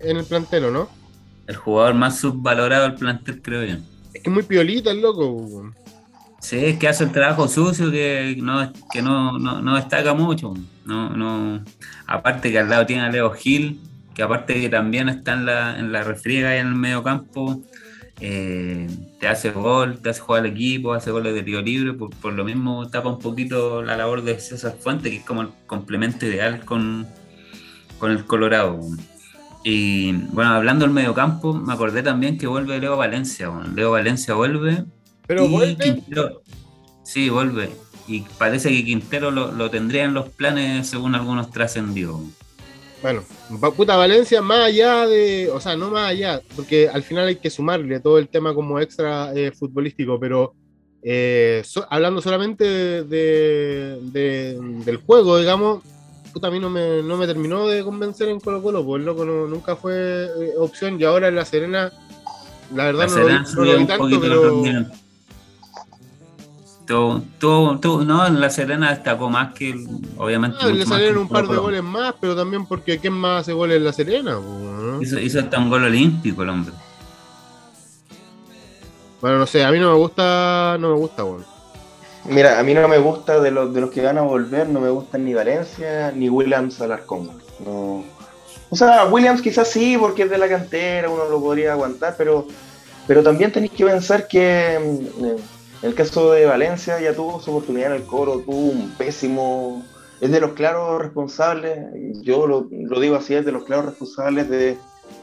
el, 0.00 0.24
plantel, 0.24 0.72
¿no? 0.72 0.88
El 1.46 1.56
jugador 1.56 1.94
más 1.94 2.18
subvalorado 2.18 2.84
del 2.84 2.94
plantel, 2.94 3.42
creo 3.42 3.64
yo. 3.64 3.76
Es 4.14 4.22
que 4.22 4.30
es 4.30 4.34
muy 4.34 4.42
piolita 4.42 4.90
el 4.90 5.02
loco. 5.02 5.70
Sí, 6.40 6.56
es 6.64 6.78
que 6.78 6.88
hace 6.88 7.04
el 7.04 7.12
trabajo 7.12 7.46
sucio 7.48 7.90
que 7.90 8.36
no, 8.38 8.72
que 8.90 9.02
no, 9.02 9.38
no, 9.38 9.60
no 9.60 9.76
destaca 9.76 10.14
mucho. 10.14 10.54
No, 10.86 11.10
no, 11.10 11.62
aparte 12.06 12.50
que 12.50 12.58
al 12.58 12.70
lado 12.70 12.86
tiene 12.86 13.02
a 13.02 13.10
Leo 13.10 13.30
Gil, 13.32 13.80
que 14.14 14.22
aparte 14.22 14.60
que 14.60 14.68
también 14.68 15.08
está 15.08 15.32
en 15.34 15.46
la, 15.46 15.78
en 15.78 15.92
la 15.92 16.02
refriega 16.04 16.56
y 16.56 16.60
en 16.60 16.68
el 16.68 16.74
medio 16.74 17.02
campo, 17.02 17.62
eh, 18.20 18.86
te 19.18 19.26
hace 19.26 19.50
gol, 19.50 19.98
te 19.98 20.10
hace 20.10 20.20
jugar 20.20 20.44
al 20.44 20.50
equipo, 20.50 20.92
hace 20.92 21.10
goles 21.10 21.34
de 21.34 21.42
tiro 21.42 21.60
libre, 21.60 21.92
por, 21.94 22.32
lo 22.32 22.44
mismo 22.44 22.88
tapa 22.88 23.08
un 23.08 23.18
poquito 23.18 23.82
la 23.82 23.96
labor 23.96 24.22
de 24.22 24.38
César 24.38 24.76
Fuente, 24.78 25.10
que 25.10 25.16
es 25.16 25.24
como 25.24 25.42
el 25.42 25.48
complemento 25.66 26.26
ideal 26.26 26.64
con, 26.64 27.06
con 27.98 28.12
el 28.12 28.24
Colorado. 28.24 28.80
Y 29.64 30.12
bueno, 30.12 30.50
hablando 30.50 30.84
del 30.84 30.94
mediocampo, 30.94 31.54
me 31.54 31.72
acordé 31.72 32.02
también 32.02 32.38
que 32.38 32.46
vuelve 32.46 32.78
Leo 32.78 32.96
Valencia. 32.96 33.50
Leo 33.74 33.90
Valencia 33.92 34.34
vuelve. 34.34 34.84
Pero 35.26 35.48
vuelve. 35.48 36.02
sí, 37.02 37.30
vuelve. 37.30 37.70
Y 38.06 38.20
parece 38.38 38.68
que 38.68 38.84
Quintero 38.84 39.30
lo, 39.30 39.50
lo, 39.52 39.70
tendría 39.70 40.04
en 40.04 40.12
los 40.12 40.28
planes 40.28 40.86
según 40.86 41.14
algunos 41.14 41.50
trascendidos. 41.50 42.20
Bueno, 43.04 43.22
puta 43.76 43.96
Valencia, 43.96 44.40
más 44.40 44.60
allá 44.60 45.06
de, 45.06 45.50
o 45.50 45.60
sea, 45.60 45.76
no 45.76 45.90
más 45.90 46.08
allá, 46.08 46.40
porque 46.56 46.88
al 46.88 47.02
final 47.02 47.26
hay 47.26 47.36
que 47.36 47.50
sumarle 47.50 48.00
todo 48.00 48.16
el 48.16 48.30
tema 48.30 48.54
como 48.54 48.80
extra 48.80 49.30
eh, 49.34 49.52
futbolístico, 49.52 50.18
pero 50.18 50.54
eh, 51.02 51.62
hablando 51.90 52.22
solamente 52.22 52.64
de, 53.04 53.98
del 54.86 54.96
juego, 54.96 55.38
digamos, 55.38 55.82
puta, 56.32 56.46
a 56.46 56.50
mí 56.50 56.58
no 56.58 56.70
me, 56.70 57.02
no 57.02 57.18
me 57.18 57.26
terminó 57.26 57.68
de 57.68 57.84
convencer 57.84 58.30
en 58.30 58.40
Colo 58.40 58.62
Colo, 58.62 58.82
pues 58.82 59.04
loco 59.04 59.26
nunca 59.26 59.76
fue 59.76 60.24
eh, 60.24 60.52
opción 60.58 60.98
y 60.98 61.04
ahora 61.04 61.28
en 61.28 61.34
La 61.34 61.44
Serena, 61.44 61.92
la 62.74 62.84
verdad 62.86 63.06
no, 63.54 63.64
lo, 63.64 63.78
vi 63.80 63.84
tanto, 63.84 64.18
pero... 64.18 64.62
Todo, 66.86 68.04
no, 68.04 68.26
en 68.26 68.40
La 68.40 68.50
Serena 68.50 68.90
destacó 68.90 69.30
más 69.30 69.54
que, 69.54 69.74
obviamente. 70.18 70.58
Ah, 70.60 70.68
le 70.68 70.84
salieron 70.84 71.18
un 71.18 71.28
par 71.28 71.48
de 71.48 71.56
goles 71.56 71.82
más, 71.82 72.14
pero 72.20 72.36
también 72.36 72.66
porque 72.66 72.98
¿quién 72.98 73.14
más 73.14 73.42
hace 73.42 73.52
goles 73.52 73.78
en 73.78 73.84
La 73.84 73.92
Serena? 73.92 74.38
Hizo, 75.00 75.18
hizo, 75.18 75.40
hasta 75.40 75.58
un 75.58 75.70
gol 75.70 75.84
olímpico 75.84 76.42
el 76.42 76.50
hombre. 76.50 76.74
Bueno, 79.22 79.38
no 79.38 79.46
sé, 79.46 79.64
a 79.64 79.70
mí 79.70 79.78
no 79.78 79.92
me 79.92 79.96
gusta, 79.96 80.76
no 80.78 80.90
me 80.90 80.96
gusta, 80.96 81.22
bueno. 81.22 81.44
Mira, 82.26 82.58
a 82.58 82.62
mí 82.62 82.74
no 82.74 82.86
me 82.88 82.98
gusta 82.98 83.40
de 83.40 83.50
los, 83.50 83.72
de 83.72 83.80
los 83.80 83.90
que 83.90 84.02
van 84.02 84.18
a 84.18 84.22
volver, 84.22 84.68
no 84.68 84.80
me 84.80 84.90
gustan 84.90 85.24
ni 85.24 85.32
Valencia 85.32 86.12
ni 86.14 86.28
Williams 86.28 86.80
Alarcón. 86.80 87.30
No. 87.64 88.04
O 88.70 88.76
sea, 88.76 89.06
Williams 89.06 89.40
quizás 89.40 89.68
sí, 89.68 89.96
porque 89.98 90.24
es 90.24 90.30
de 90.30 90.38
la 90.38 90.48
cantera, 90.48 91.08
uno 91.08 91.26
lo 91.28 91.40
podría 91.40 91.72
aguantar, 91.72 92.14
pero, 92.18 92.46
pero 93.06 93.22
también 93.22 93.52
tenéis 93.52 93.72
que 93.72 93.84
pensar 93.84 94.26
que 94.26 95.06
mm, 95.18 95.53
en 95.84 95.90
el 95.90 95.94
caso 95.94 96.32
de 96.32 96.46
Valencia 96.46 97.00
ya 97.00 97.14
tuvo 97.14 97.40
su 97.40 97.50
oportunidad 97.50 97.94
en 97.94 98.02
el 98.02 98.06
coro, 98.06 98.40
tuvo 98.40 98.72
un 98.72 98.90
pésimo. 98.96 99.84
Es 100.20 100.30
de 100.30 100.40
los 100.40 100.52
claros 100.52 101.00
responsables, 101.00 101.78
yo 102.22 102.46
lo, 102.46 102.62
digo 103.00 103.16
así, 103.16 103.34
es 103.34 103.44
de 103.44 103.52
los 103.52 103.64
claros 103.64 103.86
responsables 103.86 104.48
de, 104.48 104.78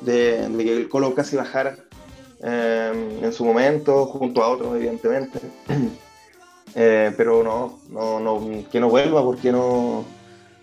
que 0.05 0.77
el 0.77 0.89
colo 0.89 1.15
casi 1.15 1.35
bajara 1.35 1.75
Em, 2.43 3.23
en 3.23 3.31
su 3.31 3.45
momento, 3.45 4.07
junto 4.07 4.41
a 4.43 4.49
otros, 4.49 4.75
evidentemente. 4.75 5.39
Eh, 6.73 7.11
pero 7.17 7.43
no, 7.43 7.81
no, 7.89 8.21
no, 8.21 8.63
que 8.71 8.79
no 8.79 8.89
vuelva, 8.89 9.21
porque 9.21 9.51
no. 9.51 10.05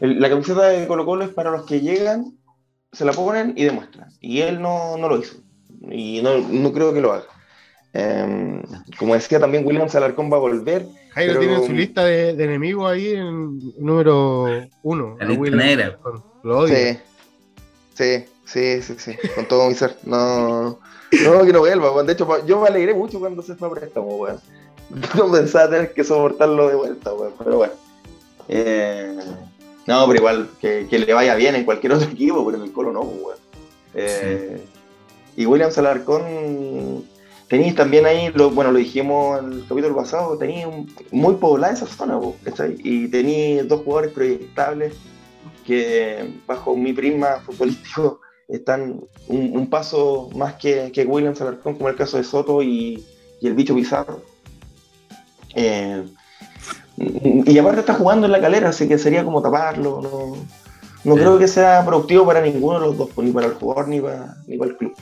la 0.01 0.31
camiseta 0.31 0.69
de 0.69 0.87
Colo 0.87 1.05
Colo 1.05 1.23
es 1.23 1.29
para 1.29 1.51
los 1.51 1.67
que 1.67 1.83
llegan, 1.83 2.39
se 2.93 3.05
la 3.05 3.13
ponen 3.13 3.53
y 3.59 3.65
demuestran. 3.65 4.09
Y 4.19 4.41
él 4.41 4.63
no, 4.63 4.97
no 4.97 5.11
lo 5.11 5.19
hizo. 5.19 5.37
Y 5.91 6.23
no, 6.23 6.39
no 6.39 6.73
creo 6.73 6.95
que 6.95 7.03
lo 7.03 7.13
haga. 7.13 7.27
Em, 7.93 8.63
como 8.99 9.15
decía 9.15 9.41
también, 9.41 9.67
William 9.67 9.89
Salarcón 9.89 10.31
va 10.31 10.37
a 10.37 10.41
volver. 10.41 10.87
Jairo 11.11 11.41
tiene 11.41 11.67
su 11.67 11.73
lista 11.73 12.05
de, 12.05 12.31
enemigos 12.31 12.91
ahí 12.91 13.15
en 13.15 13.59
número 13.79 14.47
uno. 14.83 15.17
La 15.19 15.27
lista 15.27 15.57
negra. 15.57 15.99
Lo 16.43 16.59
odio. 16.59 16.77
Sí, 17.95 18.25
sí, 18.45 18.83
sí, 18.83 18.95
sí, 18.99 19.17
con 19.35 19.47
todo 19.47 19.69
mi 19.69 19.75
ser. 19.75 19.97
No, 20.05 20.79
no, 21.25 21.45
que 21.45 21.53
no 21.53 21.61
vuelva, 21.61 22.03
De 22.05 22.13
hecho, 22.13 22.47
yo 22.47 22.61
me 22.61 22.69
alegré 22.69 22.95
mucho 22.95 23.19
cuando 23.19 23.43
se 23.43 23.57
fue 23.57 23.69
a 23.69 23.71
préstamo, 23.73 24.17
weón. 24.17 24.41
No 25.17 25.31
pensaba 25.31 25.69
tener 25.69 25.93
que 25.93 26.05
soportarlo 26.05 26.69
de 26.69 26.75
vuelta, 26.77 27.13
weón. 27.13 27.33
Pero 27.39 27.57
bueno. 27.57 27.73
Eh, 28.49 29.19
no, 29.87 30.07
pero 30.07 30.19
igual, 30.19 30.49
que, 30.61 30.87
le 30.91 31.13
vaya 31.13 31.35
bien 31.35 31.57
en 31.57 31.65
cualquier 31.65 31.95
otro 31.95 32.09
equipo, 32.13 32.45
pero 32.45 32.59
en 32.59 32.65
el 32.65 32.73
Colo 32.73 32.93
no, 32.93 33.01
weón. 33.01 33.39
Eh, 33.95 34.63
y 35.37 35.47
William 35.47 35.71
Salarcón, 35.71 37.05
tenéis 37.49 37.75
también 37.75 38.07
ahí, 38.07 38.31
lo, 38.35 38.51
bueno, 38.51 38.71
lo 38.73 38.79
dijimos 38.79 39.41
en 39.41 39.53
el 39.53 39.67
capítulo 39.67 39.97
pasado, 39.97 40.37
tenéis 40.37 40.67
muy 41.11 41.35
poblada 41.37 41.73
esa 41.73 41.87
zona, 41.87 42.19
¿cachai? 42.45 42.77
Y 42.85 43.09
tenéis 43.09 43.67
dos 43.67 43.83
jugadores 43.83 44.13
proyectables 44.13 44.95
que, 45.67 46.31
bajo 46.47 46.77
mi 46.77 46.93
prisma 46.93 47.41
futbolístico, 47.47 48.21
están 48.49 49.01
un, 49.29 49.69
paso 49.69 50.31
más 50.35 50.55
que, 50.55 50.91
que 50.93 51.05
Williams 51.05 51.41
Alarcón, 51.41 51.75
como 51.75 51.89
el 51.89 51.97
caso 51.97 52.17
de 52.17 52.25
Soto 52.25 52.63
y, 52.63 53.05
el 53.43 53.55
bicho 53.55 53.75
Pizarro. 53.75 54.23
Eh, 55.55 56.05
y 56.97 57.59
aparte 57.59 57.81
está 57.81 57.95
jugando 57.95 58.27
en 58.27 58.33
la 58.33 58.41
calera, 58.41 58.71
así 58.71 58.89
que 58.89 58.99
sería 58.99 59.25
como 59.25 59.43
taparlo. 59.43 60.37
No, 61.05 61.15
creo 61.15 61.39
que 61.39 61.47
sea 61.47 61.85
productivo 61.85 62.27
para 62.27 62.41
ninguno 62.41 62.81
de 62.81 62.87
los 62.87 62.99
dos, 62.99 63.11
ni 63.19 63.31
para 63.31 63.47
el 63.47 63.55
jugador 63.55 63.89
ni 63.89 64.01
para, 64.01 64.35
ni 64.47 64.57
para 64.57 64.71
el 64.71 64.77
club. 64.77 64.95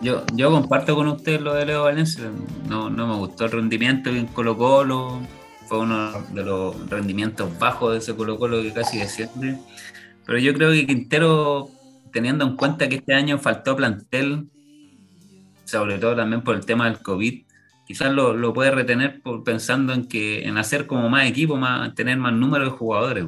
Yo, 0.00 0.24
yo 0.34 0.50
comparto 0.50 0.94
con 0.94 1.08
usted 1.08 1.40
lo 1.40 1.54
de 1.54 1.66
Leo 1.66 1.84
Valencia. 1.84 2.30
No, 2.68 2.90
no 2.90 3.06
me 3.06 3.14
gustó 3.16 3.46
el 3.46 3.52
rendimiento 3.52 4.10
en 4.10 4.26
Colo 4.26 4.56
Colo. 4.56 5.20
Fue 5.66 5.78
uno 5.78 6.12
de 6.32 6.44
los 6.44 6.88
rendimientos 6.90 7.58
bajos 7.58 7.92
de 7.92 7.98
ese 7.98 8.14
Colo 8.14 8.38
Colo 8.38 8.62
que 8.62 8.72
casi 8.72 8.98
desciende. 8.98 9.58
Pero 10.26 10.38
yo 10.38 10.52
creo 10.54 10.70
que 10.70 10.86
Quintero 10.86 11.70
teniendo 12.16 12.46
en 12.46 12.56
cuenta 12.56 12.88
que 12.88 12.96
este 12.96 13.12
año 13.12 13.38
faltó 13.38 13.76
plantel, 13.76 14.48
sobre 15.66 15.98
todo 15.98 16.16
también 16.16 16.42
por 16.42 16.56
el 16.56 16.64
tema 16.64 16.86
del 16.86 17.00
COVID, 17.00 17.42
quizás 17.86 18.10
lo, 18.10 18.54
puede 18.54 18.70
retener 18.70 19.20
por, 19.20 19.44
pensando 19.44 19.92
en 19.92 20.08
que 20.08 20.44
en 20.44 20.56
hacer 20.56 20.86
como 20.86 21.10
más 21.10 21.26
equipo, 21.26 21.56
más, 21.56 21.94
tener 21.94 22.16
más 22.16 22.32
número 22.32 22.64
de 22.64 22.70
jugadores. 22.70 23.26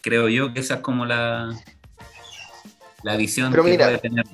Creo 0.00 0.30
yo 0.30 0.54
que 0.54 0.60
esa 0.60 0.76
es 0.76 0.80
como 0.80 1.04
la, 1.04 1.50
la 3.02 3.16
visión 3.16 3.52
que 3.52 3.60
puede 3.60 3.98
tener. 3.98 4.24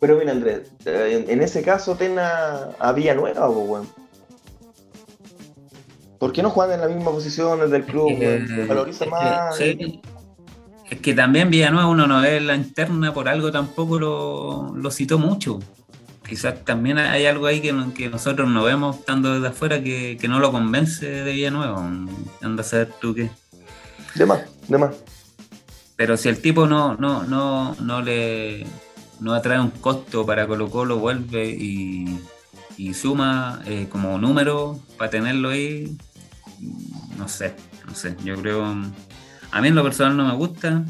Pero 0.00 0.16
mira, 0.16 0.32
Andrés, 0.32 0.72
eh, 0.86 1.26
en, 1.28 1.42
ese 1.42 1.62
caso 1.62 1.94
Tena 1.94 2.70
había 2.78 3.14
nueva, 3.14 3.46
bueno. 3.48 3.86
¿Por 6.18 6.32
qué 6.32 6.42
no 6.42 6.50
juegan 6.50 6.76
en 6.76 6.80
la 6.80 6.94
misma 6.94 7.10
posición 7.10 7.70
del 7.70 7.84
club? 7.84 8.08
Eh, 8.10 8.66
valoriza 8.66 9.04
más. 9.06 9.60
Es 9.60 11.00
que 11.00 11.14
también 11.14 11.50
Villanueva 11.50 11.86
uno 11.86 12.06
no 12.06 12.20
ve 12.20 12.40
la 12.40 12.54
interna, 12.56 13.14
por 13.14 13.28
algo 13.28 13.52
tampoco 13.52 13.98
lo, 13.98 14.90
citó 14.90 15.18
mucho. 15.18 15.60
Quizás 16.26 16.64
también 16.64 16.98
hay 16.98 17.26
algo 17.26 17.46
ahí 17.46 17.60
que, 17.60 17.74
que 17.94 18.08
nosotros 18.08 18.48
no 18.48 18.64
vemos 18.64 18.98
estando 18.98 19.34
desde 19.34 19.48
afuera 19.48 19.82
que, 19.82 20.18
no 20.28 20.40
lo 20.40 20.50
convence 20.50 21.06
de 21.06 21.32
Villanueva. 21.32 21.76
Anda 22.40 22.62
a 22.62 22.64
saber 22.64 22.90
tú 23.00 23.14
qué. 23.14 23.30
De 24.14 24.26
más, 24.26 24.40
de 24.66 24.78
más. 24.78 24.96
Pero 25.96 26.16
si 26.16 26.28
el 26.28 26.40
tipo 26.40 26.66
no, 26.66 26.96
no, 26.96 27.22
no, 27.24 27.76
no 27.80 28.02
le 28.02 28.66
no 29.20 29.34
atrae 29.34 29.60
un 29.60 29.70
costo 29.70 30.26
para 30.26 30.46
Colo 30.46 30.70
Colo, 30.70 30.98
vuelve 30.98 31.48
y, 31.48 32.18
suma 32.94 33.60
eh, 33.66 33.88
como 33.90 34.18
número 34.18 34.80
para 34.96 35.10
tenerlo 35.10 35.50
ahí, 35.50 35.96
no 37.18 37.28
sé, 37.28 37.54
no 37.86 37.94
sé, 37.94 38.16
yo 38.24 38.34
creo 38.36 38.64
a 39.52 39.60
mí 39.60 39.68
en 39.68 39.74
lo 39.74 39.82
personal 39.82 40.16
no 40.16 40.26
me 40.26 40.34
gusta, 40.34 40.84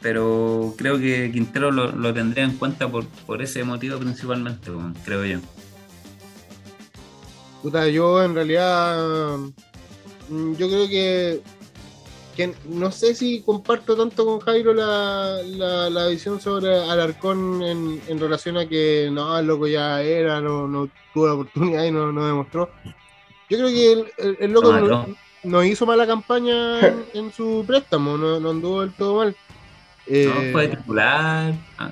pero 0.00 0.74
creo 0.76 0.98
que 0.98 1.30
Quintero 1.32 1.70
lo, 1.70 2.14
tendría 2.14 2.44
en 2.44 2.56
cuenta 2.56 2.88
por, 2.88 3.06
ese 3.42 3.64
motivo 3.64 3.98
principalmente, 3.98 4.70
creo 5.04 5.24
yo. 5.24 5.38
Puta, 7.62 7.88
yo 7.88 8.22
en 8.22 8.34
realidad, 8.34 9.38
mm, 10.28 10.54
yo 10.56 10.68
creo 10.68 10.88
que, 10.88 11.40
que 12.32 12.54
no 12.66 12.90
sé 12.90 13.14
si 13.14 13.42
comparto 13.42 13.96
tanto 13.96 14.24
con 14.24 14.40
Jairo 14.40 14.74
la, 14.74 15.40
la, 15.44 16.06
visión 16.08 16.40
sobre 16.40 16.74
Alarcón 16.74 17.62
en, 17.62 18.00
en, 18.08 18.20
relación 18.20 18.56
a 18.56 18.66
que 18.66 19.08
no, 19.12 19.38
el 19.38 19.46
loco 19.46 19.66
ya 19.66 20.02
era, 20.02 20.40
no, 20.40 20.88
tuvo 21.12 21.26
la 21.26 21.34
oportunidad 21.34 21.84
y 21.84 21.90
no, 21.90 22.26
demostró. 22.26 22.70
Yo 23.50 23.58
creo 23.58 23.68
que 23.68 24.36
el, 24.44 24.52
loco 24.52 24.72
no 25.42 25.64
hizo 25.64 25.86
mala 25.86 26.06
campaña 26.06 26.80
en, 27.12 27.32
su 27.36 27.64
préstamo, 27.66 28.16
no, 28.16 28.50
anduvo 28.50 28.80
del 28.80 28.92
todo 28.92 29.16
mal. 29.16 29.36
no, 30.06 30.52
fue 30.52 30.64
eh, 30.64 30.68
titular, 30.68 31.54
ah, 31.78 31.90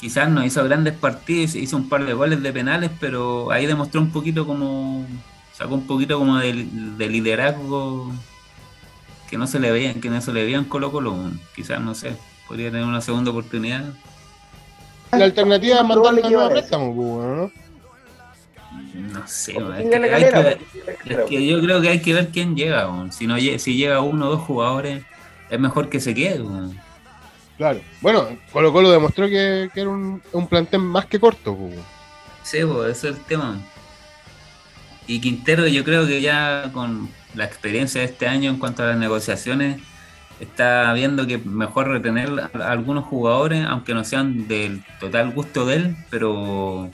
quizás 0.00 0.28
no 0.30 0.44
hizo 0.44 0.62
grandes 0.64 0.94
partidos, 0.94 1.54
hizo 1.54 1.76
un 1.76 1.88
par 1.88 2.04
de 2.04 2.12
goles 2.12 2.42
de 2.42 2.52
penales, 2.52 2.90
pero 3.00 3.50
ahí 3.50 3.66
demostró 3.66 4.00
un 4.00 4.10
poquito 4.10 4.46
como, 4.46 5.06
sacó 5.52 5.74
un 5.74 5.86
poquito 5.86 6.18
como 6.18 6.38
de, 6.38 6.52
liderazgo 6.52 8.12
que 9.28 9.36
no 9.36 9.46
se 9.46 9.58
le 9.58 9.70
veía, 9.70 9.94
que 9.94 10.08
no 10.08 10.20
se 10.20 10.32
le 10.32 10.44
veía 10.44 10.58
en 10.58 10.64
Colo 10.64 10.92
Colo, 10.92 11.16
quizás 11.54 11.80
no 11.80 11.94
sé, 11.94 12.16
podría 12.46 12.70
tener 12.70 12.86
una 12.86 13.00
segunda 13.00 13.30
oportunidad. 13.30 13.84
La 15.12 15.24
alternativa 15.24 15.76
es 15.76 15.84
mandarle 15.84 16.22
a 16.36 16.48
préstamo, 16.48 16.94
pues, 16.94 17.26
¿no? 17.26 17.66
No 18.94 19.26
sé, 19.26 19.52
es, 19.52 21.26
que, 21.28 21.46
yo 21.46 21.60
creo 21.60 21.80
que 21.80 21.88
hay 21.88 22.00
que 22.00 22.14
ver 22.14 22.28
quién 22.28 22.56
llega. 22.56 22.88
Si, 23.10 23.26
no, 23.26 23.38
si 23.38 23.76
llega 23.76 24.00
uno 24.00 24.26
o 24.26 24.30
dos 24.30 24.42
jugadores, 24.42 25.04
es 25.50 25.60
mejor 25.60 25.88
que 25.88 26.00
se 26.00 26.14
quede. 26.14 26.44
Claro. 27.56 27.80
Bueno, 28.00 28.28
Colo 28.52 28.72
Colo 28.72 28.90
demostró 28.90 29.28
que, 29.28 29.70
era 29.74 29.88
un, 29.88 30.22
un, 30.32 30.46
plantel 30.46 30.80
más 30.80 31.06
que 31.06 31.18
corto. 31.18 31.56
Sí, 32.42 32.58
eso 32.58 32.86
es 32.86 33.04
el 33.04 33.16
tema. 33.24 33.58
Y 35.06 35.20
Quintero 35.20 35.66
yo 35.66 35.84
creo 35.84 36.06
que 36.06 36.20
ya 36.20 36.70
con 36.72 37.08
la 37.36 37.44
experiencia 37.44 38.00
de 38.00 38.06
este 38.06 38.26
año 38.26 38.50
en 38.50 38.58
cuanto 38.58 38.82
a 38.82 38.86
las 38.86 38.98
negociaciones, 38.98 39.80
está 40.40 40.92
viendo 40.92 41.26
que 41.26 41.38
mejor 41.38 41.88
retener 41.88 42.50
a 42.52 42.70
algunos 42.70 43.04
jugadores, 43.04 43.64
aunque 43.66 43.94
no 43.94 44.04
sean 44.04 44.48
del 44.48 44.84
total 45.00 45.32
gusto 45.32 45.66
de 45.66 45.76
él, 45.76 45.96
pero 46.10 46.90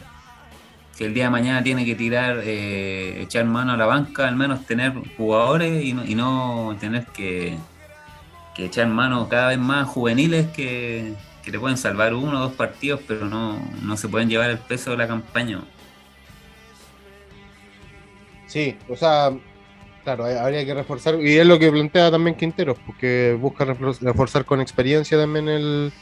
si 0.92 1.04
el 1.04 1.14
día 1.14 1.24
de 1.24 1.30
mañana 1.30 1.62
tiene 1.62 1.84
que 1.84 1.94
tirar, 1.94 2.40
eh, 2.44 3.22
echar 3.22 3.44
mano 3.46 3.72
a 3.72 3.76
la 3.76 3.86
banca, 3.86 4.28
al 4.28 4.36
menos 4.36 4.66
tener 4.66 4.92
jugadores 5.16 5.84
y 5.84 6.14
no, 6.14 6.76
tener 6.78 7.06
que, 7.06 7.56
echar 8.58 8.86
mano 8.86 9.28
cada 9.28 9.48
vez 9.48 9.58
más 9.58 9.88
juveniles 9.88 10.46
que, 10.48 11.14
que 11.42 11.50
le 11.50 11.58
pueden 11.58 11.76
salvar 11.76 12.14
uno 12.14 12.38
o 12.38 12.42
dos 12.42 12.52
partidos, 12.52 13.00
pero 13.08 13.26
no, 13.26 13.58
no 13.82 13.96
se 13.96 14.08
pueden 14.08 14.28
llevar 14.28 14.50
el 14.50 14.58
peso 14.58 14.92
de 14.92 14.98
la 14.98 15.08
campaña. 15.08 15.60
Sí, 18.46 18.76
o 18.88 18.94
sea, 18.94 19.32
Claro, 20.04 20.24
habría 20.24 20.66
que 20.66 20.74
reforzar, 20.74 21.20
y 21.20 21.38
es 21.38 21.46
lo 21.46 21.60
que 21.60 21.70
plantea 21.70 22.10
también 22.10 22.34
Quinteros, 22.34 22.76
porque 22.84 23.36
busca 23.40 23.64
reforzar 23.64 24.44
con 24.44 24.60
experiencia 24.60 25.16
también 25.16 25.48
el, 25.48 25.92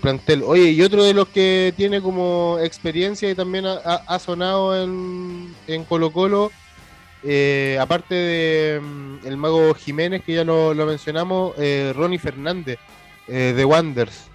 plantel. 0.00 0.42
Oye, 0.44 0.70
y 0.70 0.80
otro 0.80 1.04
de 1.04 1.12
los 1.12 1.28
que 1.28 1.74
tiene 1.76 2.00
como 2.00 2.58
experiencia 2.62 3.30
y 3.30 3.34
también 3.34 3.66
ha, 3.66 4.18
sonado 4.18 4.82
en, 4.82 5.54
en, 5.66 5.84
Colo 5.84 6.10
Colo, 6.10 6.50
eh, 7.22 7.76
aparte 7.78 8.14
de 8.14 8.80
mm, 8.80 9.26
el 9.26 9.36
mago 9.36 9.74
Jiménez, 9.74 10.22
que 10.24 10.34
ya 10.34 10.44
lo, 10.44 10.74
mencionamos, 10.74 11.52
eh, 11.58 11.92
Ronnie 11.94 12.18
Fernández, 12.18 12.78
eh, 13.26 13.52
de 13.54 13.64
Wanders, 13.64 14.28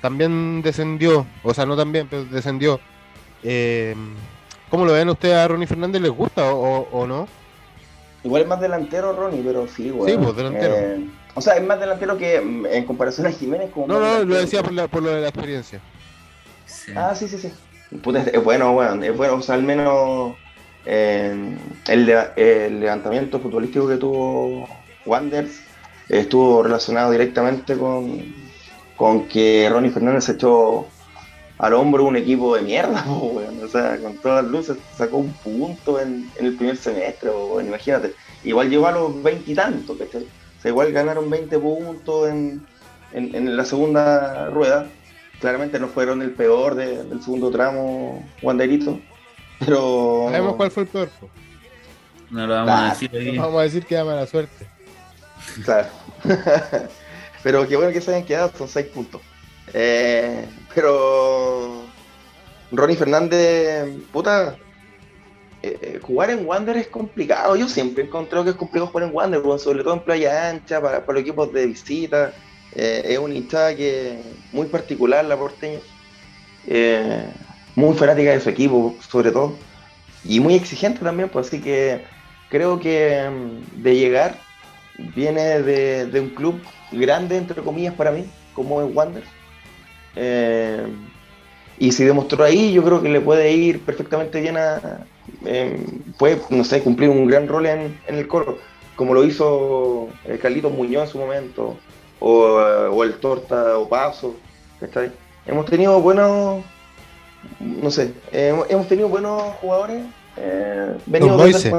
también 0.00 0.62
descendió, 0.62 1.26
o 1.44 1.54
sea, 1.54 1.64
no 1.64 1.76
también, 1.76 2.08
pero 2.10 2.24
descendió. 2.24 2.80
¿Cómo 4.68 4.84
lo 4.84 4.94
ven 4.94 5.10
ustedes 5.10 5.36
a 5.36 5.46
Ronnie 5.46 5.66
Fernández? 5.66 6.02
¿Les 6.02 6.10
gusta 6.10 6.52
o 6.52 7.06
no? 7.06 7.28
Igual 8.24 8.42
es 8.42 8.48
más 8.48 8.60
delantero 8.60 9.12
Ronnie, 9.12 9.42
pero 9.44 9.66
sí, 9.66 9.90
güey. 9.90 10.12
Sí, 10.12 10.18
pues 10.22 10.36
delantero. 10.36 10.74
Eh, 10.76 11.06
o 11.34 11.40
sea, 11.40 11.54
es 11.54 11.64
más 11.64 11.80
delantero 11.80 12.16
que 12.16 12.40
mm, 12.40 12.66
en 12.66 12.84
comparación 12.84 13.26
a 13.26 13.32
Jiménez. 13.32 13.70
Como 13.70 13.86
no, 13.86 13.98
no, 13.98 14.24
lo 14.24 14.36
decía 14.36 14.62
por, 14.62 14.88
por, 14.88 15.02
lo 15.02 15.10
de 15.10 15.20
la 15.22 15.28
experiencia. 15.28 15.80
Ah, 16.94 17.14
sí, 17.14 17.28
sí, 17.28 17.38
sí. 17.38 17.52
es 18.32 18.44
bueno, 18.44 18.72
bueno, 18.72 19.02
es 19.02 19.16
bueno, 19.16 19.34
o 19.34 19.42
sea, 19.42 19.56
al 19.56 19.62
menos 19.62 20.34
eh, 20.86 21.56
el, 21.88 22.08
el, 22.36 22.80
levantamiento 22.80 23.40
futbolístico 23.40 23.88
que 23.88 23.96
tuvo 23.96 24.68
Wanders 25.04 25.60
estuvo 26.08 26.62
relacionado 26.62 27.10
directamente 27.10 27.76
con, 27.76 28.34
con 28.96 29.26
que 29.26 29.68
Ronnie 29.70 29.90
Fernández 29.90 30.24
se 30.24 30.32
echó 30.32 30.86
al 31.58 31.74
hombro 31.74 32.04
un 32.04 32.16
equipo 32.16 32.56
de 32.56 32.62
mierda, 32.62 33.04
o 33.08 33.68
sea, 33.70 33.98
con 33.98 34.16
todas 34.18 34.44
las 34.44 34.52
luces 34.52 34.76
sacó 34.96 35.18
un 35.18 35.32
punto 35.32 36.00
en, 36.00 36.30
el 36.38 36.56
primer 36.56 36.76
semestre, 36.76 37.30
bueno, 37.30 37.68
imagínate. 37.68 38.14
Igual 38.44 38.70
llegó 38.70 38.86
a 38.86 38.92
los 38.92 39.22
veintitantos, 39.22 39.96
o 40.00 40.06
sea, 40.60 40.70
igual 40.70 40.92
ganaron 40.92 41.30
20 41.30 41.58
puntos 41.58 42.28
en, 42.28 42.66
la 43.12 43.64
segunda 43.64 44.48
rueda. 44.50 44.86
Claramente 45.38 45.78
no 45.78 45.88
fueron 45.88 46.22
el 46.22 46.30
peor 46.30 46.74
del 46.74 47.22
segundo 47.22 47.50
tramo, 47.50 48.24
Wanderito, 48.42 48.98
pero... 49.58 50.26
Sabemos 50.30 50.56
cuál 50.56 50.70
fue 50.70 50.82
el 50.84 50.88
peor. 50.88 51.08
No 52.30 52.46
lo 52.46 52.54
vamos 52.54 52.70
a 52.70 52.88
decir 52.90 53.38
vamos 53.38 53.60
a 53.60 53.62
decir 53.62 53.84
que 53.84 53.94
da 53.94 54.04
mala 54.04 54.26
suerte. 54.26 54.66
Claro. 55.64 55.88
pero 57.42 57.68
qué 57.68 57.76
bueno 57.76 57.92
que 57.92 58.00
se 58.00 58.14
hayan 58.14 58.26
quedado, 58.26 58.52
son 58.56 58.68
seis 58.68 58.86
puntos. 58.86 59.20
Eh, 59.74 60.46
pero 60.74 61.84
Ronnie 62.70 62.96
Fernández, 62.96 63.88
puta, 64.12 64.56
eh, 65.62 65.78
eh, 65.80 66.00
jugar 66.02 66.30
en 66.30 66.46
Wander 66.46 66.76
es 66.76 66.88
complicado. 66.88 67.56
Yo 67.56 67.68
siempre 67.68 68.04
he 68.04 68.06
encontrado 68.06 68.44
que 68.44 68.50
es 68.50 68.56
complicado 68.56 68.90
jugar 68.90 69.08
en 69.08 69.14
Wander, 69.14 69.40
sobre 69.58 69.82
todo 69.82 69.94
en 69.94 70.00
playa 70.00 70.50
ancha, 70.50 70.80
para, 70.80 71.04
los 71.06 71.20
equipos 71.20 71.52
de 71.52 71.66
visita. 71.66 72.32
es 72.74 73.18
un 73.18 73.34
hinchada 73.36 73.76
que 73.76 74.22
muy 74.52 74.66
particular 74.66 75.24
la 75.24 75.36
porteña, 75.36 75.80
muy 77.74 77.94
fanática 77.94 78.30
de 78.30 78.40
su 78.40 78.48
equipo, 78.50 78.96
sobre 79.08 79.30
todo, 79.30 79.56
y 80.24 80.40
muy 80.40 80.54
exigente 80.54 81.00
también, 81.00 81.28
pues 81.28 81.48
así 81.48 81.60
que 81.60 82.04
creo 82.50 82.78
que 82.78 83.28
mm, 83.30 83.82
de 83.82 83.96
llegar 83.96 84.38
viene 85.14 85.62
de, 85.62 86.06
de 86.06 86.20
un 86.20 86.30
club 86.30 86.62
grande, 86.92 87.36
entre 87.36 87.62
comillas, 87.62 87.94
para 87.94 88.10
mí, 88.10 88.26
como 88.54 88.82
es 88.82 88.94
Wander 88.94 89.24
eh, 90.16 90.86
y 91.78 91.92
si 91.92 92.04
demostró 92.04 92.44
ahí, 92.44 92.72
yo 92.72 92.82
creo 92.84 93.02
que 93.02 93.08
le 93.08 93.20
puede 93.20 93.52
ir 93.52 93.80
perfectamente 93.80 94.40
bien 94.40 94.56
a. 94.56 95.04
Eh, 95.44 95.84
puede, 96.18 96.40
no 96.50 96.64
sé, 96.64 96.82
cumplir 96.82 97.08
un 97.08 97.26
gran 97.26 97.48
rol 97.48 97.66
en, 97.66 97.98
el 98.06 98.28
coro, 98.28 98.58
como 98.96 99.14
lo 99.14 99.24
hizo 99.24 100.08
el 100.24 100.38
Carlitos 100.38 100.72
Muñoz 100.72 101.04
en 101.04 101.08
su 101.08 101.18
momento, 101.18 101.76
o, 102.20 103.02
el 103.02 103.14
Torta 103.14 103.78
o 103.78 103.88
Paso. 103.88 104.36
Hemos 105.46 105.66
tenido 105.66 106.00
buenos. 106.00 106.62
No 107.58 107.90
sé, 107.90 108.12
hemos 108.30 108.88
tenido 108.88 109.08
buenos 109.08 109.42
jugadores. 109.60 110.04
Eh, 110.36 110.96
venido 111.06 111.36
Don 111.36 111.50
Moise. 111.50 111.72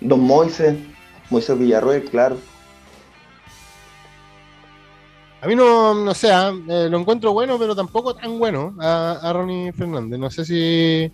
Don 0.00 0.20
Moise, 0.20 0.76
Moisés 1.28 1.58
Villarroel, 1.58 2.04
claro. 2.04 2.36
A 5.42 5.46
mí 5.46 5.56
no, 5.56 5.94
no 5.94 6.14
sé, 6.14 6.30
ah, 6.30 6.52
eh, 6.68 6.88
lo 6.90 6.98
encuentro 6.98 7.32
bueno, 7.32 7.58
pero 7.58 7.74
tampoco 7.74 8.14
tan 8.14 8.38
bueno 8.38 8.74
a, 8.78 9.32
Ronnie 9.32 9.72
Fernández. 9.72 10.18
No 10.18 10.30
sé 10.30 10.44
si. 10.44 11.10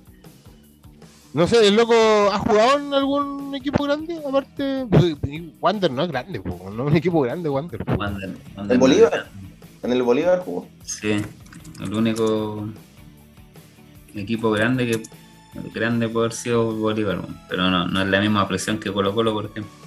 No 1.32 1.46
sé, 1.46 1.68
¿el 1.68 1.76
loco 1.76 1.94
ha 2.32 2.38
jugado 2.38 2.78
en 2.78 2.94
algún 2.94 3.54
equipo 3.54 3.84
grande? 3.84 4.18
Aparte, 4.26 4.86
pues, 4.90 5.16
Wander 5.60 5.90
no 5.90 6.02
es 6.02 6.08
grande, 6.08 6.42
no 6.44 6.82
es 6.84 6.90
un 6.90 6.96
equipo 6.96 7.20
grande, 7.20 7.48
Wander. 7.48 7.84
¿En 8.68 8.80
Bolívar? 8.80 9.26
¿En 9.82 9.92
el 9.92 10.02
Bolívar 10.02 10.40
jugó? 10.40 10.66
Sí, 10.82 11.22
el 11.80 11.94
único 11.94 12.68
equipo 14.14 14.50
grande 14.50 14.86
que 14.86 15.02
grande 15.72 16.08
puede 16.08 16.26
haber 16.26 16.36
sido 16.36 16.74
Bolívar, 16.74 17.20
pero 17.48 17.70
no, 17.70 17.86
no 17.86 18.02
es 18.02 18.08
la 18.08 18.20
misma 18.20 18.48
presión 18.48 18.78
que 18.78 18.92
Colo 18.92 19.14
Colo, 19.14 19.34
por 19.34 19.44
ejemplo. 19.44 19.85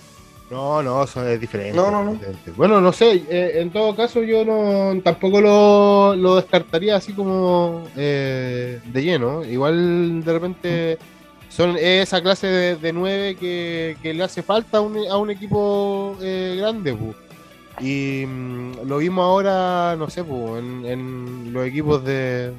No, 0.49 0.81
no, 0.81 1.03
eso 1.03 1.27
es 1.27 1.39
diferente. 1.39 1.75
No, 1.75 1.91
no, 1.91 2.03
no. 2.03 2.19
Bueno, 2.55 2.81
no 2.81 2.91
sé, 2.91 3.23
eh, 3.29 3.61
en 3.61 3.69
todo 3.69 3.95
caso 3.95 4.23
yo 4.23 4.43
no 4.43 4.99
tampoco 5.01 5.41
lo, 5.41 6.35
descartaría 6.35 6.95
así 6.95 7.13
como 7.13 7.87
eh, 7.95 8.79
de 8.83 9.03
lleno. 9.03 9.45
Igual 9.45 10.23
de 10.23 10.33
repente 10.33 10.97
son 11.49 11.75
esa 11.77 12.21
clase 12.21 12.47
de, 12.77 12.93
nueve 12.93 13.35
que, 13.35 13.95
le 14.01 14.23
hace 14.23 14.41
falta 14.41 14.79
a 14.79 14.81
un, 14.81 14.97
a 15.07 15.17
un 15.17 15.29
equipo 15.29 16.17
eh, 16.21 16.55
grande. 16.57 16.97
Y 17.79 18.25
mm, 18.25 18.87
lo 18.87 18.97
vimos 18.97 19.23
ahora, 19.23 19.95
no 19.97 20.09
sé, 20.09 20.21
en, 20.21 20.85
en 20.85 21.53
los 21.53 21.67
equipos 21.67 22.03
de, 22.03 22.53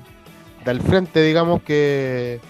del 0.65 0.81
frente, 0.81 1.23
digamos 1.23 1.63
que 1.63 2.41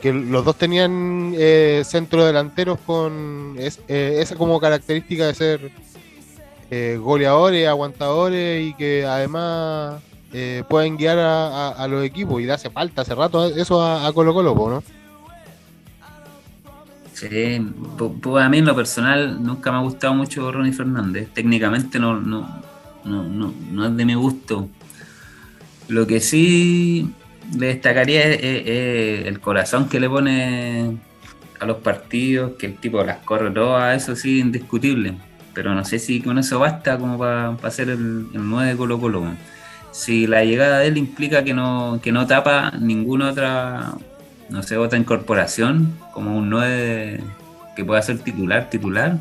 que 0.00 0.12
los 0.12 0.44
dos 0.44 0.56
tenían 0.56 1.32
eh, 1.36 1.82
centro 1.84 2.24
delanteros 2.24 2.78
con 2.86 3.56
eh, 3.58 4.18
esa 4.20 4.36
como 4.36 4.60
característica 4.60 5.26
de 5.26 5.34
ser 5.34 5.70
eh, 6.70 6.98
goleadores, 7.00 7.68
aguantadores 7.68 8.66
y 8.66 8.74
que 8.74 9.06
además 9.06 10.02
eh, 10.32 10.64
pueden 10.68 10.96
guiar 10.96 11.18
a, 11.18 11.86
los 11.88 12.04
equipos 12.04 12.42
y 12.42 12.44
le 12.44 12.52
hace 12.52 12.70
falta 12.70 13.02
hace 13.02 13.14
rato 13.14 13.46
eso 13.46 13.82
a, 13.84 14.12
Colo 14.12 14.34
Colo, 14.34 14.54
¿no? 14.54 14.82
Sí, 17.12 17.64
pues 18.22 18.44
a 18.44 18.48
mí 18.48 18.58
en 18.58 18.66
lo 18.66 18.76
personal 18.76 19.42
nunca 19.42 19.70
me 19.70 19.78
ha 19.78 19.80
gustado 19.80 20.12
mucho 20.12 20.52
Ronnie 20.52 20.72
Fernández. 20.72 21.30
Técnicamente 21.32 21.98
no, 21.98 22.20
no, 22.20 22.46
no, 23.04 23.22
no, 23.22 23.54
no 23.70 23.86
es 23.86 23.96
de 23.96 24.04
mi 24.04 24.14
gusto. 24.14 24.68
Lo 25.88 26.06
que 26.06 26.20
sí 26.20 27.10
le 27.56 27.66
destacaría 27.66 28.24
el 28.24 29.40
corazón 29.40 29.88
que 29.88 30.00
le 30.00 30.08
pone 30.08 30.96
a 31.60 31.66
los 31.66 31.78
partidos, 31.78 32.52
que 32.58 32.66
el 32.66 32.76
tipo 32.76 33.02
las 33.02 33.18
corre 33.18 33.50
todas, 33.50 34.02
eso 34.02 34.16
sí, 34.16 34.40
indiscutible. 34.40 35.14
Pero 35.54 35.74
no 35.74 35.84
sé 35.84 35.98
si 35.98 36.20
con 36.20 36.38
eso 36.38 36.58
basta 36.58 36.98
como 36.98 37.18
para 37.18 37.70
ser 37.70 37.88
el, 37.88 38.26
el 38.34 38.48
9 38.48 38.70
de 38.70 38.76
Colo 38.76 39.00
Colo. 39.00 39.24
Si 39.90 40.26
la 40.26 40.44
llegada 40.44 40.80
de 40.80 40.88
él 40.88 40.98
implica 40.98 41.42
que 41.42 41.54
no, 41.54 42.00
que 42.02 42.12
no 42.12 42.26
tapa 42.26 42.72
ninguna 42.78 43.30
otra, 43.30 43.94
no 44.50 44.62
sé, 44.62 44.76
otra 44.76 44.98
incorporación, 44.98 45.94
como 46.12 46.36
un 46.36 46.50
9 46.50 47.20
que 47.74 47.84
pueda 47.84 48.02
ser 48.02 48.18
titular, 48.18 48.68
titular, 48.68 49.18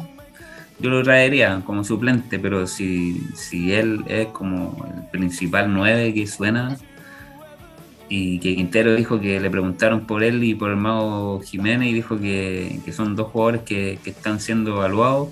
yo 0.80 0.90
lo 0.90 1.02
traería 1.04 1.62
como 1.66 1.86
suplente, 1.86 2.38
pero 2.40 2.68
si, 2.68 3.22
si 3.34 3.72
él 3.72 4.04
es 4.08 4.28
como 4.28 4.86
el 4.94 5.10
principal 5.10 5.74
9 5.74 6.14
que 6.14 6.28
suena, 6.28 6.78
y 8.08 8.40
que 8.40 8.56
Quintero 8.56 8.96
dijo 8.96 9.20
que 9.20 9.40
le 9.40 9.50
preguntaron 9.50 10.06
por 10.06 10.24
él 10.24 10.44
y 10.44 10.54
por 10.54 10.70
el 10.70 10.76
mago 10.76 11.42
Jiménez 11.42 11.90
y 11.90 11.94
dijo 11.94 12.20
que, 12.20 12.80
son 12.92 13.16
dos 13.16 13.32
jugadores 13.32 13.62
que, 13.62 14.00
están 14.06 14.40
siendo 14.40 14.72
evaluados. 14.76 15.30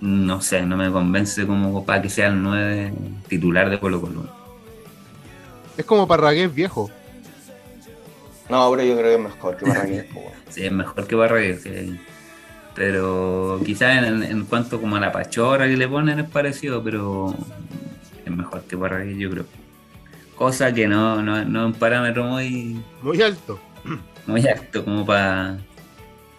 No 0.00 0.40
sé, 0.40 0.62
no 0.62 0.76
me 0.76 0.90
convence 0.90 1.46
como 1.46 1.84
para 1.84 2.02
que 2.02 2.08
sea 2.08 2.28
el 2.28 2.42
9 2.42 2.92
titular 3.28 3.70
de 3.70 3.78
Colo 3.78 4.00
Colo. 4.00 4.26
Es 5.76 5.84
como 5.84 6.08
Parragués 6.08 6.52
viejo. 6.52 6.90
No, 8.48 8.70
pero 8.70 8.82
yo 8.82 8.96
creo 8.96 9.04
que 9.04 9.14
es 9.14 9.20
mejor 9.20 9.56
que 9.56 9.66
Parragués. 9.66 10.06
sí, 10.48 10.64
es 10.64 10.72
mejor 10.72 11.06
que 11.06 11.16
Parragués. 11.16 11.62
Pero 12.74 13.60
quizás 13.64 14.04
en, 14.04 14.44
cuanto 14.46 14.80
como 14.80 14.96
a 14.96 15.00
la 15.00 15.12
pachorra 15.12 15.66
que 15.66 15.76
le 15.76 15.86
ponen 15.86 16.18
es 16.18 16.28
parecido, 16.28 16.82
pero 16.82 17.34
es 18.24 18.32
mejor 18.32 18.62
que 18.62 18.76
Parragués, 18.76 19.16
yo 19.18 19.30
creo. 19.30 19.61
Cosa 20.42 20.74
que 20.74 20.88
no, 20.88 21.22
no, 21.22 21.44
no 21.44 21.60
es 21.60 21.66
un 21.66 21.72
parámetro 21.74 22.24
muy... 22.24 22.82
Muy 23.00 23.22
alto. 23.22 23.60
Muy 24.26 24.44
alto 24.44 24.84
como 24.84 25.06
para 25.06 25.56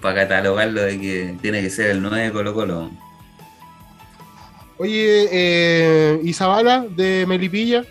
para 0.01 0.27
catalogarlo 0.27 0.81
de 0.81 0.99
que 0.99 1.37
tiene 1.41 1.61
que 1.61 1.69
ser 1.69 1.91
el 1.91 2.01
9 2.01 2.25
de 2.25 2.31
Colo 2.33 2.53
Colo. 2.53 2.91
Oye, 4.77 5.29
eh, 5.31 6.19
¿y 6.21 6.33
Zavala 6.33 6.85
de 6.89 7.23
Melipilla? 7.25 7.85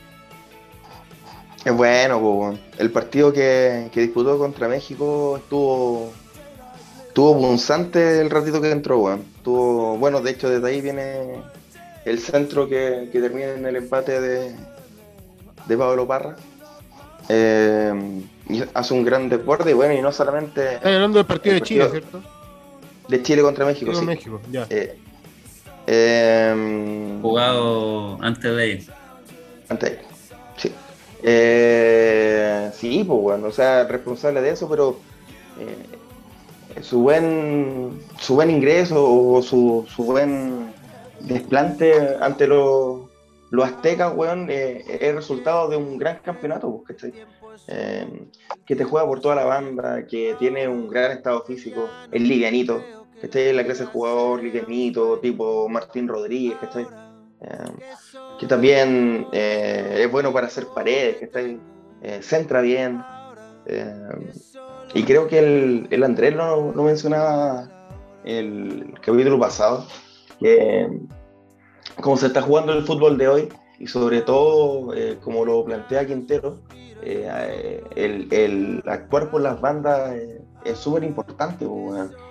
Es 1.64 1.72
bueno, 1.72 2.58
el 2.76 2.90
partido 2.90 3.32
que, 3.32 3.88
disputó 3.94 4.36
contra 4.36 4.68
México 4.68 5.38
estuvo 5.38 6.12
estuvo 7.08 7.38
punzante 7.38 8.20
el 8.20 8.28
ratito 8.28 8.60
que 8.60 8.70
entró, 8.70 8.98
weón. 8.98 9.24
Estuvo, 9.36 9.96
bueno, 9.96 10.20
de 10.20 10.32
hecho 10.32 10.50
desde 10.50 10.68
ahí 10.68 10.82
viene 10.82 11.42
el 12.04 12.18
centro 12.18 12.68
que, 12.68 13.08
termina 13.10 13.54
en 13.54 13.64
el 13.64 13.76
empate 13.76 14.20
de, 14.20 14.54
de 15.66 15.76
Pablo 15.76 16.06
Parra. 16.06 16.36
Eh, 17.28 18.22
y 18.48 18.62
hace 18.74 18.94
un 18.94 19.04
gran 19.04 19.28
deporte 19.28 19.70
y 19.70 19.74
bueno, 19.74 19.94
y 19.94 20.02
no 20.02 20.12
solamente... 20.12 20.74
Estás 20.74 20.92
hablando 20.92 21.18
del 21.18 21.26
partido 21.26 21.54
de 21.54 21.60
Chile, 21.62 21.88
¿cierto? 21.90 22.22
De 23.08 23.22
Chile 23.22 23.42
contra 23.42 23.64
México, 23.64 23.94
sí. 23.94 24.04
México, 24.04 24.40
ya. 24.50 24.66
Eh, 24.68 24.98
em, 25.86 27.20
Jugado 27.22 28.18
antes 28.22 28.56
de 28.56 28.68
ir. 28.68 28.86
Antes 29.68 29.90
de 29.90 29.96
ir, 29.96 30.02
sí. 30.56 30.72
Eh, 31.22 32.70
sí, 32.74 33.04
pues 33.06 33.20
bueno, 33.20 33.48
o 33.48 33.52
sea, 33.52 33.84
responsable 33.84 34.40
de 34.40 34.50
eso, 34.50 34.68
pero 34.68 34.98
eh, 35.58 36.82
su 36.82 37.00
buen 37.00 38.00
su 38.18 38.34
buen 38.34 38.50
ingreso 38.50 39.04
o 39.04 39.42
su, 39.42 39.86
su 39.94 40.04
buen 40.04 40.72
desplante 41.20 42.16
ante 42.20 42.46
los, 42.46 43.01
los 43.52 43.64
aztecas, 43.64 44.12
weón, 44.16 44.50
eh, 44.50 44.82
es 45.00 45.14
resultado 45.14 45.68
de 45.68 45.76
un 45.76 45.98
gran 45.98 46.18
campeonato, 46.18 46.82
pues, 46.84 47.12
que 48.66 48.76
te 48.76 48.84
juega 48.84 49.06
por 49.06 49.20
toda 49.20 49.36
la 49.36 49.44
banda, 49.44 50.04
que 50.06 50.34
tiene 50.40 50.66
un 50.66 50.88
gran 50.88 51.12
estado 51.12 51.44
físico, 51.44 51.88
es 52.10 52.20
livianito, 52.20 52.82
que 53.20 53.50
en 53.50 53.56
la 53.56 53.64
clase 53.64 53.84
de 53.84 53.90
jugador 53.90 54.42
livianito, 54.42 55.20
tipo 55.20 55.68
Martín 55.68 56.08
Rodríguez, 56.08 56.58
que 56.58 56.86
que 58.38 58.46
también 58.46 59.26
eh, 59.32 60.00
es 60.04 60.10
bueno 60.10 60.32
para 60.32 60.46
hacer 60.46 60.66
paredes, 60.74 61.16
que 61.16 61.24
está 61.26 61.40
eh, 61.40 62.22
centra 62.22 62.60
bien. 62.60 63.02
Eh, 63.66 64.08
y 64.94 65.04
creo 65.04 65.28
que 65.28 65.38
el, 65.38 65.86
el 65.90 66.02
Andrés 66.02 66.34
lo, 66.34 66.72
mencionaba 66.72 67.68
el 68.24 68.94
capítulo 69.00 69.38
pasado, 69.38 69.86
que 70.40 70.88
como 72.00 72.16
se 72.16 72.26
está 72.26 72.42
jugando 72.42 72.72
el 72.72 72.84
fútbol 72.84 73.18
de 73.18 73.28
hoy, 73.28 73.48
y 73.78 73.86
sobre 73.86 74.22
todo, 74.22 74.94
como 75.22 75.44
lo 75.44 75.64
plantea 75.64 76.06
Quintero, 76.06 76.58
el, 77.02 78.28
el, 78.30 78.82
actuar 78.86 79.30
por 79.30 79.40
las 79.40 79.60
bandas 79.60 80.14
es 80.64 80.78
súper 80.78 81.04
importante. 81.04 81.66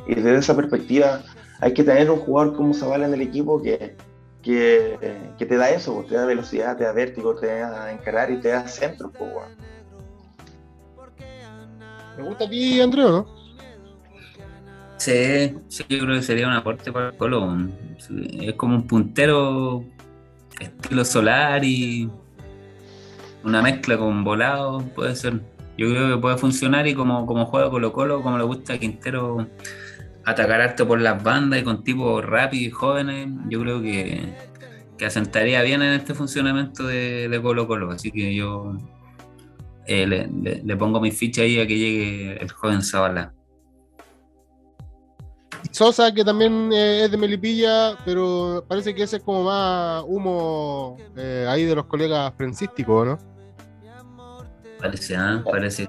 Y 0.08 0.16
desde 0.16 0.38
esa 0.38 0.56
perspectiva 0.56 1.22
hay 1.60 1.74
que 1.74 1.84
tener 1.84 2.10
un 2.10 2.20
jugador 2.20 2.56
como 2.56 2.74
Zavala 2.74 3.06
en 3.06 3.14
el 3.14 3.22
equipo 3.22 3.62
que, 3.62 3.96
que, 4.42 4.98
te 5.38 5.58
da 5.58 5.70
eso, 5.70 6.06
te 6.08 6.16
da 6.16 6.26
velocidad, 6.26 6.78
te 6.78 6.84
da 6.84 6.92
vértigo, 6.92 7.36
te 7.36 7.48
da 7.48 7.92
encarar 7.92 8.32
y 8.32 8.40
te 8.40 8.50
da 8.50 8.68
centro. 8.68 9.12
¿Me 12.18 12.24
gusta 12.24 12.46
a 12.46 12.50
ti, 12.50 12.82
Andrés, 12.82 13.06
no? 13.06 13.41
Sí, 15.02 15.56
sí, 15.68 15.84
yo 15.90 16.00
creo 16.02 16.16
que 16.18 16.22
sería 16.22 16.48
un 16.48 16.54
aporte 16.54 16.92
para 16.92 17.08
el 17.10 17.18
Colo. 17.18 17.58
Es 18.40 18.54
como 18.54 18.76
un 18.76 18.86
puntero 18.86 19.84
estilo 20.60 21.04
solar 21.04 21.66
y 21.66 22.08
una 23.44 23.64
mezcla 23.64 23.98
con 23.98 24.24
volado, 24.24 24.82
puede 24.94 25.16
ser. 25.16 25.42
Yo 25.76 25.90
creo 25.90 26.16
que 26.16 26.22
puede 26.22 26.38
funcionar 26.38 26.88
y 26.88 26.94
como, 26.94 27.26
como 27.26 27.48
juega 27.48 27.72
Colo 27.72 27.92
Colo, 27.92 28.22
como 28.22 28.38
le 28.38 28.44
gusta 28.44 28.74
a 28.74 28.78
Quintero 28.78 29.48
atacar 30.24 30.62
harto 30.62 30.88
por 30.88 31.02
las 31.02 31.24
bandas 31.24 31.62
y 31.62 31.64
con 31.64 31.84
tipos 31.84 32.24
rápidos 32.24 32.68
y 32.68 32.70
jóvenes, 32.70 33.28
yo 33.50 33.60
creo 33.62 33.82
que, 33.82 34.22
que 35.00 35.06
asentaría 35.08 35.64
bien 35.64 35.82
en 35.82 35.94
este 35.94 36.14
funcionamiento 36.14 36.86
de, 36.86 37.40
Colo 37.42 37.68
Colo. 37.68 37.90
Así 37.90 38.12
que 38.12 38.36
yo 38.36 38.78
eh, 39.88 40.06
le, 40.64 40.78
pongo 40.78 41.02
mi 41.02 41.10
ficha 41.10 41.42
ahí 41.42 41.60
a 41.60 41.66
que 41.66 41.80
llegue 41.80 42.38
el 42.40 42.52
joven 42.52 42.84
Zavala. 42.84 43.34
Sosa, 45.70 46.14
que 46.14 46.24
también 46.24 46.72
eh, 46.74 47.06
es 47.06 47.12
de 47.12 47.18
Melipilla, 47.18 47.98
pero 48.04 48.66
parece 48.68 48.96
que 48.96 49.04
ese 49.04 49.18
es 49.18 49.24
como 49.24 49.44
más 49.44 50.04
humo 50.08 50.98
eh, 51.16 51.46
ahí 51.48 51.66
de 51.66 51.76
los 51.76 51.86
colegas 51.86 52.32
prensísticos, 52.34 53.08
¿no? 53.08 53.20
Parece, 54.80 55.16
¿ah? 55.16 55.44
Parece. 55.50 55.88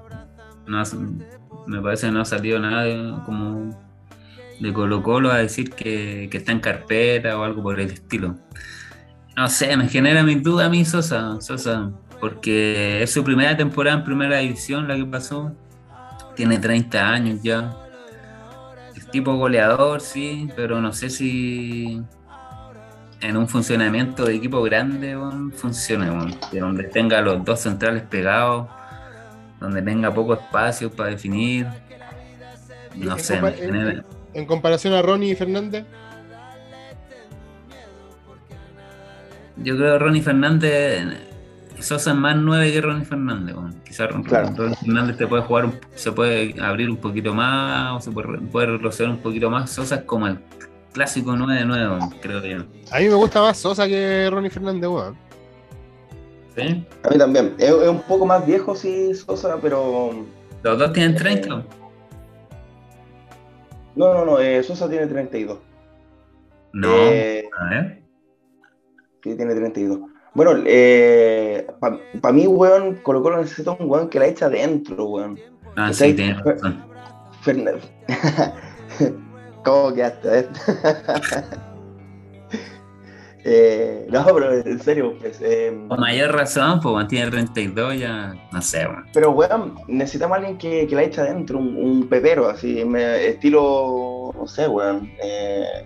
me 1.65 1.81
parece 1.81 2.07
que 2.07 2.13
no 2.13 2.21
ha 2.21 2.25
salido 2.25 2.59
nada 2.59 3.23
como 3.25 3.71
de 4.59 4.71
Colo 4.71 5.01
Colo 5.01 5.31
a 5.31 5.37
decir 5.37 5.71
que, 5.71 6.29
está 6.31 6.51
en 6.51 6.59
carpeta 6.59 7.37
o 7.37 7.43
algo 7.43 7.63
por 7.63 7.79
el 7.79 7.91
estilo. 7.91 8.35
No 9.35 9.47
sé, 9.49 9.75
me 9.75 9.89
genera 9.89 10.23
mi 10.23 10.35
duda 10.35 10.65
a 10.65 10.69
mí 10.69 10.85
Sosa, 10.85 11.41
Sosa, 11.41 11.91
porque 12.19 13.01
es 13.01 13.11
su 13.11 13.23
primera 13.23 13.57
temporada 13.57 13.97
en 13.97 14.03
primera 14.03 14.37
división 14.37 14.87
la 14.87 14.95
que 14.95 15.05
pasó. 15.05 15.51
Tiene 16.35 16.59
30 16.59 17.09
años 17.09 17.39
ya. 17.43 17.75
Tipo 19.13 19.35
goleador, 19.35 20.01
sí, 20.01 20.49
pero 20.55 20.81
no 20.81 20.91
sé 20.91 21.09
si 21.09 22.01
en 23.21 23.37
un 23.37 23.47
funcionamiento 23.47 24.25
de 24.25 24.35
equipo 24.35 24.61
grande 24.63 25.17
funcione, 25.55 26.35
de 26.51 26.59
donde 26.59 26.83
tenga 26.85 27.21
los 27.21 27.45
dos 27.45 27.61
centrales 27.61 28.03
pegados, 28.03 28.67
donde 29.61 29.81
tenga 29.81 30.13
poco 30.13 30.33
espacio 30.33 30.91
para 30.91 31.11
definir. 31.11 31.65
No 32.95 33.17
sé, 33.17 33.39
genera 33.53 34.03
en 34.33 34.45
comparación 34.45 34.93
a 34.93 35.01
Ronnie 35.01 35.35
Fernández? 35.35 35.85
Yo 39.57 39.77
creo 39.77 39.93
que 39.93 39.99
Ronnie 39.99 40.21
Fernández, 40.21 41.05
Sosa 41.83 42.11
es 42.11 42.17
más 42.17 42.37
nueve 42.37 42.71
que 42.71 42.79
Ronnie 42.79 43.03
Fernández. 43.03 43.55
Quizás 43.83 44.09
Ronnie 44.09 44.29
Fernández 44.29 45.17
te 45.17 45.27
puede 45.27 45.43
jugar, 45.43 45.69
se 45.95 46.13
puede 46.13 46.55
abrir 46.61 46.89
un 46.89 46.95
poquito 46.95 47.33
más, 47.33 47.97
o 47.97 47.99
se 47.99 48.09
puede, 48.09 48.37
puede 48.39 49.07
un 49.07 49.17
poquito 49.17 49.49
más. 49.49 49.69
Sosa 49.69 49.95
es 49.95 50.01
como 50.03 50.27
el 50.27 50.39
clásico 50.93 51.31
9-9, 51.31 52.19
creo 52.21 52.41
yo. 52.41 52.63
A 52.89 52.99
mí 52.99 53.09
me 53.09 53.15
gusta 53.15 53.41
más 53.41 53.57
Sosa 53.57 53.85
que 53.85 54.29
Ronnie 54.31 54.49
Fernández, 54.49 54.89
weón. 54.89 55.17
¿Sí? 56.55 56.85
A 57.03 57.09
mí 57.09 57.17
también. 57.17 57.53
Es, 57.57 57.73
un 57.73 58.01
poco 58.03 58.25
más 58.25 58.45
viejo, 58.45 58.75
sí, 58.75 59.13
Sosa, 59.13 59.57
pero. 59.61 60.25
¿Los 60.63 60.79
dos 60.79 60.93
tienen 60.93 61.15
30? 61.15 61.49
No, 63.95 64.13
no, 64.13 64.25
no, 64.25 64.39
eh, 64.39 64.63
Sosa 64.63 64.89
tiene 64.89 65.07
32. 65.07 65.59
No, 66.71 66.87
eh, 66.87 67.49
a 67.59 67.69
ver. 67.69 68.03
Sí, 69.21 69.35
tiene 69.35 69.53
32. 69.53 70.12
Bueno, 70.35 70.63
eh, 70.65 71.67
para 71.79 72.33
mí, 72.33 72.47
weón, 72.47 72.95
Colo 73.03 73.21
Colo 73.21 73.41
necesita 73.41 73.71
un 73.71 73.89
weón 73.89 74.09
que 74.09 74.19
la 74.19 74.27
echa 74.27 74.47
adentro, 74.47 75.05
weón. 75.05 75.39
Ah, 75.75 75.93
sí, 75.93 76.13
tiene 76.13 76.33
razón. 76.41 76.83
¿Cómo 79.63 79.93
quedaste 79.93 80.27
adentro? 80.29 80.61
Eh, 83.45 84.07
no, 84.09 84.23
pero 84.23 84.53
en 84.53 84.79
serio, 84.79 85.15
pues. 85.19 85.41
Eh, 85.41 85.77
Con 85.89 85.99
mayor 85.99 86.33
razón, 86.33 86.79
pues 86.79 86.95
mantiene 86.95 87.29
32, 87.29 87.99
ya 87.99 88.33
no 88.53 88.61
sé, 88.61 88.87
weón. 88.87 89.05
Pero, 89.13 89.31
weón, 89.31 89.75
necesitamos 89.87 90.35
a 90.35 90.37
alguien 90.39 90.57
que, 90.57 90.87
que 90.87 90.95
la 90.95 91.03
eche 91.03 91.19
adentro, 91.19 91.57
un, 91.59 91.75
un 91.75 92.07
pepero, 92.07 92.47
así, 92.47 92.79
estilo, 92.79 94.33
no 94.33 94.47
sé, 94.47 94.67
weón. 94.69 95.11
Eh, 95.21 95.85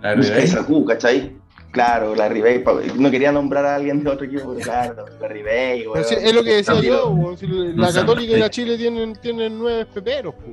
la 0.00 0.14
Ribey. 0.14 0.86
¿cachai? 0.86 1.39
Claro, 1.70 2.16
la 2.16 2.28
Ribey. 2.28 2.64
No 2.96 3.10
quería 3.10 3.30
nombrar 3.30 3.64
a 3.64 3.76
alguien 3.76 4.02
de 4.02 4.10
otro 4.10 4.26
equipo, 4.26 4.54
pero 4.54 4.60
claro, 4.64 5.04
la 5.20 5.28
Ribey, 5.28 5.86
weón. 5.86 6.04
es 6.10 6.34
lo 6.34 6.42
que 6.42 6.56
decía 6.56 6.80
yo, 6.80 7.10
weón. 7.10 7.38
Si 7.38 7.46
la 7.46 7.92
Católica 7.92 8.36
y 8.36 8.40
la 8.40 8.50
Chile 8.50 8.76
tienen, 8.76 9.14
tienen 9.16 9.58
nueve 9.58 9.86
peperos, 9.86 10.34
pues. 10.34 10.50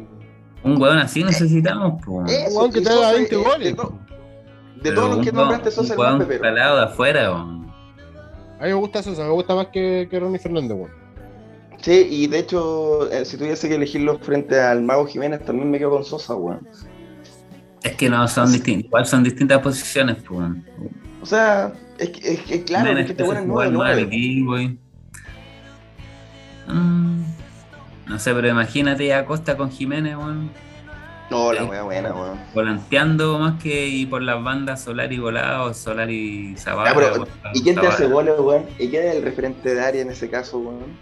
Un 0.63 0.81
weón 0.81 0.97
así 0.99 1.23
necesitamos, 1.23 2.01
pues. 2.05 2.49
Un 2.49 2.57
weón 2.57 2.71
que 2.71 2.81
te 2.81 2.89
haga 2.89 3.13
20 3.13 3.35
goles. 3.35 3.75
De 4.81 4.91
todos 4.91 5.15
los 5.15 5.25
que 5.25 5.31
nombraste, 5.31 5.71
Sosa 5.71 5.93
el 5.93 5.99
más 5.99 6.25
pepero. 6.25 6.53
de 6.53 6.83
afuera, 6.83 7.31
A 7.31 7.45
mí 7.45 7.65
me 8.61 8.73
gusta 8.73 9.01
Sosa, 9.01 9.23
me 9.23 9.31
gusta 9.31 9.55
más 9.55 9.67
que, 9.67 10.07
que 10.09 10.19
Ronnie 10.19 10.39
Fernández, 10.39 10.77
weón. 10.77 11.07
Sí, 11.81 12.07
y 12.09 12.27
de 12.27 12.39
hecho, 12.39 13.09
eh, 13.11 13.23
si 13.23 13.37
tuviese 13.37 13.69
que 13.69 13.75
elegirlo 13.75 14.17
frente 14.19 14.59
al 14.59 14.81
Mago 14.83 15.05
Jiménez, 15.05 15.43
también 15.45 15.69
me 15.69 15.77
quedo 15.77 15.91
con 15.91 16.03
Sosa, 16.03 16.35
weón. 16.35 16.67
Es 17.83 17.95
que 17.95 18.09
no, 18.09 18.27
son 18.27 18.51
distintas, 18.51 18.85
igual 18.85 19.05
son 19.05 19.23
distintas 19.23 19.59
posiciones, 19.59 20.17
pues. 20.27 20.49
O 21.21 21.25
sea, 21.25 21.73
es 21.97 22.09
que, 22.09 22.33
es 22.33 22.41
que 22.41 22.63
claro, 22.63 22.97
es 22.97 23.05
que 23.05 23.13
te 23.13 23.23
ponen 23.23 23.47
9 23.47 24.77
mm, 26.67 27.21
no 28.07 28.19
sé, 28.19 28.33
pero 28.33 28.47
imagínate 28.47 29.13
a 29.13 29.25
Costa 29.25 29.57
con 29.57 29.69
Jiménez, 29.71 30.15
weón. 30.15 30.49
No, 31.29 31.51
la 31.51 31.65
wea 31.65 31.83
buena, 31.83 32.13
weón. 32.13 32.39
Volanteando 32.53 33.37
más 33.37 33.61
que 33.61 33.87
y 33.87 34.05
por 34.05 34.21
las 34.21 34.41
bandas 34.41 34.81
Solar 34.81 35.11
y 35.11 35.19
Volado, 35.19 35.73
Solar 35.73 36.09
y 36.09 36.55
Zavala. 36.57 36.91
Ya, 36.91 36.95
pero, 36.95 37.13
weón, 37.13 37.27
¿Y 37.53 37.61
quién 37.61 37.75
te 37.75 37.87
hace 37.87 38.07
goles, 38.07 38.35
weón? 38.39 38.65
¿Y 38.79 38.89
quién 38.89 39.07
es 39.07 39.15
el 39.15 39.23
referente 39.23 39.75
de 39.75 39.81
área 39.81 40.01
en 40.01 40.09
ese 40.09 40.29
caso, 40.29 40.59
weón? 40.59 40.97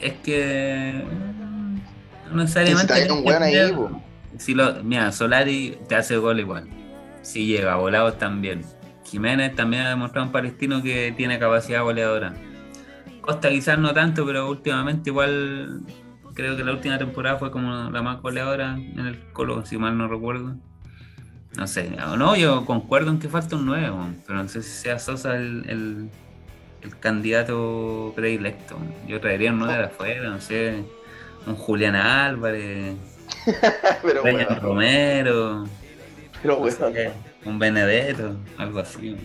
Es 0.00 0.14
que. 0.22 1.02
mm, 1.04 1.74
No 2.26 2.30
Si 2.30 2.36
necesariamente. 2.36 3.00
está 3.00 3.12
un 3.14 3.26
weón 3.26 3.42
ahí, 3.42 3.72
po. 3.72 3.90
Si 4.38 4.54
lo, 4.54 4.82
mira, 4.82 5.12
Solari 5.12 5.76
te 5.88 5.96
hace 5.96 6.16
gol 6.16 6.40
igual. 6.40 6.68
Si 7.22 7.46
llega, 7.46 7.76
Volados 7.76 8.18
también. 8.18 8.62
Jiménez 9.04 9.54
también 9.56 9.82
ha 9.82 9.90
demostrado 9.90 10.26
en 10.26 10.32
Palestino 10.32 10.82
que 10.82 11.12
tiene 11.16 11.38
capacidad 11.38 11.82
goleadora. 11.82 12.34
Costa 13.20 13.50
quizás 13.50 13.78
no 13.78 13.92
tanto, 13.92 14.24
pero 14.24 14.48
últimamente 14.48 15.10
igual 15.10 15.82
creo 16.34 16.56
que 16.56 16.64
la 16.64 16.72
última 16.72 16.96
temporada 16.96 17.38
fue 17.38 17.50
como 17.50 17.90
la 17.90 18.02
más 18.02 18.22
goleadora 18.22 18.76
en 18.76 19.06
el 19.06 19.18
Colo, 19.32 19.66
si 19.66 19.76
mal 19.76 19.98
no 19.98 20.08
recuerdo. 20.08 20.54
No 21.56 21.66
sé, 21.66 21.90
no, 21.90 22.36
yo 22.36 22.64
concuerdo 22.64 23.10
en 23.10 23.18
que 23.18 23.28
falta 23.28 23.56
un 23.56 23.66
nuevo, 23.66 24.08
pero 24.26 24.42
no 24.42 24.48
sé 24.48 24.62
si 24.62 24.70
sea 24.70 24.98
Sosa 25.00 25.36
el, 25.36 25.64
el, 25.68 26.10
el 26.82 26.98
candidato 26.98 28.12
predilecto. 28.14 28.78
Yo 29.08 29.20
traería 29.20 29.52
un 29.52 29.58
nuevo 29.58 29.74
de 29.74 29.84
afuera, 29.84 30.30
no 30.30 30.40
sé, 30.40 30.84
un 31.46 31.56
Julián 31.56 31.96
Álvarez, 31.96 32.94
pero. 34.02 34.22
Romero, 34.60 35.64
Pero, 36.42 36.54
no 36.54 36.62
weón. 36.62 36.72
sé, 36.94 37.12
un 37.44 37.58
Benedetto, 37.58 38.36
algo 38.58 38.80
así. 38.80 39.16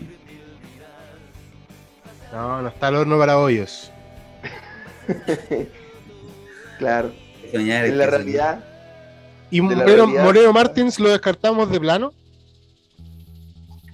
No, 2.32 2.62
no 2.62 2.68
está 2.68 2.90
el 2.90 2.96
horno 2.96 3.18
para 3.18 3.38
hoyos. 3.40 3.92
Claro. 6.78 7.14
Soñar 7.54 7.86
En 7.86 7.98
la 7.98 8.06
realidad, 8.08 8.64
¿Y 9.50 9.62
Moreno. 9.62 10.08
Moreno 10.08 10.52
Martins 10.52 11.00
lo 11.00 11.10
descartamos 11.10 11.72
de 11.72 11.80
plano? 11.80 12.12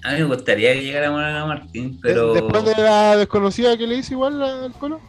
A 0.04 0.14
mí 0.14 0.20
me 0.22 0.24
gustaría 0.26 0.74
que 0.74 0.82
llegara 0.84 1.12
Moreno 1.12 1.46
Martín, 1.46 2.00
pero 2.02 2.34
De- 2.34 2.42
Después 2.42 2.66
de 2.66 2.82
la 2.82 3.18
desconocida 3.18 3.78
que 3.78 3.86
le 3.86 3.98
hizo 3.98 4.14
igual 4.14 4.42
al 4.42 4.72
Colo. 4.74 5.00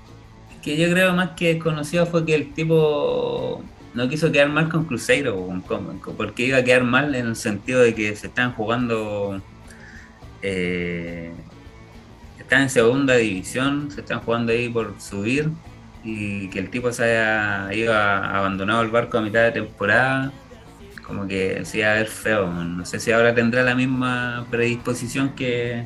que 0.61 0.77
yo 0.77 0.91
creo 0.91 1.15
más 1.15 1.31
que 1.31 1.55
desconocido 1.55 2.05
fue 2.05 2.27
que 2.27 2.35
el 2.35 2.53
tipo 2.53 3.63
no 3.95 4.09
quiso 4.09 4.32
quedar 4.32 4.49
mal 4.49 4.68
con 4.68 4.84
Cruzeiro, 4.84 5.36
con- 5.66 6.01
porque 6.16 6.47
iba 6.47 6.59
a 6.59 6.64
quedar 6.64 6.84
mal 6.84 7.14
en 7.14 7.26
el 7.26 7.36
sentido 7.36 7.80
de 7.80 7.95
que 7.95 8.14
se 8.16 8.26
están 8.28 8.53
jugando, 8.53 9.40
eh, 10.43 11.30
están 12.38 12.62
en 12.62 12.70
segunda 12.70 13.14
división, 13.16 13.90
se 13.90 14.01
están 14.01 14.20
jugando 14.20 14.53
ahí 14.53 14.68
por 14.68 14.95
subir 15.01 15.49
y 16.05 16.49
que 16.49 16.59
el 16.59 16.70
tipo 16.70 16.90
se 16.93 17.05
haya 17.05 17.72
iba 17.74 18.36
abandonado 18.36 18.82
el 18.82 18.88
barco 18.90 19.18
a 19.18 19.22
mitad 19.22 19.43
de 19.45 19.53
temporada, 19.53 20.32
como 21.07 21.26
que 21.26 21.64
se 21.64 21.78
iba 21.78 21.90
a 21.93 21.95
ver 21.95 22.09
feo. 22.09 22.47
No 22.49 22.84
sé 22.84 22.99
si 22.99 23.12
ahora 23.12 23.34
tendrá 23.34 23.62
la 23.62 23.74
misma 23.74 24.47
predisposición 24.51 25.30
que, 25.34 25.84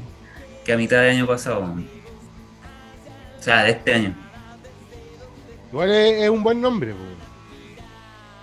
que 0.65 0.73
a 0.73 0.77
mitad 0.77 0.99
de 1.03 1.11
año 1.11 1.27
pasado. 1.27 1.75
O 3.39 3.43
sea, 3.43 3.63
de 3.65 3.71
este 3.73 3.95
año. 3.95 4.15
Igual 5.71 5.91
es, 5.91 6.23
es 6.23 6.31
un 6.31 6.43
buen 6.43 6.61
nombre. 6.61 6.93
po. 6.93 6.99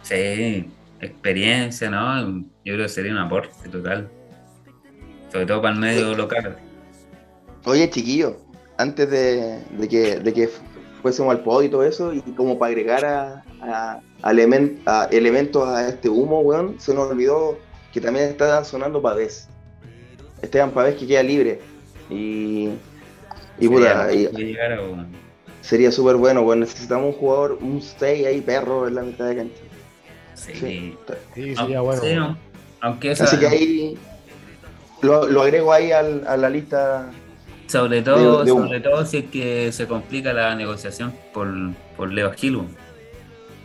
Sí, 0.03 0.69
experiencia, 1.01 1.89
¿no? 1.89 2.27
Yo 2.63 2.73
creo 2.75 2.77
que 2.83 2.89
sería 2.89 3.11
un 3.11 3.17
aporte 3.17 3.69
total. 3.69 4.09
Sobre 5.31 5.45
todo 5.45 5.61
para 5.61 5.73
el 5.73 5.79
medio 5.79 6.13
local. 6.15 6.57
oye, 7.65 7.89
chiquillo, 7.89 8.37
antes 8.77 9.09
de, 9.09 9.59
de 9.77 9.87
que, 9.87 10.19
de 10.19 10.33
que 10.33 10.49
fuésemos 11.01 11.31
al 11.35 11.41
podio 11.43 11.67
y 11.67 11.71
todo 11.71 11.83
eso, 11.83 12.13
y 12.13 12.21
como 12.21 12.59
para 12.59 12.69
agregar 12.71 13.03
a, 13.05 13.43
a- 13.61 13.99
a 14.21 14.31
elemen- 14.31 14.79
a 14.85 15.07
elementos 15.11 15.67
a 15.67 15.87
este 15.89 16.07
humo, 16.09 16.41
weón, 16.41 16.79
se 16.79 16.93
nos 16.93 17.09
olvidó 17.09 17.57
que 17.91 17.99
también 17.99 18.29
está 18.29 18.63
sonando 18.63 19.01
Pavés. 19.01 19.47
Esteban 20.41 20.71
Pavés 20.71 20.95
que 20.95 21.07
queda 21.07 21.23
libre. 21.23 21.59
Y, 22.09 22.69
y 23.59 23.67
puta, 23.67 24.07
sería 25.61 25.91
súper 25.91 26.15
bueno, 26.17 26.41
weón. 26.41 26.59
Necesitamos 26.59 27.13
un 27.15 27.19
jugador, 27.19 27.57
un 27.61 27.81
6 27.81 28.25
ahí, 28.27 28.41
perro, 28.41 28.87
en 28.87 28.95
la 28.95 29.01
mitad 29.03 29.25
de 29.27 29.35
cancha. 29.37 29.61
Sí. 30.45 30.53
Sí. 30.59 30.97
Sí, 31.35 31.41
Aunque, 31.41 31.55
sería 31.55 31.81
bueno. 31.81 32.01
sí, 32.01 32.39
aunque 32.81 33.11
esa- 33.11 33.23
Así 33.25 33.37
que 33.39 33.47
ahí 33.47 33.97
lo, 35.01 35.27
lo 35.27 35.41
agrego 35.41 35.71
ahí 35.73 35.91
al- 35.91 36.25
a 36.27 36.35
la 36.37 36.49
lista. 36.49 37.09
sobre 37.67 38.01
todo, 38.01 38.39
de- 38.39 38.45
de 38.45 38.51
humo. 38.51 38.65
sobre 38.65 38.79
todo 38.81 39.05
si 39.05 39.17
es 39.17 39.25
que 39.25 39.71
se 39.71 39.87
complica 39.87 40.33
la 40.33 40.55
negociación 40.55 41.13
por, 41.33 41.47
por 41.97 42.11
Leo 42.11 42.31
Gil. 42.33 42.59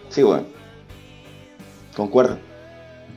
Sí, 0.08 0.22
weón. 0.22 0.46
Concuerdo. 1.96 2.38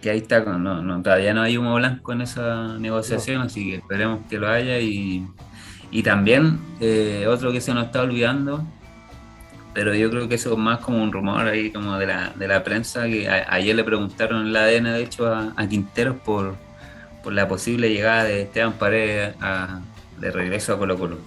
que 0.01 0.09
ahí 0.09 0.17
está, 0.17 0.39
no, 0.39 0.81
no, 0.81 1.01
todavía 1.03 1.31
no 1.31 1.43
hay 1.43 1.57
humo 1.57 1.75
blanco 1.75 2.11
en 2.11 2.21
esa 2.21 2.75
negociación, 2.79 3.43
así 3.43 3.69
que 3.69 3.75
esperemos 3.75 4.21
que 4.27 4.39
lo 4.39 4.49
haya 4.49 4.79
y, 4.79 5.23
y 5.91 6.01
también 6.01 6.59
eh, 6.79 7.27
otro 7.29 7.51
que 7.51 7.61
se 7.61 7.71
nos 7.75 7.85
está 7.85 8.01
olvidando, 8.01 8.65
pero 9.73 9.93
yo 9.95 10.09
creo 10.09 10.27
que 10.27 10.35
eso 10.35 10.51
es 10.53 10.57
más 10.57 10.79
como 10.79 11.01
un 11.01 11.11
rumor 11.11 11.47
ahí 11.47 11.71
como 11.71 11.97
de 11.97 12.07
la, 12.07 12.31
de 12.35 12.47
la 12.47 12.63
prensa, 12.63 13.05
que 13.07 13.27
a- 13.29 13.45
ayer 13.53 13.75
le 13.75 13.83
preguntaron 13.83 14.47
en 14.47 14.53
la 14.53 14.63
ADN 14.65 14.93
de 14.93 15.03
hecho 15.03 15.27
a, 15.27 15.53
a 15.55 15.67
Quinteros 15.67 16.17
por, 16.25 16.55
por 17.23 17.33
la 17.33 17.47
posible 17.47 17.89
llegada 17.89 18.25
de 18.25 18.41
Esteban 18.43 18.73
Paredes 18.73 19.35
a- 19.41 19.79
de 20.19 20.31
regreso 20.31 20.73
a 20.73 20.77
Colo 20.77 20.97
Colo. 20.97 21.17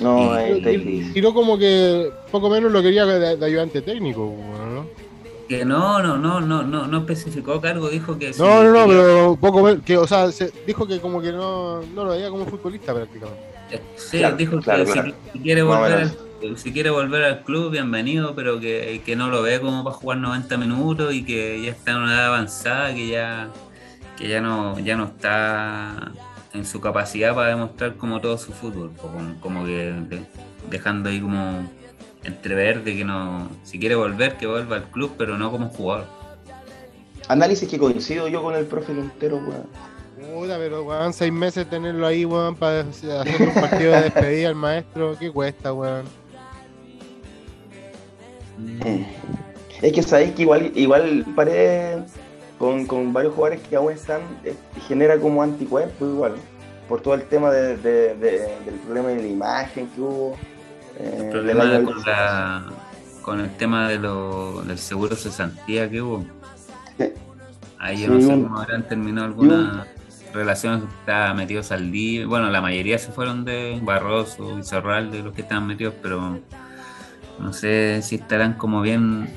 No, 0.00 0.34
Y- 0.34 0.36
ahí 0.36 0.58
está 0.58 0.70
Y- 0.72 0.76
difícil. 0.78 1.12
Tiró 1.14 1.32
como 1.32 1.58
que 1.58 2.10
poco 2.30 2.50
menos 2.50 2.70
lo 2.72 2.82
quería 2.82 3.06
de, 3.06 3.36
de 3.36 3.46
ayudante 3.46 3.80
técnico, 3.82 4.34
¿no? 4.74 4.86
Que 5.48 5.64
no, 5.64 6.02
no, 6.02 6.18
no, 6.18 6.40
no, 6.40 6.64
no, 6.64 6.86
no 6.88 6.98
especificó 6.98 7.60
cargo, 7.60 7.88
dijo 7.88 8.18
que 8.18 8.32
sí 8.32 8.42
No, 8.42 8.64
no, 8.64 8.72
no, 8.72 8.86
quería- 8.86 9.02
pero 9.02 9.38
poco 9.40 9.62
menos, 9.62 9.82
que, 9.84 9.96
o 9.96 10.06
sea, 10.06 10.32
se 10.32 10.50
dijo 10.66 10.86
que 10.88 10.98
como 11.00 11.22
que 11.22 11.30
no, 11.30 11.80
no 11.82 12.04
lo 12.04 12.10
veía 12.10 12.28
como 12.30 12.44
futbolista 12.46 12.92
prácticamente. 12.92 13.40
Sí, 13.96 14.18
Claro, 14.18 14.36
dijo 14.36 14.60
claro, 14.60 14.80
que 14.84 14.86
si- 14.86 14.92
claro. 14.92 15.14
Si, 15.32 15.38
quiere 15.38 15.62
volver 15.62 15.92
al, 15.92 16.12
si 16.56 16.72
quiere 16.72 16.90
volver 16.90 17.24
al 17.24 17.42
club, 17.44 17.70
bienvenido, 17.70 18.34
pero 18.34 18.60
que, 18.60 19.02
que 19.04 19.16
no 19.16 19.28
lo 19.28 19.42
ve 19.42 19.60
como 19.60 19.82
para 19.84 19.96
jugar 19.96 20.18
90 20.18 20.56
minutos 20.56 21.14
y 21.14 21.24
que 21.24 21.62
ya 21.62 21.70
está 21.70 21.92
en 21.92 21.98
una 21.98 22.14
edad 22.14 22.26
avanzada, 22.26 22.94
que 22.94 23.08
ya, 23.08 23.48
que 24.16 24.28
ya 24.28 24.40
no, 24.40 24.78
ya 24.78 24.96
no 24.96 25.04
está 25.06 26.12
en 26.52 26.64
su 26.64 26.80
capacidad 26.80 27.34
para 27.34 27.48
demostrar 27.48 27.96
como 27.96 28.20
todo 28.20 28.38
su 28.38 28.52
fútbol, 28.52 28.92
como, 29.00 29.40
como 29.40 29.64
que 29.64 29.92
de- 29.92 30.24
dejando 30.70 31.10
ahí 31.10 31.20
como 31.20 31.68
entrever 32.24 32.82
de 32.84 32.96
que 32.96 33.04
no, 33.04 33.48
si 33.62 33.78
quiere 33.78 33.94
volver, 33.94 34.36
que 34.36 34.46
vuelva 34.46 34.76
al 34.76 34.84
club, 34.84 35.12
pero 35.18 35.36
no 35.38 35.50
como 35.50 35.68
jugador. 35.68 36.06
Análisis 37.28 37.68
que 37.68 37.78
coincido 37.78 38.28
yo 38.28 38.42
con 38.42 38.54
el 38.54 38.66
profe 38.66 38.92
Quintero, 38.94 39.36
weón. 39.36 39.66
Puta, 40.34 40.56
pero 40.58 40.82
weón, 40.84 41.12
seis 41.12 41.32
meses 41.32 41.68
tenerlo 41.68 42.06
ahí, 42.06 42.24
weón, 42.24 42.54
para 42.56 42.80
hacer 42.80 43.26
un 43.40 43.54
partido 43.54 43.92
de 43.92 44.02
despedida 44.02 44.48
al 44.48 44.54
maestro, 44.54 45.16
¿qué 45.18 45.30
cuesta, 45.30 45.72
weón? 45.72 46.04
Eh, 48.84 49.06
Es 49.82 49.92
que 49.92 50.02
sabéis 50.02 50.32
que 50.32 50.42
igual, 50.42 50.72
igual 50.74 51.24
Paredes 51.36 52.04
con, 52.58 52.86
con 52.86 53.12
varios 53.12 53.34
jugadores 53.34 53.60
que 53.68 53.76
aún 53.76 53.92
están, 53.92 54.22
eh, 54.44 54.54
genera 54.88 55.18
como 55.18 55.42
anticuerpo 55.42 56.06
igual. 56.06 56.34
Por 56.88 57.00
todo 57.02 57.14
el 57.14 57.22
tema 57.24 57.50
de- 57.50 57.76
de- 57.76 58.14
de- 58.14 58.48
del 58.64 58.74
problema 58.86 59.08
de 59.08 59.16
la 59.22 59.26
imagen 59.28 59.86
que 59.88 60.00
hubo. 60.00 60.36
eh, 60.98 61.20
El 61.24 61.30
problema 61.30 61.64
con, 61.84 62.02
la, 62.06 62.64
con 63.22 63.40
el 63.40 63.50
tema 63.56 63.88
de 63.88 63.98
lo, 63.98 64.62
del 64.62 64.78
seguro 64.78 65.14
cesantía 65.16 65.90
que 65.90 66.00
hubo. 66.00 66.24
Ahí 67.78 67.98
yo 68.00 68.06
Sí, 68.06 68.12
no 68.12 68.20
sé 68.20 68.42
cómo 68.42 68.58
habrán 68.58 68.88
terminado 68.88 69.26
algunas 69.26 69.86
relaciones 70.32 70.80
que 70.84 70.88
estaban 71.00 71.36
metidos 71.36 71.70
al 71.72 71.90
día. 71.92 72.26
Bueno, 72.26 72.48
la 72.50 72.60
mayoría 72.62 72.98
se 72.98 73.12
fueron 73.12 73.44
de 73.44 73.78
Barroso 73.82 74.58
y 74.58 74.62
Zorral, 74.62 75.10
de 75.10 75.22
los 75.22 75.34
que 75.34 75.42
estaban 75.42 75.66
metidos, 75.66 75.92
pero 76.02 76.38
no 77.38 77.52
sé 77.52 78.00
si 78.02 78.16
estarán 78.16 78.54
como 78.54 78.80
bien 78.82 79.28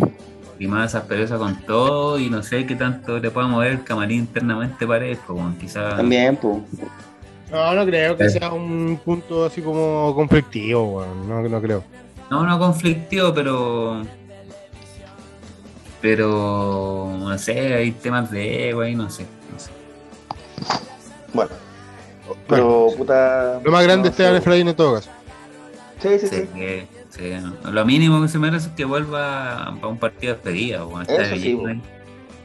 limadas 0.57 0.91
esas 0.91 1.03
perezas 1.03 1.37
con 1.39 1.55
todo 1.65 2.19
y 2.19 2.29
no 2.29 2.43
sé 2.43 2.65
qué 2.65 2.75
tanto 2.75 3.17
le 3.19 3.31
pueda 3.31 3.47
mover 3.47 3.71
el 3.71 3.83
camarín 3.83 4.19
internamente 4.19 4.85
parejo, 4.85 5.35
como 5.35 5.57
quizás 5.57 5.95
También, 5.95 6.35
pues. 6.35 6.57
No, 7.51 7.73
no 7.73 7.85
creo 7.85 8.15
que 8.17 8.25
Eh. 8.25 8.29
sea 8.29 8.51
un 8.51 8.99
punto 9.03 9.45
así 9.45 9.61
como 9.61 10.13
conflictivo, 10.15 10.97
weón, 10.97 11.27
no, 11.27 11.41
no 11.41 11.61
creo. 11.61 11.83
No, 12.29 12.45
no 12.45 12.59
conflictivo, 12.59 13.33
pero. 13.33 14.03
Pero. 16.01 17.11
No 17.19 17.37
sé, 17.37 17.73
hay 17.73 17.91
temas 17.91 18.31
de 18.31 18.69
ego 18.69 18.81
ahí, 18.81 18.95
no 18.95 19.09
sé. 19.09 19.25
No 19.51 19.59
sé. 19.59 19.71
Bueno. 21.33 21.51
Pero, 22.47 22.87
puta. 22.97 23.59
Lo 23.63 23.71
más 23.71 23.83
grande 23.83 24.09
no 24.09 24.15
es. 24.15 24.37
Efraín 24.37 24.67
en 24.67 24.75
todo 24.75 24.95
caso. 24.95 25.09
Sí, 26.01 26.09
sí, 26.19 26.27
Sí, 26.27 26.35
sí. 26.37 26.47
que- 26.53 26.87
sí, 27.19 27.31
no. 27.41 27.71
Lo 27.71 27.85
mínimo 27.85 28.21
que 28.21 28.27
se 28.27 28.39
merece 28.39 28.69
es 28.69 28.73
que 28.73 28.85
vuelva 28.85 29.75
para 29.75 29.87
un 29.87 29.97
partido 29.97 30.33
de 30.33 30.39
despedida. 30.39 30.85
Eso 31.07 31.35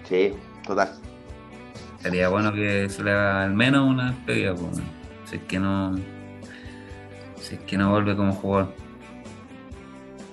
sí, 0.08 0.32
total. 0.66 0.92
Sería 2.00 2.28
bueno 2.28 2.52
que 2.52 2.88
se 2.90 3.02
le 3.02 3.12
haga 3.12 3.44
al 3.44 3.54
menos 3.54 3.88
una 3.88 4.10
despedida. 4.10 4.54
po. 4.54 4.70
Si 5.24 5.36
es 5.36 5.42
que 5.44 5.58
no. 5.58 5.96
Si 7.40 7.54
es 7.54 7.60
que 7.62 7.78
no 7.78 7.90
vuelve 7.90 8.16
como 8.16 8.32
jugador. 8.34 8.74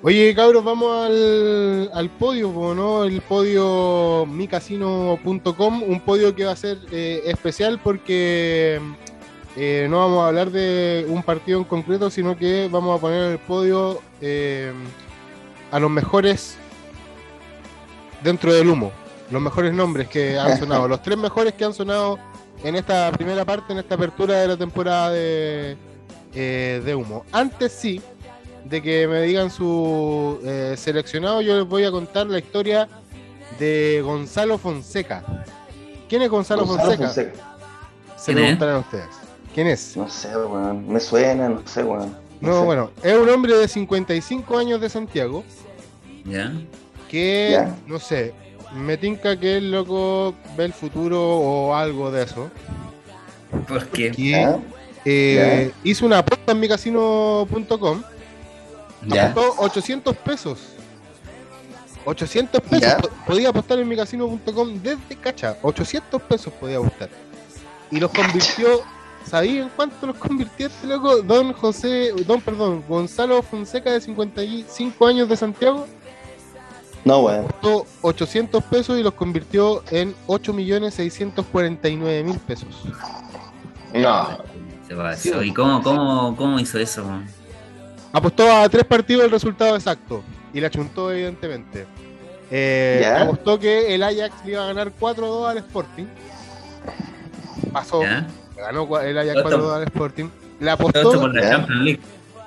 Oye, 0.04 0.34
cabros, 0.34 0.64
vamos 0.64 1.06
al, 1.06 1.92
al 1.94 2.10
podio, 2.10 2.74
¿no? 2.74 3.04
El 3.04 3.22
podio 3.22 4.26
micasino.com, 4.26 5.84
un 5.84 6.02
podio 6.02 6.34
que 6.36 6.46
va 6.46 6.54
a 6.54 6.56
ser 6.56 6.80
eh, 6.92 7.22
especial 7.26 7.80
porque 7.84 8.82
eh, 9.56 9.88
no 9.89 9.99
vamos 9.99 10.24
a 10.24 10.28
hablar 10.28 10.52
de 10.52 11.06
un 11.10 11.24
partido 11.24 11.60
en 11.60 11.66
concreto, 11.66 12.10
sino 12.10 12.38
que 12.38 12.70
vamos 12.72 12.97
a 12.97 13.02
poner 13.02 13.32
el 13.32 13.39
podio 13.39 14.02
eh, 14.22 14.72
a 15.72 15.80
los 15.80 15.89
mejores 15.89 16.56
dentro 18.24 18.54
del 18.54 18.70
humo, 18.70 18.91
los 19.30 19.41
mejores 19.41 19.74
nombres 19.74 20.08
que 20.08 20.38
han 20.38 20.58
sonado, 20.58 20.88
los 20.88 21.02
tres 21.02 21.18
mejores 21.18 21.54
que 21.54 21.66
han 21.66 21.74
sonado 21.74 22.20
en 22.64 22.76
esta 22.76 23.12
primera 23.12 23.43
parte, 23.43 23.74
en 23.74 23.80
esta 23.80 23.95
apertura 23.95 24.39
de 24.39 24.47
la 24.47 24.58
temporada 24.58 25.12
de, 25.12 25.78
de 26.34 26.95
humo. 26.95 27.26
Antes 27.32 27.72
sí, 27.72 28.02
de 28.66 28.82
que 28.82 29.08
me 29.08 29.22
digan 29.22 29.49
su 29.49 30.39
eh, 30.43 30.76
seleccionado, 30.78 31.41
yo 31.41 31.58
les 31.58 31.68
voy 31.68 31.84
a 31.84 31.91
contar 31.91 32.28
la 32.28 32.39
historia 32.39 32.88
de 33.60 34.02
Gonzalo 34.04 34.58
Fonseca. 34.58 35.24
¿Quién 36.08 36.22
es 36.22 36.30
Gonzalo, 36.30 36.66
Fonseca? 36.66 37.10
Se 37.10 38.34
preguntarán 38.34 38.78
ustedes. 38.78 39.20
¿Quién 39.54 39.68
es? 39.68 39.95
No 39.97 40.10
sé, 40.10 40.30
weón. 40.36 40.88
Me 40.88 40.99
suena, 40.99 41.49
no 41.49 41.62
sé, 41.66 41.84
weón. 41.84 42.16
No, 42.39 42.66
bueno, 42.66 42.91
es 43.04 43.14
un 43.14 43.30
hombre 43.30 43.56
de 43.56 43.68
55 43.68 44.58
años 44.58 44.82
de 44.82 44.89
Santiago. 44.89 45.43
¿Ya? 46.26 46.54
Que, 47.10 47.68
no 47.88 47.99
sé, 47.99 48.34
me 48.74 48.97
tinca 48.97 49.38
que 49.38 49.58
el 49.58 49.72
loco 49.72 50.34
ve 50.56 50.66
el 50.66 50.74
futuro 50.74 51.22
o 51.22 51.76
algo 51.76 52.10
de 52.12 52.24
eso. 52.24 52.49
¿Por 53.68 53.88
qué? 53.89 54.12
Eh, 55.04 55.72
hizo 55.84 56.06
una 56.06 56.20
apuesta 56.20 56.52
en 56.52 56.60
micasino.com 56.60 58.04
Apostó 59.10 59.56
800 59.58 60.16
pesos. 60.18 60.60
800 62.06 62.62
pesos. 62.62 62.95
Podía 63.26 63.49
apostar 63.49 63.80
en 63.80 63.88
micasino.com 63.88 64.82
desde 64.82 65.16
cacha. 65.22 65.58
800 65.62 66.22
pesos 66.24 66.54
podía 66.54 66.78
apostar. 66.78 67.10
Y 67.89 67.99
los 67.99 68.12
convirtió. 68.12 68.82
¿Sabían 69.26 69.72
cuánto 69.76 70.07
los 70.07 70.17
convirtió 70.17 70.67
este 70.67 70.88
loco? 70.88 71.22
Don 71.22 71.53
José, 71.53 72.11
don, 72.26 72.41
perdón, 72.41 72.84
Gonzalo 72.88 73.41
Fonseca 73.41 73.91
de 73.91 74.01
55 74.01 75.07
años 75.07 75.30
de 75.30 75.38
Santiago. 75.38 75.88
No, 77.05 77.22
bueno. 77.22 77.45
Apostó 77.45 77.86
800 78.01 78.61
pesos 78.65 78.99
y 78.99 79.03
los 79.03 79.13
convirtió 79.13 79.84
en 79.89 80.13
8.649.000 80.28 82.39
pesos. 82.39 82.84
No. 83.93 84.38
¿Y 85.41 85.53
cómo, 85.53 85.82
cómo, 85.82 86.36
cómo 86.36 86.59
hizo 86.59 86.78
eso? 86.78 87.05
Apostó 88.11 88.51
a 88.51 88.67
tres 88.67 88.84
partidos 88.84 89.24
el 89.24 89.32
resultado 89.32 89.74
exacto 89.76 90.22
y 90.53 90.59
la 90.59 90.69
chuntó 90.69 91.09
evidentemente. 91.11 91.88
Eh, 92.51 93.09
apostó 93.17 93.57
que 93.57 93.95
el 93.95 94.03
Ajax 94.03 94.43
le 94.43 94.51
iba 94.51 94.63
a 94.63 94.67
ganar 94.67 94.91
4-2 94.99 95.49
al 95.49 95.57
Sporting. 95.59 96.05
Pasó. 97.72 98.01
Ganó 98.62 98.99
el 98.99 99.18
Ajax 99.18 99.39
4-2 99.39 99.76
al 99.76 99.84
Sporting. 99.84 100.30
Le 100.59 100.70
apostó. 100.70 101.20
Por 101.20 101.34
la 101.34 101.49
Champions 101.49 101.82
League. 101.84 102.01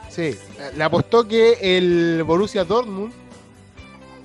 Sí, 0.08 0.38
le 0.76 0.84
apostó 0.84 1.26
que 1.26 1.58
el 1.60 2.22
Borussia 2.22 2.64
Dortmund 2.64 3.12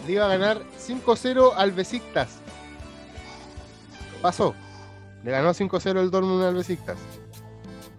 le 0.05 0.13
iba 0.13 0.25
a 0.25 0.27
ganar 0.27 0.61
5-0 0.79 1.53
al 1.55 1.71
Besiktas. 1.71 2.37
Pasó. 4.21 4.53
Le 5.23 5.31
ganó 5.31 5.49
5-0 5.49 5.99
el 5.99 6.11
Dortmund 6.11 6.43
al 6.43 6.53
Besiktas. 6.53 6.97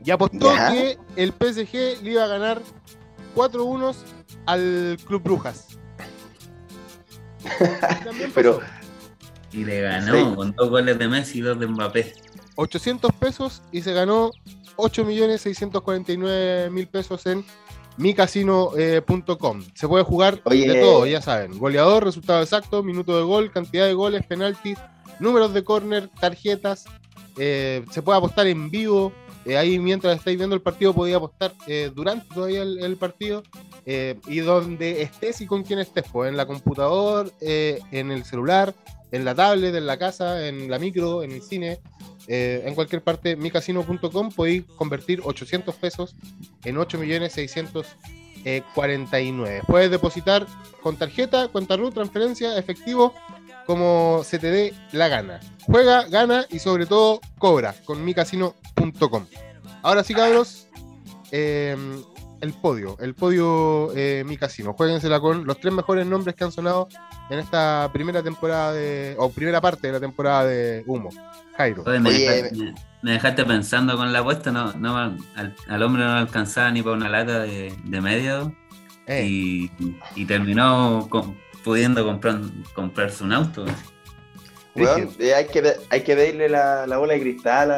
Y 0.05 0.11
apostó 0.13 0.55
que 0.71 0.97
el 1.17 1.31
PSG 1.33 2.03
le 2.05 2.13
iba 2.13 2.25
a 2.25 2.29
ganar 2.29 2.63
4 3.35 3.65
unos 3.65 4.05
al 4.47 4.99
Club 5.05 5.23
Brujas. 5.25 5.67
Pero. 8.35 8.61
Y 9.53 9.65
le 9.65 9.81
ganó 9.81 10.37
con 10.37 10.53
dos 10.53 10.71
goles 10.71 10.97
de 10.97 11.09
Messi 11.09 11.39
y 11.39 11.41
dos 11.41 11.59
de 11.59 11.67
Mbappé. 11.67 12.15
800 12.61 13.13
pesos 13.15 13.63
y 13.73 13.81
se 13.83 13.93
ganó 13.95 14.31
8.649.000 14.77 16.87
pesos 16.89 17.27
en 17.27 17.45
micasino.com. 17.97 19.65
se 19.75 19.89
puede 19.89 20.05
jugar 20.05 20.41
de 20.45 20.81
todo, 20.81 21.07
ya 21.07 21.21
saben. 21.23 21.59
Goleador, 21.59 22.05
resultado 22.05 22.43
exacto, 22.43 22.83
minuto 22.83 23.17
de 23.17 23.23
gol, 23.23 23.51
cantidad 23.51 23.87
de 23.87 23.95
goles, 23.95 24.27
penaltis, 24.27 24.77
números 25.19 25.55
de 25.55 25.65
córner, 25.65 26.11
tarjetas. 26.21 26.85
Eh, 27.39 27.83
se 27.91 28.03
puede 28.03 28.19
apostar 28.19 28.47
en 28.47 28.71
vivo, 28.71 29.15
eh, 29.47 29.57
ahí 29.57 29.79
mientras 29.79 30.19
estáis 30.19 30.37
viendo 30.37 30.55
el 30.55 30.61
partido 30.61 30.93
podía 30.93 31.17
apostar 31.17 31.55
eh, 31.67 31.91
durante 31.95 32.27
todavía 32.35 32.61
el, 32.63 32.97
partido 32.97 33.43
y 33.87 34.41
donde 34.41 35.01
estés 35.03 35.41
y 35.41 35.47
con 35.47 35.63
quién 35.63 35.79
estés, 35.79 36.05
pues 36.13 36.29
en 36.29 36.37
la 36.37 36.45
computadora, 36.47 37.31
en 37.41 38.11
el 38.11 38.25
celular, 38.25 38.75
en 39.13 39.25
la 39.25 39.35
tablet, 39.35 39.75
en 39.75 39.87
la 39.87 39.99
casa, 39.99 40.47
en 40.47 40.71
la 40.71 40.79
micro, 40.79 41.23
en 41.23 41.33
el 41.33 41.43
cine, 41.43 41.81
en 42.29 42.75
cualquier 42.77 43.03
parte, 43.03 43.35
micasino.com 43.35 44.31
podéis 44.31 44.63
convertir 44.77 45.21
800 45.25 45.75
pesos 45.75 46.15
en 46.65 46.79
8 46.79 46.99
millones 46.99 47.33
649. 47.33 49.63
Puedes 49.67 49.91
depositar 49.91 50.47
con 50.81 50.97
tarjeta, 50.97 51.49
cuenta 51.49 51.77
RUT, 51.77 51.95
transferencia, 51.95 52.57
efectivo 52.57 53.13
como 53.71 54.23
se 54.25 54.41
te 54.41 54.51
dé 54.51 54.75
la 54.91 55.07
gana. 55.07 55.39
Juega, 55.65 56.03
gana 56.09 56.45
y 56.51 56.59
sobre 56.59 56.87
todo 56.87 57.21
cobra 57.39 57.73
con 57.85 58.05
micasino.com. 58.05 59.27
Ahora 59.83 60.03
sí, 60.03 60.13
cabros, 60.13 60.67
em, 61.31 62.03
el 62.41 62.53
podio, 62.53 62.97
el 63.01 63.15
podio 63.15 63.93
eh, 63.95 64.25
Mi 64.27 64.37
Casino. 64.37 64.73
Jueguensela 64.73 65.21
con 65.21 65.47
los 65.47 65.59
tres 65.59 65.73
mejores 65.73 66.07
nombres 66.07 66.35
que 66.35 66.45
han 66.45 66.53
sonado 66.53 66.89
en 67.29 67.39
esta 67.39 67.91
primera 67.93 68.23
temporada 68.23 68.73
de, 68.73 69.15
o 69.19 69.31
primera 69.31 69.61
parte 69.61 69.87
de 69.87 69.93
la 69.93 70.01
temporada 70.01 70.45
de 70.45 70.83
Humo. 70.87 71.11
Jairo. 71.57 71.85
me, 72.01 73.13
dejaste, 73.13 73.45
pensando 73.45 73.97
con 73.97 74.13
la 74.13 74.21
apuesta, 74.21 74.51
no, 74.51 74.73
no 74.75 74.97
al, 74.97 75.83
hombre 75.83 76.05
no 76.05 76.13
alcanzaba 76.13 76.71
ni 76.71 76.83
para 76.83 76.97
una 76.97 77.09
lata 77.09 77.41
de, 77.41 77.75
medio 77.85 78.55
eh. 79.07 79.27
y, 79.27 79.71
y, 80.17 80.25
terminó 80.25 81.07
con, 81.11 81.37
pudiendo 81.63 82.05
comprar, 82.05 82.41
comprarse 82.75 83.25
un 83.25 83.33
auto. 83.33 83.67
Eh, 84.77 85.35
hay, 85.35 85.47
que, 85.47 85.75
hay 85.91 86.03
que 86.03 86.15
darle 86.15 86.49
la, 86.49 86.97
bola 86.97 87.15
de 87.15 87.21
cristal 87.21 87.71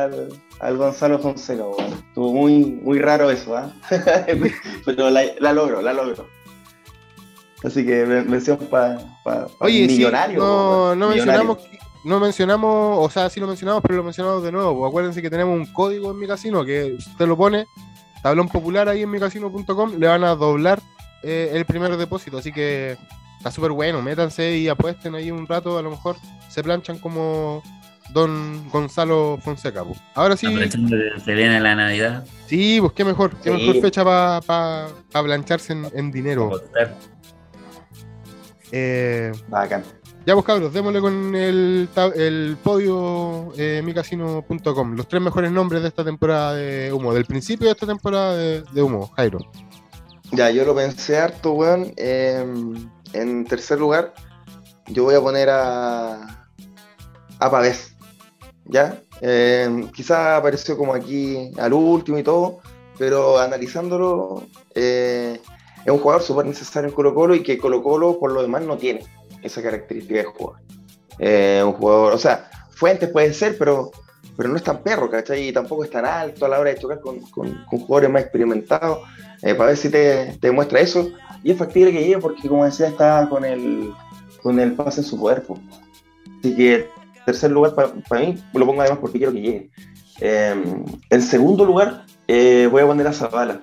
al, 0.61 0.77
Gonzalo 0.77 1.19
Fonseca, 1.19 1.65
Estuvo 2.09 2.33
muy, 2.33 2.65
muy 2.65 2.99
raro 2.99 3.31
eso, 3.31 3.57
¿ah? 3.57 3.73
Pero 4.85 5.11
la, 5.11 5.25
la 5.41 5.53
logró, 5.53 5.81
la 5.81 5.93
logró. 5.93 6.29
Así 7.65 7.87
que 7.87 8.05
mención 8.05 8.59
para 8.71 8.99
pa, 9.25 9.49
millonario. 9.61 10.39
no, 10.39 10.95
no 10.97 11.09
mencionamos, 11.09 11.59
no 12.05 12.19
mencionamos, 12.19 12.99
o 12.99 13.09
sea, 13.09 13.31
sí 13.31 13.39
lo 13.39 13.47
mencionamos, 13.47 13.83
pero 13.83 13.97
lo 13.97 14.03
mencionamos 14.03 14.43
de 14.43 14.51
nuevo. 14.51 14.85
Acuérdense 14.85 15.23
que 15.23 15.31
tenemos 15.31 15.55
un 15.55 15.73
código 15.73 16.11
en 16.11 16.19
mi 16.19 16.27
casino 16.27 16.65
que 16.65 16.95
usted 16.99 17.27
lo 17.27 17.37
pone, 17.37 17.67
tablón 18.23 18.49
popular 18.49 18.89
ahí 18.89 19.03
en 19.03 19.11
micasino.com, 19.11 19.95
le 19.97 20.09
van 20.09 20.25
a 20.25 20.35
doblar 20.35 20.81
eh, 21.23 21.51
el 21.53 21.65
primer 21.65 21.97
depósito. 21.97 22.39
Así 22.39 22.53
que 22.53 22.97
está 23.43 23.51
súper 23.51 23.73
bueno, 23.73 24.01
métanse 24.01 24.57
y 24.57 24.69
apuesten 24.69 25.17
ahí 25.17 25.33
un 25.33 25.49
rato, 25.49 25.77
a 25.77 25.83
lo 25.83 25.91
mejor 25.91 26.15
se 26.49 26.63
planchan 26.63 27.01
como 27.01 27.61
Don 28.13 28.69
Gonzalo 28.71 29.37
Fonseca. 29.43 29.85
Ahora 30.15 30.37
sí. 30.37 30.47
se 31.25 31.35
viene 31.35 31.61
la 31.61 31.75
Navidad. 31.75 32.25
Sí, 32.47 32.79
pues 32.81 32.93
qué 32.93 33.05
mejor, 33.05 33.35
qué 33.43 33.51
mejor 33.51 33.81
fecha 33.81 34.05
para 34.05 34.41
pa, 34.43 35.23
plancharse 35.25 35.73
en, 35.73 36.13
dinero. 36.13 36.53
Eh, 38.71 39.33
Bacán. 39.49 39.83
Ya 40.25 40.35
pues 40.35 40.47
cabros, 40.47 40.73
démosle 40.73 41.01
con 41.01 41.35
el, 41.35 41.89
el 42.15 42.57
podio 42.63 43.53
eh, 43.59 43.83
micasino.com, 43.85 44.95
los 44.95 45.09
tres 45.09 45.21
mejores 45.21 45.51
nombres 45.51 45.83
de 45.83 45.89
esta 45.89 46.05
temporada 46.05 46.55
de 46.55 46.93
humo, 46.93 47.13
del 47.13 47.25
principio 47.25 47.67
de 47.67 47.73
esta 47.73 47.89
temporada 47.89 48.37
de, 48.37 48.83
humo, 48.83 49.09
Jairo. 49.17 49.41
Ya, 50.31 50.49
yo 50.53 50.65
lo 50.65 50.77
pensé 50.77 51.19
harto, 51.19 51.55
weón. 51.55 51.93
Em, 51.97 52.89
en 53.13 53.45
tercer 53.45 53.79
lugar, 53.79 54.15
yo 54.89 55.05
voy 55.05 55.15
a 55.15 55.21
poner 55.21 55.49
a, 55.51 56.47
a 57.39 57.51
Pavés. 57.51 57.97
¿Ya? 58.65 59.03
Eh, 59.21 59.87
quizá 59.95 60.37
apareció 60.37 60.77
como 60.77 60.95
aquí 60.95 61.53
al 61.59 61.73
último 61.73 62.19
y 62.19 62.23
todo, 62.23 62.61
pero 62.99 63.39
analizándolo, 63.39 64.45
eh, 64.75 65.41
es 65.85 65.93
un 65.93 65.99
jugador 65.99 66.23
súper 66.23 66.47
necesario 66.47 66.89
en 66.89 66.95
Colo 66.95 67.15
Colo 67.15 67.35
y 67.35 67.43
que 67.43 67.59
Colo 67.59 67.83
Colo 67.83 68.19
por 68.19 68.33
lo 68.33 68.43
demás 68.43 68.63
no 68.63 68.77
tiene 68.77 69.05
esa 69.43 69.63
característica 69.63 70.21
de 70.21 70.25
jugador. 70.25 70.61
Eh, 71.19 71.63
un 71.65 71.73
jugador, 71.73 72.15
o 72.15 72.19
sea, 72.19 72.51
Fuentes 72.71 73.11
puede 73.11 73.33
ser, 73.33 73.57
pero, 73.59 73.93
pero 74.37 74.49
no 74.49 74.57
es 74.57 74.63
tan 74.65 74.83
perro, 74.83 75.09
¿cachai? 75.11 75.49
Y 75.49 75.53
tampoco 75.53 75.85
es 75.85 75.91
tan 75.91 76.05
alto 76.05 76.47
a 76.47 76.49
la 76.49 76.59
hora 76.59 76.71
de 76.71 76.77
tocar 76.77 77.01
con, 77.01 77.21
con, 77.31 77.65
jugadores 77.67 78.11
más 78.11 78.23
experimentados. 78.23 79.01
para 79.41 79.67
ver 79.67 79.77
si 79.77 79.89
te, 79.89 80.37
te 80.41 80.49
demuestra 80.49 80.81
eso. 80.81 81.13
Y 81.43 81.51
es 81.51 81.59
factible 81.59 81.93
que 81.93 82.01
llegue 82.01 82.19
porque, 82.19 82.49
como 82.49 82.65
decía, 82.65 82.89
está 82.89 83.29
con 83.29 83.45
el, 83.45 83.93
con 84.43 84.59
el 84.61 84.73
pase 84.75 85.01
en 85.01 85.07
su 85.07 85.19
cuerpo. 85.19 85.59
Así 86.39 86.55
que, 86.55 86.89
tercer 87.25 87.51
lugar 87.51 87.75
para 87.75 88.21
mí, 88.21 88.43
lo 88.53 88.67
pongo 88.67 88.81
además 88.81 88.99
porque 89.01 89.19
quiero 89.19 89.33
que 89.33 89.41
llegue. 89.41 89.71
Eh, 90.21 90.55
en 91.11 91.23
segundo 91.23 91.65
lugar, 91.65 92.05
eh, 92.29 92.69
voy 92.71 92.83
a 92.83 92.87
poner 92.87 93.07
a 93.07 93.13
Zavala. 93.13 93.63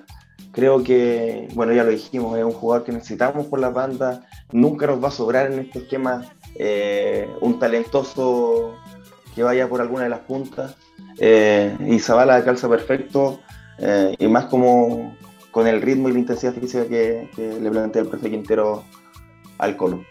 Creo 0.52 0.82
que, 0.82 1.48
bueno, 1.54 1.72
ya 1.72 1.84
lo 1.84 1.90
dijimos, 1.90 2.36
es 2.38 2.44
un 2.44 2.52
jugador 2.52 2.84
que 2.84 2.92
necesitamos 2.92 3.46
por 3.46 3.60
la 3.60 3.70
banda. 3.70 4.26
Nunca 4.52 4.86
nos 4.86 5.02
va 5.02 5.08
a 5.08 5.12
sobrar 5.12 5.50
en 5.50 5.60
este 5.60 5.80
esquema 5.80 6.24
eh, 6.56 7.28
un 7.40 7.58
talentoso 7.58 8.74
que 9.34 9.42
vaya 9.42 9.68
por 9.68 9.80
alguna 9.80 10.04
de 10.04 10.10
las 10.10 10.20
puntas. 10.20 10.74
Eh, 11.18 11.76
y 11.86 11.98
Zavala 11.98 12.44
calza 12.44 12.68
perfecto, 12.68 13.40
y 14.18 14.26
más 14.26 14.44
como 14.44 15.16
con 15.50 15.66
el 15.66 15.82
ritmo 15.82 16.08
y 16.08 16.12
la 16.12 16.18
intensidad 16.20 16.54
física 16.54 16.86
que, 16.86 17.28
le 17.36 17.70
plantea 17.70 18.02
el 18.02 18.08
profe 18.08 18.30
Quintero 18.30 18.84
al 19.58 19.76
Colo. 19.76 20.04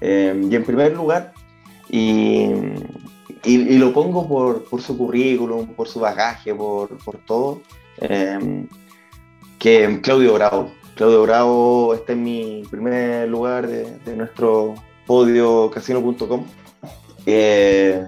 y 0.00 0.54
en 0.54 0.64
primer 0.64 0.94
lugar, 0.94 1.32
y, 1.88 2.50
y, 3.44 3.78
lo 3.78 3.92
pongo 3.92 4.28
por, 4.28 4.64
por, 4.64 4.82
su 4.82 4.96
currículum, 4.96 5.68
por 5.74 5.88
su 5.88 6.00
bagaje, 6.00 6.54
por, 6.54 6.96
por 6.98 7.18
todo, 7.18 7.62
que 9.58 10.00
Claudio 10.02 10.34
Bravo. 10.34 10.72
Claudio 10.94 11.22
Bravo 11.22 11.94
está 11.94 12.12
en 12.12 12.24
mi 12.24 12.62
primer 12.70 13.28
lugar 13.28 13.66
de, 13.68 13.98
de 13.98 14.16
nuestro 14.16 14.74
podio 15.06 15.70
casino.com. 15.70 16.44
Eh, 17.26 18.06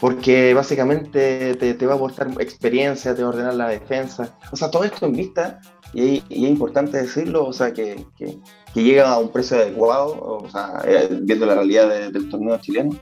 porque 0.00 0.54
básicamente 0.54 1.54
te, 1.56 1.86
va 1.86 1.94
a 1.94 1.96
aportar 1.96 2.30
experiencia, 2.38 3.14
te 3.14 3.22
va 3.22 3.28
a 3.28 3.32
ordenar 3.32 3.54
la 3.54 3.68
defensa. 3.68 4.38
O 4.52 4.56
sea, 4.56 4.70
todo 4.70 4.84
esto 4.84 5.06
en 5.06 5.12
vista, 5.12 5.60
y, 5.92 6.18
es 6.18 6.50
importante 6.50 6.98
decirlo, 6.98 7.46
o 7.46 7.52
sea, 7.52 7.72
que, 7.72 8.04
llega 8.74 9.12
a 9.12 9.18
un 9.18 9.30
precio 9.30 9.56
adecuado, 9.56 10.40
o 10.42 10.48
sea, 10.48 10.82
eh, 10.86 11.08
viendo 11.22 11.46
la 11.46 11.54
realidad 11.54 12.10
del 12.10 12.28
torneo 12.28 12.58
chileno, 12.58 12.96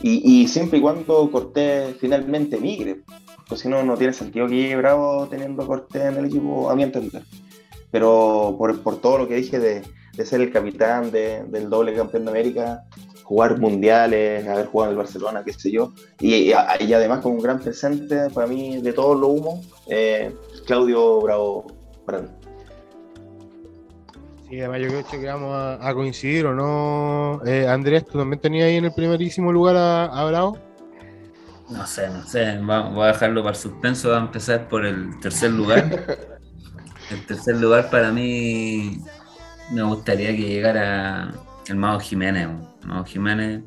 y, 0.00 0.48
siempre 0.48 0.78
y 0.78 0.82
cuando 0.82 1.30
Cortés 1.30 1.96
finalmente 2.00 2.58
migre, 2.58 3.02
porque 3.48 3.62
si 3.62 3.68
no, 3.68 3.84
no 3.84 3.96
tiene 3.96 4.12
sentido 4.12 4.48
que 4.48 4.56
llegue 4.56 4.76
Bravo 4.76 5.28
teniendo 5.28 5.66
Cortés 5.66 6.02
en 6.02 6.16
el 6.16 6.24
equipo, 6.24 6.70
a 6.70 6.74
mi 6.74 6.82
entender. 6.82 7.22
Pero 7.92 8.56
por, 8.58 8.80
por 8.80 9.00
todo 9.00 9.18
lo 9.18 9.28
que 9.28 9.36
dije 9.36 9.60
de, 9.60 9.82
de 10.16 10.26
ser 10.26 10.40
el 10.40 10.50
capitán 10.50 11.10
del 11.10 11.70
doble 11.70 11.94
campeón 11.94 12.24
de 12.24 12.30
América, 12.30 12.84
jugar 13.22 13.60
mundiales, 13.60 14.46
haber 14.48 14.66
jugado 14.66 14.90
en 14.90 14.98
el 14.98 15.04
Barcelona, 15.04 15.42
qué 15.44 15.52
sé 15.52 15.70
yo, 15.70 15.92
y, 16.20 16.52
además 16.52 17.20
con 17.20 17.32
un 17.32 17.40
gran 17.40 17.60
presente 17.60 18.28
para 18.30 18.46
mí 18.46 18.80
de 18.80 18.92
todos 18.92 19.18
los 19.18 19.30
humos, 19.30 19.68
eh, 19.88 20.34
Claudio 20.66 21.20
Bravo 21.20 21.81
para 22.04 22.20
mí. 22.20 22.28
Sí, 24.48 24.60
además 24.60 24.80
yo 24.80 24.88
creo 24.88 25.06
que 25.22 25.26
vamos 25.26 25.78
a, 25.80 25.94
coincidir, 25.94 26.44
¿o 26.44 26.54
no? 26.54 27.40
Eh, 27.46 27.66
Andrés, 27.66 28.04
¿tú 28.04 28.18
también 28.18 28.38
tenías 28.38 28.66
ahí 28.66 28.76
en 28.76 28.84
el 28.84 28.92
primerísimo 28.92 29.50
lugar 29.50 29.76
a, 29.76 30.24
Bravo? 30.26 30.58
No 31.70 31.86
sé, 31.86 32.10
no 32.10 32.22
sé, 32.26 32.58
voy 32.58 33.04
a 33.04 33.06
dejarlo 33.06 33.42
para 33.42 33.56
el 33.56 33.62
suspenso, 33.62 34.10
va 34.10 34.18
a 34.18 34.20
empezar 34.20 34.68
por 34.68 34.84
el 34.84 35.18
tercer 35.20 35.52
lugar. 35.52 35.88
el 37.10 37.26
tercer 37.26 37.56
lugar 37.56 37.88
para 37.88 38.12
mí 38.12 38.98
me 39.70 39.82
gustaría 39.82 40.36
que 40.36 40.42
llegara 40.42 41.32
el 41.66 41.76
Mago 41.76 42.00
Jiménez. 42.00 42.48
El 42.82 42.88
Mago 42.88 43.04
Jiménez, 43.04 43.62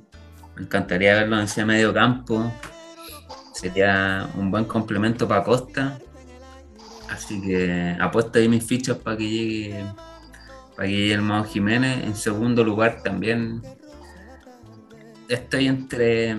me 0.56 0.62
encantaría 0.62 1.16
verlo 1.16 1.38
en 1.38 1.46
ese 1.46 1.66
medio 1.66 1.94
campo. 1.96 2.52
Sería 3.54 4.30
un 4.36 4.52
buen 4.52 4.66
complemento 4.66 5.28
para 5.28 5.44
Costa. 5.44 5.98
Así 7.10 7.42
que 7.42 7.96
apuesto 8.00 8.40
ahí 8.40 8.50
mis 8.50 8.64
fichas 8.64 8.98
para 8.98 9.18
que 9.18 9.30
llegue 9.30 9.86
para 10.76 10.88
que 10.88 10.96
llegue 10.96 11.14
el 11.14 11.22
Mago 11.22 11.46
Jiménez. 11.46 12.04
En 12.04 12.16
segundo 12.16 12.64
lugar 12.64 13.02
también 13.04 13.62
estoy 15.30 15.68
entre 15.68 16.38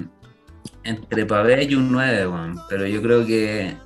entre 0.84 1.26
Pavé 1.26 1.64
y 1.64 1.74
un 1.74 1.90
9, 1.90 2.28
pero 2.68 2.86
yo 2.86 3.02
creo 3.02 3.26
que 3.26 3.76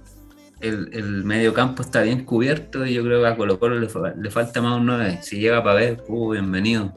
el, 0.60 1.24
medio 1.24 1.54
campo 1.54 1.82
está 1.82 2.02
bien 2.02 2.24
cubierto 2.24 2.84
y 2.84 2.94
yo 2.94 3.02
creo 3.02 3.22
que 3.22 3.28
a 3.28 3.36
Colo 3.36 3.58
Colo 3.58 3.78
le, 3.80 3.88
falta 4.30 4.60
más 4.60 4.76
un 4.76 4.86
9. 4.86 5.20
Si 5.22 5.38
llega 5.40 5.60
ver, 5.60 6.02
uh, 6.08 6.32
bienvenido. 6.32 6.92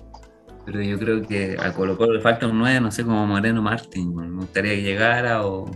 Pero 0.66 0.82
yo 0.82 0.98
creo 0.98 1.22
que 1.22 1.58
a 1.60 1.74
Colo 1.74 1.98
Colo 1.98 2.14
le 2.14 2.22
falta 2.22 2.48
un 2.48 2.58
9, 2.60 2.82
no 2.82 2.92
sé, 2.92 3.04
como 3.04 3.26
Moreno 3.26 3.62
Martín. 3.62 4.16
Me 4.16 4.30
gustaría 4.30 4.76
que 4.76 4.82
llegara 4.82 5.46
o 5.46 5.70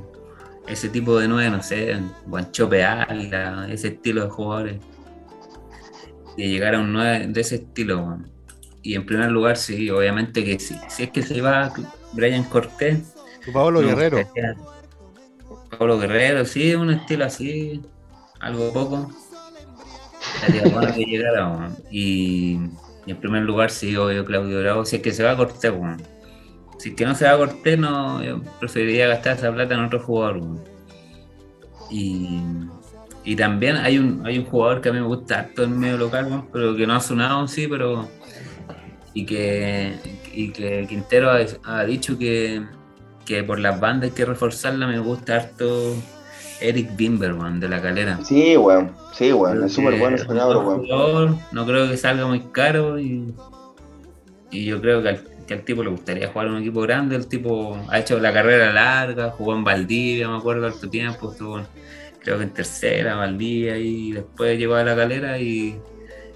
ese 0.67 0.89
tipo 0.89 1.17
de 1.19 1.27
9, 1.27 1.49
no 1.49 1.63
sé, 1.63 1.97
Guanchope 2.25 2.83
Alga, 2.83 3.67
ese 3.69 3.89
estilo 3.89 4.23
de 4.23 4.29
jugadores. 4.29 4.77
Que 6.35 6.49
llegara 6.49 6.79
un 6.79 6.93
9 6.93 7.27
de 7.29 7.41
ese 7.41 7.55
estilo. 7.55 8.19
Y 8.83 8.95
en 8.95 9.05
primer 9.05 9.31
lugar, 9.31 9.57
sí, 9.57 9.89
obviamente 9.89 10.43
que 10.43 10.59
sí. 10.59 10.77
Si 10.89 11.03
es 11.03 11.11
que 11.11 11.23
se 11.23 11.41
va 11.41 11.73
Brian 12.13 12.43
Cortés. 12.43 13.15
Pablo 13.51 13.81
Guerrero. 13.81 14.19
Pablo 15.77 15.99
Guerrero, 15.99 16.45
sí, 16.45 16.75
un 16.75 16.91
estilo 16.91 17.25
así, 17.25 17.81
algo 18.39 18.71
poco. 18.71 19.09
que 20.95 21.05
llegara, 21.05 21.71
y, 21.89 22.59
en 23.05 23.17
primer 23.17 23.43
lugar, 23.43 23.71
sí, 23.71 23.95
obvio, 23.95 24.25
Claudio 24.25 24.59
Bravo, 24.59 24.85
si 24.85 24.97
es 24.97 25.01
que 25.01 25.13
se 25.13 25.23
va 25.23 25.31
a 25.31 25.37
Cortés, 25.37 25.71
bueno. 25.71 25.97
Si 26.77 26.89
es 26.89 26.95
que 26.95 27.05
no 27.05 27.15
se 27.15 27.25
va 27.25 27.31
a 27.31 27.37
Cortés, 27.37 27.77
no, 27.77 28.23
yo 28.23 28.41
preferiría 28.59 29.07
gastar 29.07 29.37
esa 29.37 29.51
plata 29.51 29.73
en 29.73 29.81
otro 29.81 29.99
jugador. 29.99 30.41
Y, 31.89 32.39
y, 33.23 33.35
también 33.35 33.77
hay 33.77 33.97
un, 33.97 34.25
hay 34.25 34.37
un 34.39 34.45
jugador 34.45 34.81
que 34.81 34.89
a 34.89 34.93
mí 34.93 34.99
me 34.99 35.05
gusta 35.05 35.39
harto 35.39 35.63
en 35.63 35.79
medio 35.79 35.97
local, 35.97 36.43
pero 36.51 36.75
que 36.75 36.85
no 36.85 36.95
ha 36.95 36.99
sonado, 36.99 37.47
sí, 37.47 37.67
pero. 37.67 38.07
Y 39.13 39.25
que, 39.25 39.95
y 40.33 40.51
que 40.51 40.85
Quintero 40.87 41.31
ha 41.63 41.83
dicho 41.85 42.19
que, 42.19 42.61
que 43.25 43.43
por 43.43 43.57
las 43.57 43.79
bandas 43.79 44.11
hay 44.11 44.15
que 44.15 44.25
reforzarla, 44.25 44.85
me 44.85 44.99
gusta 44.99 45.37
harto 45.37 45.95
Eric 46.61 46.95
Bimberman 46.95 47.59
de 47.59 47.69
la 47.69 47.81
calera. 47.81 48.19
Sí, 48.23 48.55
weón, 48.57 48.91
sí, 49.13 49.33
weón, 49.33 49.63
es 49.63 49.73
súper 49.73 49.97
bueno 49.97 50.15
ese 50.15 50.27
weón. 50.27 51.39
No 51.51 51.65
creo 51.65 51.89
que 51.89 51.97
salga 51.97 52.27
muy 52.27 52.41
caro 52.51 52.99
y, 52.99 53.33
y 54.51 54.65
yo 54.65 54.79
creo 54.79 55.01
que 55.01 55.09
al, 55.09 55.23
tipo 55.55 55.83
le 55.83 55.89
gustaría 55.89 56.27
jugar 56.27 56.47
en 56.47 56.53
un 56.53 56.61
equipo 56.61 56.81
grande. 56.81 57.15
El 57.15 57.27
tipo 57.27 57.77
ha 57.89 57.99
hecho 57.99 58.19
la 58.19 58.33
carrera 58.33 58.73
larga, 58.73 59.31
jugó 59.31 59.55
en 59.55 59.63
Valdivia, 59.63 60.27
me 60.27 60.37
acuerdo, 60.37 60.67
harto 60.67 60.89
tiempo, 60.89 61.31
estuvo 61.31 61.61
creo 62.19 62.37
que 62.39 62.43
en 62.43 62.49
tercera, 62.49 63.15
Valdivia, 63.15 63.77
y 63.77 64.11
después 64.11 64.59
llegó 64.59 64.75
a 64.75 64.83
la 64.83 64.95
calera 64.97 65.39
y 65.39 65.79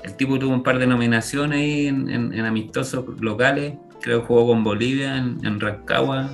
el 0.03 0.16
tipo 0.16 0.39
tuvo 0.39 0.53
un 0.53 0.64
par 0.64 0.80
de 0.80 0.88
nominaciones 0.88 1.59
ahí 1.59 1.88
en, 1.88 2.39
amistosos 2.45 3.05
locales. 3.20 3.74
Creo 4.01 4.22
que 4.22 4.28
jugó 4.28 4.47
con 4.47 4.64
Bolivia 4.64 5.18
en, 5.18 5.59
Rancagua, 5.59 6.30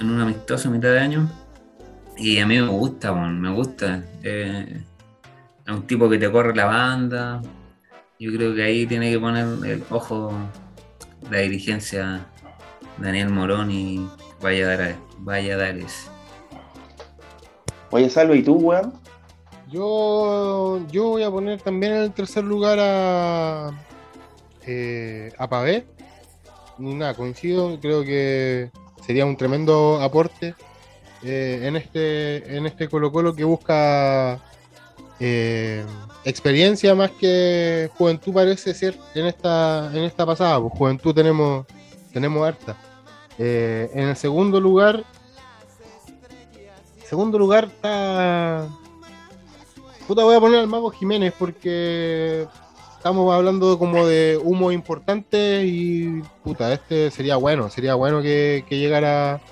en 0.00 0.10
un 0.10 0.20
amistoso 0.20 0.70
mitad 0.70 0.88
de 0.88 0.98
año. 0.98 1.30
Y 2.16 2.38
a 2.38 2.46
mí 2.46 2.58
me 2.58 2.68
gusta, 2.68 3.12
me 3.12 3.50
gusta. 3.50 4.02
Eh, 4.22 4.82
es 5.66 5.72
un 5.72 5.86
tipo 5.86 6.08
que 6.08 6.18
te 6.18 6.30
corre 6.30 6.54
la 6.56 6.64
banda. 6.64 7.42
Yo 8.18 8.32
creo 8.32 8.54
que 8.54 8.62
ahí 8.62 8.86
tiene 8.86 9.12
que 9.12 9.18
poner 9.18 9.46
el 9.66 9.82
ojo 9.90 10.34
la 11.30 11.38
dirigencia 11.38 12.26
Daniel 12.98 13.30
Morón 13.30 13.70
y 13.70 14.08
Valladares. 14.42 14.96
Valladares. 15.18 16.10
Oye, 17.90 18.10
Salvo, 18.10 18.34
¿y 18.34 18.42
tú, 18.42 18.54
weón? 18.56 18.92
Yo, 19.70 20.80
yo 20.90 21.08
voy 21.10 21.22
a 21.22 21.30
poner 21.30 21.60
también 21.60 21.92
en 21.92 22.02
el 22.02 22.12
tercer 22.12 22.44
lugar 22.44 22.78
a, 22.80 23.70
eh, 24.66 25.32
a 25.38 25.48
Pavé. 25.48 25.86
Nada, 26.78 27.14
coincido, 27.14 27.78
creo 27.80 28.02
que 28.02 28.70
sería 29.06 29.24
un 29.26 29.36
tremendo 29.36 30.00
aporte 30.00 30.54
eh, 31.22 31.60
en 31.62 31.76
este 31.76 32.56
en 32.56 32.66
este 32.66 32.88
Colo 32.88 33.12
Colo 33.12 33.34
que 33.34 33.44
busca 33.44 34.40
eh, 35.20 35.84
experiencia 36.24 36.94
más 36.94 37.10
que 37.12 37.90
juventud 37.96 38.32
parece 38.32 38.74
ser 38.74 38.98
en 39.14 39.26
esta 39.26 39.90
en 39.94 40.04
esta 40.04 40.26
pasada 40.26 40.60
pues 40.60 40.72
juventud 40.72 41.14
tenemos 41.14 41.66
tenemos 42.12 42.46
harta 42.46 42.76
eh, 43.38 43.90
en 43.94 44.08
el 44.08 44.16
segundo 44.16 44.60
lugar 44.60 45.04
segundo 47.04 47.38
lugar 47.38 47.64
está 47.64 48.68
puta 50.06 50.24
voy 50.24 50.36
a 50.36 50.40
poner 50.40 50.60
al 50.60 50.66
mago 50.66 50.90
Jiménez 50.90 51.32
porque 51.38 52.46
estamos 53.04 53.34
hablando 53.34 53.78
como 53.78 54.06
de 54.06 54.40
humo 54.42 54.72
importante 54.72 55.62
y 55.66 56.22
puta, 56.42 56.72
este 56.72 57.10
sería 57.10 57.36
bueno, 57.36 57.68
sería 57.68 57.96
bueno 57.96 58.22
que, 58.22 58.64
llegara 58.70 59.42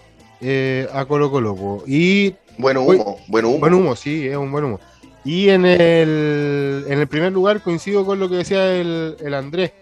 eh, 0.41 0.89
a 0.91 1.05
Colo 1.05 1.31
Colo. 1.31 1.83
Y, 1.87 2.35
buen 2.57 2.79
humo, 2.79 3.19
buen 3.29 3.45
humo. 3.45 3.59
Buen 3.59 3.75
humo, 3.75 3.95
sí, 3.95 4.27
es 4.27 4.39
un 4.39 4.51
buen 4.51 4.65
humo. 4.65 4.81
Y 5.25 5.51
en 5.51 5.65
el, 5.65 6.85
en 6.89 6.99
el 6.99 7.07
primer 7.07 7.33
lugar 7.33 7.63
coincido 7.63 8.05
con 8.05 8.19
lo 8.19 8.29
que 8.29 8.37
decía 8.37 8.75
el, 8.75 9.35
Andrés, 9.35 9.73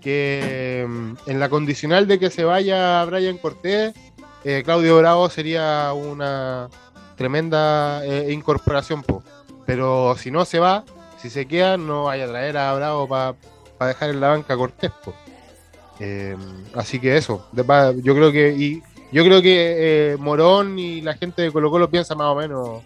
que 0.00 0.84
mm, 0.88 1.12
en 1.26 1.40
la 1.40 1.48
condicional 1.48 2.08
de 2.08 2.18
que 2.18 2.30
se 2.30 2.44
vaya 2.44 3.04
Brian 3.04 3.38
Cortés, 3.38 3.94
eh, 4.44 4.62
Claudio 4.64 4.98
Bravo 4.98 5.28
sería 5.28 5.92
una 5.92 6.68
tremenda 7.16 8.04
eh, 8.04 8.32
incorporación. 8.32 9.04
Pero 9.66 10.16
si 10.18 10.30
no 10.30 10.44
se 10.44 10.58
va, 10.58 10.84
si 11.18 11.30
se 11.30 11.46
queda, 11.46 11.76
no 11.76 12.04
vaya 12.04 12.24
a 12.24 12.28
traer 12.28 12.56
a 12.56 12.74
Bravo 12.74 13.06
para 13.06 13.36
dejar 13.80 14.10
en 14.10 14.20
la 14.20 14.28
banca 14.28 14.56
Cortés. 14.56 14.90
Eh, 16.00 16.34
así 16.74 16.98
que 16.98 17.16
eso, 17.16 17.46
yo 17.52 18.14
creo 18.14 18.32
que 18.32 18.54
y 18.56 18.82
yo 19.12 19.22
creo 19.24 19.42
que 19.42 20.12
eh, 20.12 20.16
Morón 20.16 20.78
y 20.78 21.02
la 21.02 21.14
gente 21.14 21.42
de 21.42 21.52
Colo 21.52 21.70
Colo 21.70 21.90
piensa 21.90 22.14
más 22.14 22.28
o 22.28 22.36
menos 22.36 22.82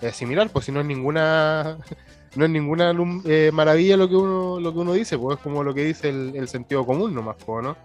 eh, 0.00 0.12
similar, 0.12 0.48
pues 0.50 0.64
si 0.66 0.72
no 0.72 0.80
es 0.80 0.86
ninguna 0.86 1.78
no 2.36 2.44
es 2.44 2.50
ninguna 2.50 2.94
eh, 3.24 3.50
maravilla 3.52 3.96
lo 3.96 4.08
que 4.08 4.16
uno 4.16 4.60
lo 4.60 4.72
que 4.72 4.78
uno 4.78 4.92
dice, 4.92 5.18
pues 5.18 5.38
es 5.38 5.42
como 5.42 5.62
lo 5.64 5.74
que 5.74 5.84
dice 5.84 6.08
el, 6.08 6.48
sentido 6.48 6.86
común 6.86 7.14
nomás, 7.14 7.36
¿no? 7.46 7.76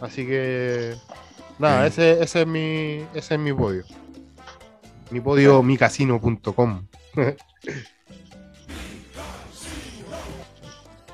Así 0.00 0.26
que 0.26 0.94
nada, 1.58 1.86
ese, 1.86 2.22
ese 2.22 2.42
es 2.42 2.46
mi 2.46 3.04
ese 3.14 3.34
es 3.34 3.40
mi 3.40 3.52
podio. 3.52 3.84
Mi 5.10 5.20
podio 5.20 5.62
micasino.com. 5.62 6.86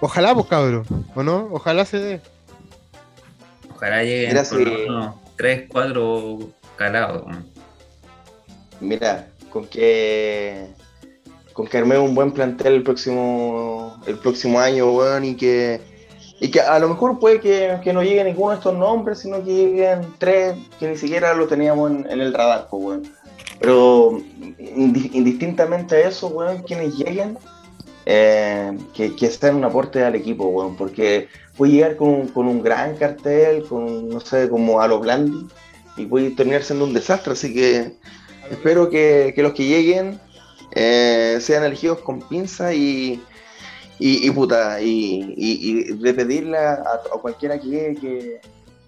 Ojalá, 0.01 0.33
pues 0.33 0.47
cabrón, 0.47 0.87
¿o 1.15 1.23
no? 1.25 1.49
Ojalá 1.51 1.85
se 1.85 1.99
dé. 1.99 2.21
Ojalá 3.75 4.05
lleguen 4.05 4.37
por 4.49 5.15
3, 5.37 5.67
4 5.69 6.39
calados. 6.77 7.27
Mira, 8.81 9.29
con 9.51 9.67
que 9.67 10.67
con 11.53 11.67
que 11.67 11.79
arme 11.79 11.99
un 11.99 12.15
buen 12.15 12.33
plantel 12.33 12.75
el 12.75 12.83
próximo 12.83 14.01
el 14.07 14.19
próximo 14.19 14.61
año, 14.61 14.93
weón, 14.93 15.25
y 15.25 15.35
que 15.35 15.81
y 16.41 16.51
que 16.51 16.61
a 16.61 16.79
lo 16.79 16.89
mejor 16.89 17.19
puede 17.19 17.41
que, 17.41 17.93
no 17.93 18.03
llegue 18.03 18.23
ninguno 18.23 18.51
de 18.51 18.59
estos 18.59 18.77
nombres, 18.77 19.19
sino 19.19 19.43
que 19.43 19.53
lleguen 19.53 20.15
tres 20.19 20.57
que 20.79 20.89
ni 20.89 20.97
siquiera 20.97 21.35
lo 21.35 21.49
teníamos 21.49 21.91
en, 21.91 22.21
el 22.21 22.33
radar, 22.33 22.69
pues. 22.71 23.01
Pero 23.61 24.21
indistintamente 24.59 25.97
a 25.97 26.09
eso, 26.09 26.29
weón, 26.29 26.63
quienes 26.63 26.95
lleguen, 26.97 27.37
eh, 28.07 28.79
que, 28.95 29.17
que 29.17 29.31
sean 29.31 29.57
un 29.57 29.65
aporte 29.65 30.05
al 30.05 30.15
equipo, 30.15 30.47
weón, 30.47 30.77
porque 30.77 31.29
puede 31.57 31.73
llegar 31.73 31.97
con, 31.97 32.29
con, 32.29 32.47
un 32.47 32.63
gran 32.63 32.97
cartel, 32.97 33.65
con, 33.65 34.09
no 34.09 34.21
sé, 34.21 34.49
como 34.49 34.81
a 34.81 34.87
lo 34.87 35.01
Blandi, 35.01 35.49
y 35.97 36.07
puede 36.07 36.31
terminar 36.31 36.63
siendo 36.63 36.85
un 36.85 36.95
desastre, 36.95 37.33
así 37.33 37.53
que 37.53 37.97
espero 38.51 38.91
que, 38.91 39.33
que 39.35 39.43
los 39.43 39.53
que 39.53 39.67
lleguen 39.67 40.21
eh, 40.73 41.39
sean 41.41 41.65
elegidos 41.65 42.01
con 42.01 42.21
pinza 42.21 42.75
y, 42.75 43.23
y, 43.99 44.31
puta, 44.31 44.81
y, 44.81 45.85
de 45.95 46.15
pedirle 46.15 46.59
a, 46.59 46.85
cualquiera 47.21 47.59
que, 47.59 48.41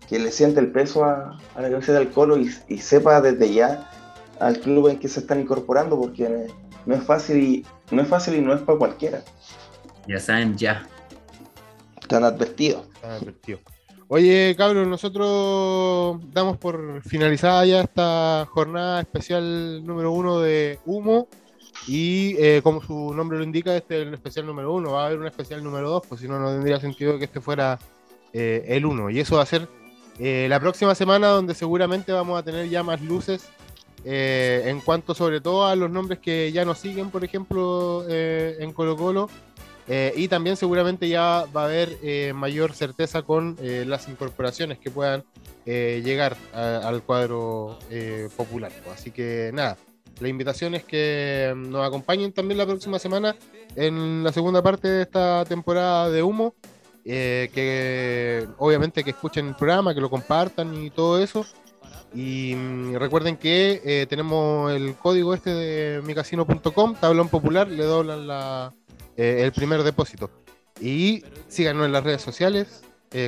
que, 0.09 0.19
le 0.19 0.31
siente 0.31 0.61
el 0.61 0.71
peso 0.71 1.05
a, 1.05 1.39
la 1.57 1.71
cabeza 1.71 1.93
del 1.93 2.11
Colo 2.11 2.39
y, 2.39 2.79
sepa 2.79 3.21
desde 3.21 3.53
ya 3.53 3.91
al 4.39 4.59
club 4.61 4.89
en 4.89 4.99
que 4.99 5.09
se 5.09 5.21
están 5.21 5.41
incorporando, 5.41 5.99
porque 5.99 6.47
no 6.87 6.95
es 6.95 7.03
fácil 7.03 7.43
y 7.43 7.67
no 7.91 8.03
es 8.03 8.09
fácil 8.09 8.37
y 8.37 8.41
no 8.41 8.55
es 8.55 8.61
para 8.61 8.79
cualquiera. 8.79 9.23
Ya 10.07 10.19
saben, 10.19 10.57
ya. 10.57 10.87
Están 12.01 12.25
advertidos. 12.25 12.87
Están 12.95 13.11
advertidos. 13.13 13.61
Oye, 14.13 14.57
cabros, 14.59 14.89
nosotros 14.89 16.19
damos 16.33 16.57
por 16.57 17.01
finalizada 17.03 17.65
ya 17.65 17.83
esta 17.83 18.45
jornada 18.51 19.01
especial 19.03 19.87
número 19.87 20.11
uno 20.11 20.41
de 20.41 20.81
Humo. 20.85 21.29
Y 21.87 22.35
eh, 22.41 22.61
como 22.61 22.83
su 22.83 23.15
nombre 23.15 23.39
lo 23.39 23.45
indica, 23.45 23.77
este 23.77 24.03
es 24.03 24.09
el 24.09 24.15
especial 24.15 24.47
número 24.47 24.75
uno. 24.75 24.91
Va 24.95 25.05
a 25.05 25.07
haber 25.07 25.21
un 25.21 25.29
especial 25.29 25.63
número 25.63 25.89
dos, 25.89 26.03
pues 26.09 26.21
si 26.21 26.27
no, 26.27 26.41
no 26.41 26.51
tendría 26.51 26.81
sentido 26.81 27.19
que 27.19 27.27
este 27.27 27.41
fuera 27.41 27.79
eh, 28.33 28.65
el 28.67 28.85
uno. 28.85 29.11
Y 29.11 29.21
eso 29.21 29.37
va 29.37 29.45
a 29.45 29.47
ser 29.47 29.69
eh, 30.19 30.49
la 30.51 30.59
próxima 30.59 30.97
semana, 30.97 31.29
donde 31.29 31.55
seguramente 31.55 32.11
vamos 32.11 32.37
a 32.37 32.43
tener 32.43 32.69
ya 32.69 32.83
más 32.83 33.01
luces 33.01 33.49
en 34.03 34.81
cuanto, 34.81 35.15
sobre 35.15 35.41
todo, 35.41 35.67
a 35.67 35.77
los 35.77 35.89
nombres 35.89 36.19
que 36.19 36.51
ya 36.51 36.65
nos 36.65 36.79
siguen, 36.79 37.11
por 37.11 37.23
ejemplo, 37.23 38.05
en 38.09 38.73
Colo 38.73 38.97
Colo. 38.97 39.31
Y 40.17 40.29
también 40.29 40.57
seguramente 40.57 41.09
ya 41.09 41.47
va 41.55 41.63
a 41.63 41.65
haber 41.65 42.35
mayor 42.35 42.75
certeza 42.75 43.23
con 43.23 43.57
las 43.61 44.09
incorporaciones 44.09 44.79
que 44.79 44.91
puedan 44.91 45.25
llegar 45.67 46.37
al 46.55 47.03
cuadro 47.03 47.79
popular. 48.37 48.71
Así 48.93 49.11
que 49.11 49.51
nada, 49.53 49.77
la 50.21 50.29
invitación 50.29 50.75
es 50.75 50.85
que 50.85 51.53
nos 51.57 51.87
acompañen 51.87 52.33
también 52.33 52.59
la 52.59 52.67
próxima 52.67 52.99
semana 52.99 53.35
en 53.75 54.23
la 54.23 54.33
segunda 54.33 54.63
parte 54.63 54.87
de 54.87 55.03
esta 55.03 55.45
temporada 55.45 56.09
de 56.11 56.23
Humo. 56.23 56.55
Eh, 57.05 57.51
que 57.55 58.47
obviamente 58.59 59.03
que 59.03 59.11
escuchen 59.11 59.49
el 59.49 59.55
programa, 59.57 59.95
que 59.95 60.01
lo 60.01 60.11
compartan 60.11 60.75
y 60.75 60.91
todo 60.91 61.19
eso. 61.23 61.47
Y 62.15 62.55
mm, 62.55 62.97
recuerden 62.97 63.37
que 63.37 63.81
eh, 63.85 64.07
tenemos 64.09 64.71
el 64.73 64.95
código 64.97 65.33
este 65.33 65.51
de 65.51 66.03
micasino.com, 66.03 66.95
tablón 67.01 67.29
popular, 67.29 67.69
le 67.69 67.85
doblan 67.85 68.27
la, 68.27 68.75
eh, 69.21 69.45
el 69.45 69.53
primer 69.53 69.83
depósito. 69.83 70.31
Y 70.81 71.25
síganos 71.49 71.87
en 71.87 71.93
las 71.93 72.05
redes 72.05 72.23
sociales, 72.23 72.83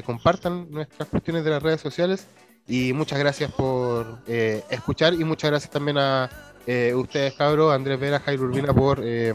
compartan 0.07 0.71
nuestras 0.71 1.09
cuestiones 1.09 1.45
de 1.45 1.51
las 1.51 1.63
redes 1.63 1.81
sociales. 1.81 2.27
Y 2.69 2.93
muchas 2.93 3.19
gracias 3.19 3.51
por 3.53 4.21
escuchar 4.27 5.13
y 5.13 5.25
muchas 5.25 5.51
gracias 5.51 5.71
también 5.71 5.99
a 5.99 6.31
eh, 6.67 6.93
ustedes, 6.95 7.35
cabros, 7.35 7.75
Andrés 7.75 7.99
Vera, 7.99 8.21
Jairo 8.21 8.45
Urbina, 8.45 8.73
por 8.73 9.01
eh, 9.03 9.35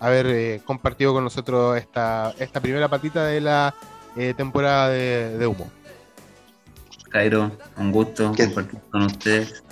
haber 0.00 0.26
eh, 0.26 0.60
compartido 0.64 1.12
con 1.12 1.24
nosotros 1.24 1.76
esta, 1.76 2.34
esta 2.38 2.60
primera 2.60 2.88
patita 2.88 3.24
de 3.24 3.40
la 3.40 3.74
temporada 4.36 4.88
de, 4.88 5.46
Humo. 5.46 5.70
Jairo, 7.10 7.52
un 7.76 7.92
gusto 7.92 8.32
compartir 8.36 8.80
con 8.90 9.02
ustedes 9.02 9.62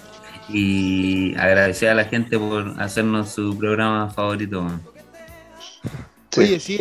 y 0.48 1.34
agradecer 1.34 1.88
a 1.88 1.94
la 1.94 2.04
gente 2.04 2.38
por 2.38 2.80
hacernos 2.80 3.30
su 3.30 3.58
programa 3.58 4.08
favorito. 4.10 4.70
Oye, 6.36 6.60
sí, 6.60 6.78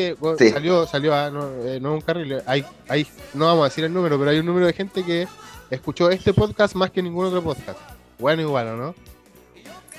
salió, 0.51 0.85
salió 0.85 1.13
a, 1.13 1.29
no, 1.29 1.49
no, 1.79 1.93
un 1.93 2.01
carril, 2.01 2.41
hay, 2.45 2.65
hay, 2.87 3.07
no 3.33 3.45
vamos 3.45 3.61
a 3.61 3.69
decir 3.69 3.83
el 3.83 3.93
número, 3.93 4.17
pero 4.17 4.31
hay 4.31 4.39
un 4.39 4.45
número 4.45 4.67
de 4.67 4.73
gente 4.73 5.03
que 5.03 5.27
escuchó 5.69 6.09
este 6.09 6.33
podcast 6.33 6.75
más 6.75 6.91
que 6.91 7.01
ningún 7.01 7.25
otro 7.25 7.41
podcast. 7.41 7.79
Bueno, 8.19 8.41
igual, 8.41 8.77
¿no? 8.77 8.95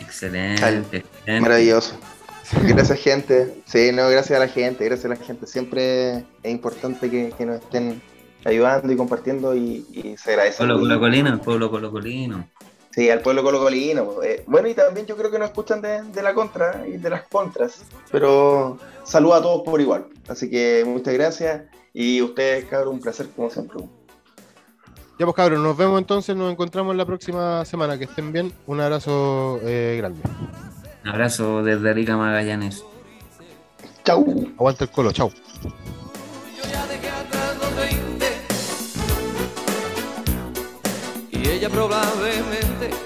Excelente, 0.01 1.05
Maravilloso. 1.27 1.95
Gracias, 2.63 3.01
gente. 3.01 3.55
Sí, 3.65 3.91
no, 3.93 4.09
gracias 4.09 4.37
a 4.37 4.45
la 4.45 4.49
gente, 4.49 4.85
gracias 4.85 5.07
a 5.07 5.09
la 5.09 5.17
gente. 5.17 5.47
Siempre 5.47 6.19
es 6.43 6.53
importante 6.53 7.11
que, 7.11 7.45
nos 7.45 7.57
estén 7.57 8.01
ayudando 8.45 8.93
y 8.93 8.97
compartiendo 8.97 9.55
y, 9.55 10.17
se 10.17 10.31
agradece. 10.31 10.59
Pueblo 10.59 10.79
colocolino, 10.79 11.29
el 11.31 11.41
pueblo 11.41 11.71
colocolino. 11.71 12.49
Sí, 12.91 13.11
al 13.11 13.21
pueblo 13.21 13.43
colocolino. 13.43 14.23
Eh, 14.23 14.45
bueno, 14.47 14.69
y 14.69 14.75
también 14.75 15.07
yo 15.07 15.17
creo 15.17 15.31
que 15.31 15.39
nos 15.39 15.49
escuchan 15.49 15.83
de, 15.83 16.23
la 16.23 16.35
contra 16.35 16.87
y 16.87 16.97
de 16.97 17.11
las 17.11 17.25
contras, 17.25 17.83
pero 18.11 18.79
saludo 19.07 19.35
a 19.35 19.43
todos 19.43 19.63
por 19.63 19.81
igual. 19.81 20.09
Así 20.29 20.51
que 20.51 20.85
muchas 20.87 21.15
gracias 21.15 21.63
y 21.95 22.21
ustedes, 22.21 22.67
cabrón, 22.67 22.95
un 22.95 23.01
placer 23.01 23.29
como 23.35 23.49
siempre. 23.51 23.79
Ya 25.19 25.25
pues 25.25 25.35
cabros, 25.35 25.61
nos 25.61 25.77
vemos 25.77 25.99
entonces, 25.99 26.37
nos 26.37 26.53
encontramos 26.53 26.95
la 26.95 27.07
próxima 27.07 27.65
semana. 27.65 27.97
Que 27.97 28.05
estén 28.05 28.33
bien. 28.33 28.53
Un 28.67 28.81
abrazo 28.81 29.59
eh, 29.63 29.95
grande. 29.97 30.21
Un 31.05 31.09
abrazo 31.09 31.63
desde 31.63 31.95
Rica 31.95 32.19
Magallanes. 32.19 32.85
Chau. 34.05 34.53
Aguanta 34.59 34.85
el 34.85 34.91
colo, 34.91 35.13
chau. 35.13 35.31
Y 41.31 41.49
ella 41.49 41.71
probablemente 41.71 43.06